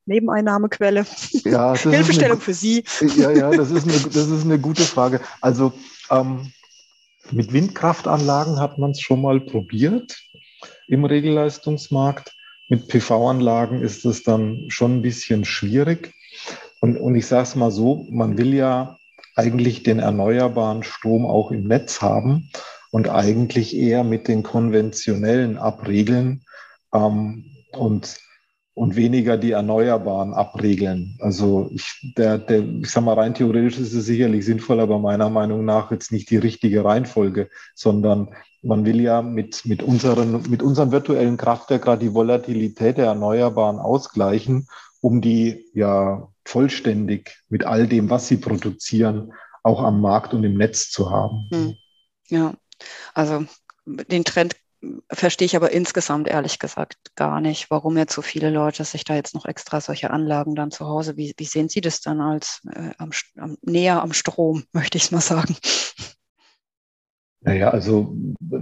Nebeneinnahmequelle. 0.07 1.07
Ja, 1.45 1.75
Hilfestellung 1.77 2.37
eine, 2.37 2.41
für 2.41 2.55
Sie. 2.55 2.85
Ja, 3.17 3.31
ja, 3.31 3.51
das 3.51 3.71
ist 3.71 3.89
eine, 3.89 3.99
das 3.99 4.29
ist 4.29 4.45
eine 4.45 4.59
gute 4.59 4.83
Frage. 4.83 5.21
Also 5.41 5.73
ähm, 6.11 6.53
mit 7.31 7.53
Windkraftanlagen 7.53 8.61
hat 8.61 8.79
man 8.79 8.93
es 8.93 9.01
schon 9.01 9.23
mal 9.23 9.41
probiert 9.41 10.17
im 10.89 11.05
Regelleistungsmarkt. 11.05 12.34
Mit 12.69 12.89
PV-Anlagen 12.89 13.83
ist 13.83 14.05
es 14.05 14.23
dann 14.23 14.65
schon 14.69 14.97
ein 14.99 15.03
bisschen 15.03 15.45
schwierig. 15.45 16.13
Und, 16.81 16.97
und 16.97 17.15
ich 17.15 17.27
sage 17.27 17.45
es 17.45 17.55
mal 17.55 17.71
so, 17.71 18.07
man 18.11 18.39
will 18.39 18.55
ja 18.55 18.99
eigentlich 19.37 19.83
den 19.83 19.99
erneuerbaren 19.99 20.83
Strom 20.83 21.27
auch 21.27 21.51
im 21.51 21.65
Netz 21.65 22.03
haben 22.03 22.51
und 22.91 23.09
eigentlich 23.09 23.77
eher 23.77 24.05
mit 24.05 24.29
den 24.29 24.43
konventionellen 24.43 25.59
abregeln 25.59 26.45
ähm, 26.93 27.47
und, 27.73 28.19
und 28.75 28.97
weniger 28.97 29.39
die 29.39 29.53
Erneuerbaren 29.53 30.35
abregeln. 30.35 31.17
Also 31.21 31.71
ich, 31.73 32.13
der, 32.17 32.39
der, 32.39 32.61
ich 32.61 32.91
sage 32.91 33.07
mal, 33.07 33.15
rein 33.15 33.35
theoretisch 33.35 33.79
ist 33.79 33.95
es 33.95 34.05
sicherlich 34.05 34.45
sinnvoll, 34.45 34.81
aber 34.81 34.99
meiner 34.99 35.31
Meinung 35.31 35.65
nach 35.65 35.93
jetzt 35.93 36.11
nicht 36.11 36.29
die 36.31 36.39
richtige 36.39 36.85
Reihenfolge, 36.85 37.49
sondern 37.75 38.35
man 38.63 38.85
will 38.85 39.01
ja 39.01 39.23
mit, 39.23 39.65
mit, 39.65 39.83
unseren, 39.83 40.43
mit 40.51 40.63
unserem 40.63 40.91
virtuellen 40.91 41.37
Kraftwerk 41.37 41.83
gerade 41.83 42.05
die 42.05 42.15
Volatilität 42.15 42.99
der 42.99 43.07
Erneuerbaren 43.07 43.79
ausgleichen, 43.79 44.67
um 45.01 45.21
die 45.21 45.67
ja 45.73 46.29
vollständig 46.45 47.43
mit 47.49 47.65
all 47.65 47.87
dem, 47.87 48.11
was 48.11 48.27
sie 48.27 48.39
produzieren, 48.39 49.33
auch 49.63 49.83
am 49.83 50.01
Markt 50.01 50.35
und 50.35 50.43
im 50.43 50.57
Netz 50.57 50.91
zu 50.91 51.11
haben. 51.11 51.49
Hm. 51.53 51.75
Ja, 52.29 52.55
also 53.13 53.45
den 53.87 54.25
Trend 54.25 54.57
verstehe 55.11 55.47
ich 55.47 55.57
aber 55.57 55.73
insgesamt 55.73 56.29
ehrlich 56.29 56.59
gesagt 56.59 56.97
gar 57.17 57.41
nicht, 57.41 57.71
warum 57.71 57.97
jetzt 57.97 58.15
so 58.15 58.23
viele 58.23 58.51
Leute 58.51 58.85
sich 58.85 59.05
da 59.05 59.15
jetzt 59.15 59.35
noch 59.35 59.47
extra 59.47 59.81
solche 59.81 60.11
Anlagen 60.11 60.55
dann 60.55 60.71
zu 60.71 60.87
Hause, 60.87 61.17
wie, 61.17 61.35
wie 61.37 61.45
sehen 61.45 61.69
Sie 61.69 61.81
das 61.81 62.01
dann 62.01 62.21
als 62.21 62.63
äh, 62.73 62.91
am, 62.99 63.11
am, 63.37 63.57
näher 63.63 64.03
am 64.03 64.13
Strom, 64.13 64.65
möchte 64.73 64.99
ich 64.99 65.05
es 65.05 65.11
mal 65.11 65.21
sagen? 65.21 65.57
Naja, 67.41 67.71
also 67.71 68.17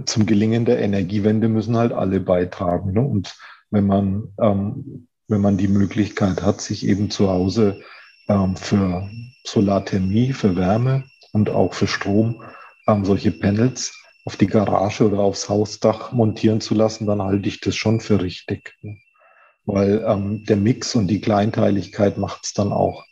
zum 0.05 0.25
Gelingen 0.25 0.65
der 0.65 0.79
Energiewende 0.79 1.47
müssen 1.47 1.77
halt 1.77 1.93
alle 1.93 2.19
beitragen. 2.19 2.91
Ne? 2.91 3.01
Und 3.01 3.35
wenn 3.71 3.87
man, 3.87 4.33
ähm, 4.41 5.07
wenn 5.29 5.41
man 5.41 5.57
die 5.57 5.69
Möglichkeit 5.69 6.41
hat, 6.43 6.59
sich 6.59 6.85
eben 6.85 7.09
zu 7.09 7.29
Hause 7.29 7.79
ähm, 8.27 8.57
für 8.57 9.09
Solarthermie, 9.45 10.33
für 10.33 10.57
Wärme 10.57 11.05
und 11.31 11.49
auch 11.49 11.73
für 11.73 11.87
Strom 11.87 12.43
ähm, 12.87 13.05
solche 13.05 13.31
Panels 13.31 14.02
auf 14.25 14.37
die 14.37 14.47
Garage 14.47 15.05
oder 15.05 15.19
aufs 15.19 15.49
Hausdach 15.49 16.11
montieren 16.11 16.61
zu 16.61 16.73
lassen, 16.75 17.05
dann 17.05 17.21
halte 17.21 17.47
ich 17.47 17.59
das 17.59 17.75
schon 17.75 17.99
für 17.99 18.21
richtig. 18.21 18.75
Weil 19.65 20.03
ähm, 20.07 20.45
der 20.45 20.57
Mix 20.57 20.95
und 20.95 21.07
die 21.07 21.21
Kleinteiligkeit 21.21 22.17
macht 22.17 22.45
es 22.45 22.53
dann 22.53 22.71
auch. 22.71 23.05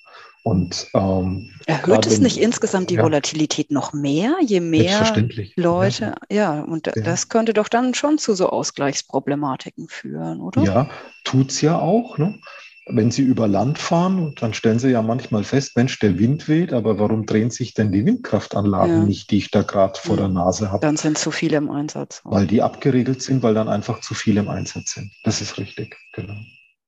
Und 0.43 0.88
ähm, 0.95 1.51
erhöht 1.68 2.07
es 2.07 2.20
nicht 2.20 2.38
insgesamt 2.38 2.89
die 2.89 2.95
ja, 2.95 3.03
Volatilität 3.03 3.70
noch 3.70 3.93
mehr, 3.93 4.38
je 4.43 4.59
mehr 4.59 5.14
Leute, 5.55 6.16
ja, 6.32 6.55
ja 6.55 6.62
und 6.62 6.88
ja. 6.88 6.93
das 7.03 7.30
könnte 7.30 7.53
doch 7.53 7.68
dann 7.70 7.93
schon 7.93 8.18
zu 8.18 8.34
so 8.34 8.49
Ausgleichsproblematiken 8.49 9.88
führen, 9.88 10.41
oder? 10.41 10.64
Ja, 10.64 10.89
tut 11.26 11.51
es 11.51 11.62
ja 11.62 11.78
auch. 11.78 12.18
Ne? 12.18 12.39
Wenn 12.88 13.11
Sie 13.11 13.21
über 13.21 13.47
Land 13.47 13.77
fahren, 13.77 14.34
dann 14.39 14.53
stellen 14.53 14.79
Sie 14.79 14.89
ja 14.89 15.01
manchmal 15.01 15.43
fest, 15.43 15.75
Mensch, 15.75 15.99
der 15.99 16.17
Wind 16.17 16.47
weht, 16.47 16.73
aber 16.73 16.99
warum 16.99 17.25
drehen 17.25 17.51
sich 17.51 17.73
denn 17.73 17.91
die 17.91 18.05
Windkraftanlagen 18.05 19.01
ja. 19.01 19.03
nicht, 19.03 19.32
die 19.32 19.38
ich 19.38 19.51
da 19.51 19.61
gerade 19.61 19.99
vor 19.99 20.17
der 20.17 20.27
Nase 20.27 20.71
habe? 20.71 20.82
Dann 20.82 20.97
sind 20.97 21.17
zu 21.17 21.32
viele 21.32 21.57
im 21.57 21.69
Einsatz. 21.69 22.21
Weil 22.23 22.47
die 22.47 22.61
abgeregelt 22.61 23.21
sind, 23.21 23.43
weil 23.43 23.53
dann 23.53 23.69
einfach 23.69 24.01
zu 24.01 24.13
viele 24.13 24.41
im 24.41 24.49
Einsatz 24.49 24.93
sind. 24.93 25.11
Das 25.23 25.41
ist 25.41 25.57
richtig, 25.57 25.95
genau. 26.13 26.38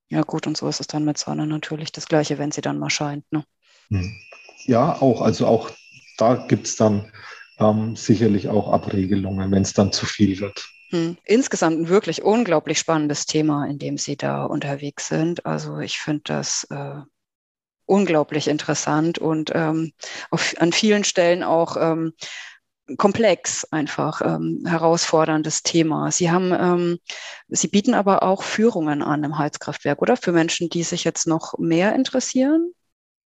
Ja 0.10 0.22
gut, 0.22 0.48
und 0.48 0.58
so 0.58 0.68
ist 0.68 0.80
es 0.80 0.88
dann 0.88 1.06
mit 1.06 1.18
Sonne 1.18 1.48
natürlich 1.48 1.92
das 1.92 2.08
Gleiche, 2.08 2.38
wenn 2.38 2.52
sie 2.52 2.62
dann 2.62 2.80
mal 2.80 2.90
scheint. 2.90 3.32
Ne? 3.32 3.44
Hm. 3.90 4.16
Ja, 4.66 5.02
auch, 5.02 5.22
also 5.22 5.46
auch 5.48 5.70
da 6.18 6.36
gibt 6.36 6.68
es 6.68 6.76
dann 6.76 7.12
ähm, 7.60 7.96
sicherlich 7.96 8.50
auch 8.50 8.72
Abregelungen, 8.72 9.52
wenn 9.52 9.62
es 9.62 9.74
dann 9.74 9.92
zu 9.92 10.06
viel 10.06 10.40
wird. 10.40 10.70
Hm. 10.94 11.18
Insgesamt 11.26 11.80
ein 11.80 11.90
wirklich 11.90 12.22
unglaublich 12.22 12.78
spannendes 12.78 13.26
Thema, 13.26 13.66
in 13.66 13.80
dem 13.80 13.98
Sie 13.98 14.16
da 14.16 14.46
unterwegs 14.46 15.08
sind. 15.08 15.44
Also 15.44 15.80
ich 15.80 15.98
finde 15.98 16.22
das 16.26 16.68
äh, 16.70 17.02
unglaublich 17.86 18.48
interessant 18.48 19.18
und 19.18 19.52
ähm, 19.56 19.94
auf, 20.30 20.54
an 20.60 20.72
vielen 20.72 21.04
Stellen 21.04 21.42
auch 21.42 21.78
ähm, 21.78 22.14
komplex 22.98 23.66
einfach 23.72 24.22
ähm, 24.24 24.66
herausforderndes 24.68 25.64
Thema. 25.64 26.12
Sie 26.12 26.30
haben, 26.30 26.54
ähm, 26.54 27.00
Sie 27.48 27.70
bieten 27.70 27.96
aber 27.96 28.22
auch 28.22 28.44
Führungen 28.44 29.02
an 29.02 29.24
im 29.24 29.40
Heizkraftwerk, 29.40 30.00
oder 30.00 30.16
für 30.16 30.32
Menschen, 30.32 30.70
die 30.70 30.84
sich 30.84 31.04
jetzt 31.04 31.26
noch 31.26 31.58
mehr 31.58 31.96
interessieren? 31.96 32.72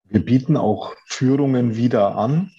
Wir 0.04 0.24
bieten 0.24 0.56
auch 0.56 0.94
Führungen 1.08 1.74
wieder 1.74 2.14
an. 2.14 2.52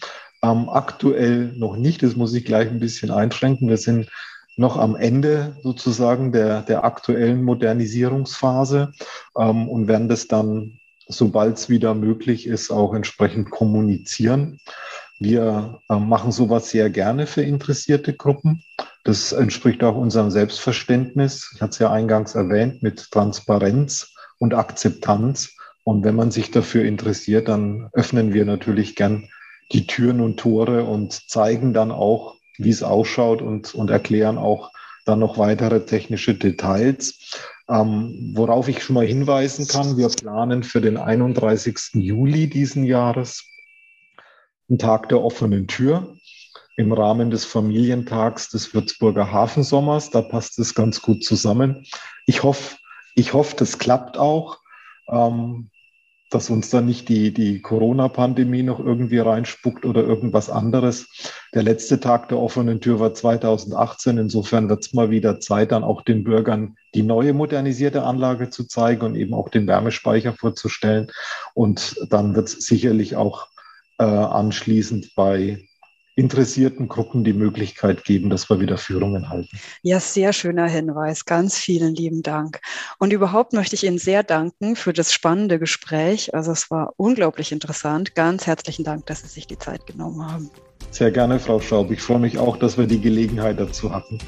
Ähm, 0.43 0.67
aktuell 0.67 1.53
noch 1.55 1.77
nicht, 1.77 2.03
das 2.03 2.17
muss 2.17 2.33
ich 2.33 2.43
gleich 2.43 2.67
ein 2.67 2.81
bisschen 2.81 3.11
einschränken. 3.11 3.69
Wir 3.69 3.77
sind 3.77 4.09
noch 4.59 4.77
am 4.77 4.97
Ende 4.97 5.55
sozusagen 5.63 6.33
der, 6.33 6.61
der 6.63 6.83
aktuellen 6.83 7.43
Modernisierungsphase 7.43 8.91
ähm, 9.37 9.69
und 9.69 9.87
werden 9.87 10.09
das 10.09 10.27
dann, 10.27 10.79
sobald 11.07 11.57
es 11.57 11.69
wieder 11.69 11.95
möglich 11.95 12.45
ist, 12.45 12.69
auch 12.69 12.93
entsprechend 12.93 13.51
kommunizieren. 13.51 14.59
Wir 15.17 15.79
äh, 15.89 15.95
machen 15.95 16.33
sowas 16.33 16.69
sehr 16.69 16.89
gerne 16.89 17.25
für 17.25 17.41
interessierte 17.41 18.13
Gruppen. 18.13 18.63
Das 19.05 19.31
entspricht 19.31 19.81
auch 19.81 19.95
unserem 19.95 20.29
Selbstverständnis. 20.29 21.51
Ich 21.55 21.61
hatte 21.61 21.71
es 21.71 21.79
ja 21.79 21.89
eingangs 21.89 22.35
erwähnt 22.35 22.83
mit 22.83 23.11
Transparenz 23.11 24.13
und 24.39 24.53
Akzeptanz. 24.53 25.55
Und 25.85 26.03
wenn 26.03 26.17
man 26.17 26.31
sich 26.31 26.51
dafür 26.51 26.83
interessiert, 26.83 27.47
dann 27.47 27.89
öffnen 27.93 28.33
wir 28.33 28.43
natürlich 28.43 28.97
gern 28.97 29.29
die 29.71 29.87
Türen 29.87 30.19
und 30.19 30.37
Tore 30.37 30.83
und 30.83 31.13
zeigen 31.29 31.73
dann 31.73 31.91
auch, 31.91 32.38
wie 32.59 32.69
es 32.69 32.83
ausschaut 32.83 33.41
und, 33.41 33.73
und 33.73 33.89
erklären 33.89 34.37
auch 34.37 34.71
dann 35.05 35.19
noch 35.19 35.37
weitere 35.37 35.85
technische 35.85 36.35
Details. 36.35 37.39
Ähm, 37.67 38.33
worauf 38.35 38.67
ich 38.67 38.83
schon 38.83 38.95
mal 38.95 39.05
hinweisen 39.05 39.67
kann, 39.67 39.97
wir 39.97 40.09
planen 40.09 40.63
für 40.63 40.81
den 40.81 40.97
31. 40.97 41.93
Juli 41.93 42.47
diesen 42.47 42.83
Jahres 42.83 43.45
einen 44.69 44.77
Tag 44.77 45.09
der 45.09 45.23
offenen 45.23 45.67
Tür 45.67 46.15
im 46.75 46.91
Rahmen 46.91 47.31
des 47.31 47.45
Familientags 47.45 48.49
des 48.49 48.73
Würzburger 48.73 49.31
Hafensommers. 49.31 50.11
Da 50.11 50.21
passt 50.21 50.59
es 50.59 50.75
ganz 50.75 51.01
gut 51.01 51.23
zusammen. 51.23 51.85
Ich 52.25 52.43
hoffe, 52.43 52.77
ich 53.15 53.33
hoffe, 53.33 53.55
das 53.57 53.79
klappt 53.79 54.17
auch. 54.17 54.59
Ähm, 55.09 55.69
dass 56.29 56.49
uns 56.49 56.69
da 56.69 56.81
nicht 56.81 57.09
die, 57.09 57.33
die 57.33 57.61
Corona-Pandemie 57.61 58.63
noch 58.63 58.79
irgendwie 58.79 59.17
reinspuckt 59.17 59.85
oder 59.85 60.03
irgendwas 60.03 60.49
anderes. 60.49 61.07
Der 61.53 61.63
letzte 61.63 61.99
Tag 61.99 62.29
der 62.29 62.37
offenen 62.37 62.79
Tür 62.79 62.99
war 62.99 63.13
2018. 63.13 64.17
Insofern 64.17 64.69
wird 64.69 64.85
es 64.85 64.93
mal 64.93 65.09
wieder 65.09 65.39
Zeit, 65.39 65.71
dann 65.71 65.83
auch 65.83 66.03
den 66.03 66.23
Bürgern 66.23 66.75
die 66.93 67.03
neue 67.03 67.33
modernisierte 67.33 68.03
Anlage 68.03 68.49
zu 68.49 68.65
zeigen 68.65 69.01
und 69.01 69.15
eben 69.15 69.33
auch 69.33 69.49
den 69.49 69.67
Wärmespeicher 69.67 70.33
vorzustellen. 70.33 71.11
Und 71.53 71.95
dann 72.09 72.35
wird 72.35 72.49
es 72.49 72.65
sicherlich 72.65 73.15
auch 73.15 73.47
äh, 73.97 74.03
anschließend 74.03 75.15
bei 75.15 75.68
interessierten 76.15 76.87
Gruppen 76.87 77.23
die 77.23 77.33
Möglichkeit 77.33 78.03
geben, 78.03 78.29
dass 78.29 78.49
wir 78.49 78.59
wieder 78.59 78.77
Führungen 78.77 79.29
halten. 79.29 79.57
Ja, 79.83 79.99
sehr 79.99 80.33
schöner 80.33 80.67
Hinweis. 80.67 81.25
Ganz 81.25 81.57
vielen 81.57 81.95
lieben 81.95 82.23
Dank. 82.23 82.59
Und 82.97 83.13
überhaupt 83.13 83.53
möchte 83.53 83.75
ich 83.75 83.85
Ihnen 83.85 83.97
sehr 83.97 84.23
danken 84.23 84.75
für 84.75 84.93
das 84.93 85.13
spannende 85.13 85.59
Gespräch. 85.59 86.33
Also 86.33 86.51
es 86.51 86.69
war 86.69 86.93
unglaublich 86.97 87.51
interessant. 87.51 88.15
Ganz 88.15 88.47
herzlichen 88.47 88.83
Dank, 88.83 89.05
dass 89.05 89.21
Sie 89.21 89.27
sich 89.27 89.47
die 89.47 89.57
Zeit 89.57 89.85
genommen 89.87 90.29
haben. 90.29 90.49
Sehr 90.91 91.11
gerne, 91.11 91.39
Frau 91.39 91.59
Schaub. 91.59 91.91
Ich 91.91 92.01
freue 92.01 92.19
mich 92.19 92.37
auch, 92.37 92.57
dass 92.57 92.77
wir 92.77 92.87
die 92.87 92.99
Gelegenheit 92.99 93.59
dazu 93.59 93.93
hatten. 93.93 94.19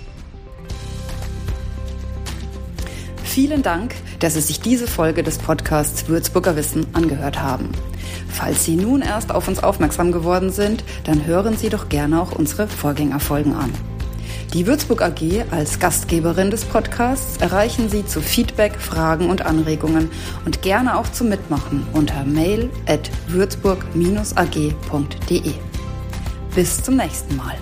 Vielen 3.23 3.63
Dank, 3.63 3.95
dass 4.19 4.33
Sie 4.33 4.41
sich 4.41 4.59
diese 4.59 4.87
Folge 4.87 5.23
des 5.23 5.37
Podcasts 5.37 6.07
Würzburger 6.07 6.55
Wissen 6.55 6.85
angehört 6.93 7.41
haben. 7.41 7.69
Falls 8.31 8.65
Sie 8.65 8.75
nun 8.75 9.01
erst 9.01 9.31
auf 9.31 9.47
uns 9.47 9.63
aufmerksam 9.63 10.11
geworden 10.11 10.51
sind, 10.51 10.83
dann 11.03 11.25
hören 11.25 11.57
Sie 11.57 11.69
doch 11.69 11.89
gerne 11.89 12.21
auch 12.21 12.31
unsere 12.31 12.67
Vorgängerfolgen 12.67 13.53
an. 13.53 13.71
Die 14.53 14.67
Würzburg 14.67 15.01
AG 15.01 15.45
als 15.51 15.79
Gastgeberin 15.79 16.51
des 16.51 16.65
Podcasts 16.65 17.37
erreichen 17.37 17.89
Sie 17.89 18.05
zu 18.05 18.21
Feedback, 18.21 18.75
Fragen 18.77 19.29
und 19.29 19.45
Anregungen 19.45 20.11
und 20.45 20.61
gerne 20.61 20.97
auch 20.97 21.09
zum 21.09 21.29
Mitmachen 21.29 21.87
unter 21.93 22.25
mail 22.25 22.69
at 22.85 23.09
würzburg-ag.de. 23.27 25.53
Bis 26.53 26.83
zum 26.83 26.97
nächsten 26.97 27.37
Mal. 27.37 27.55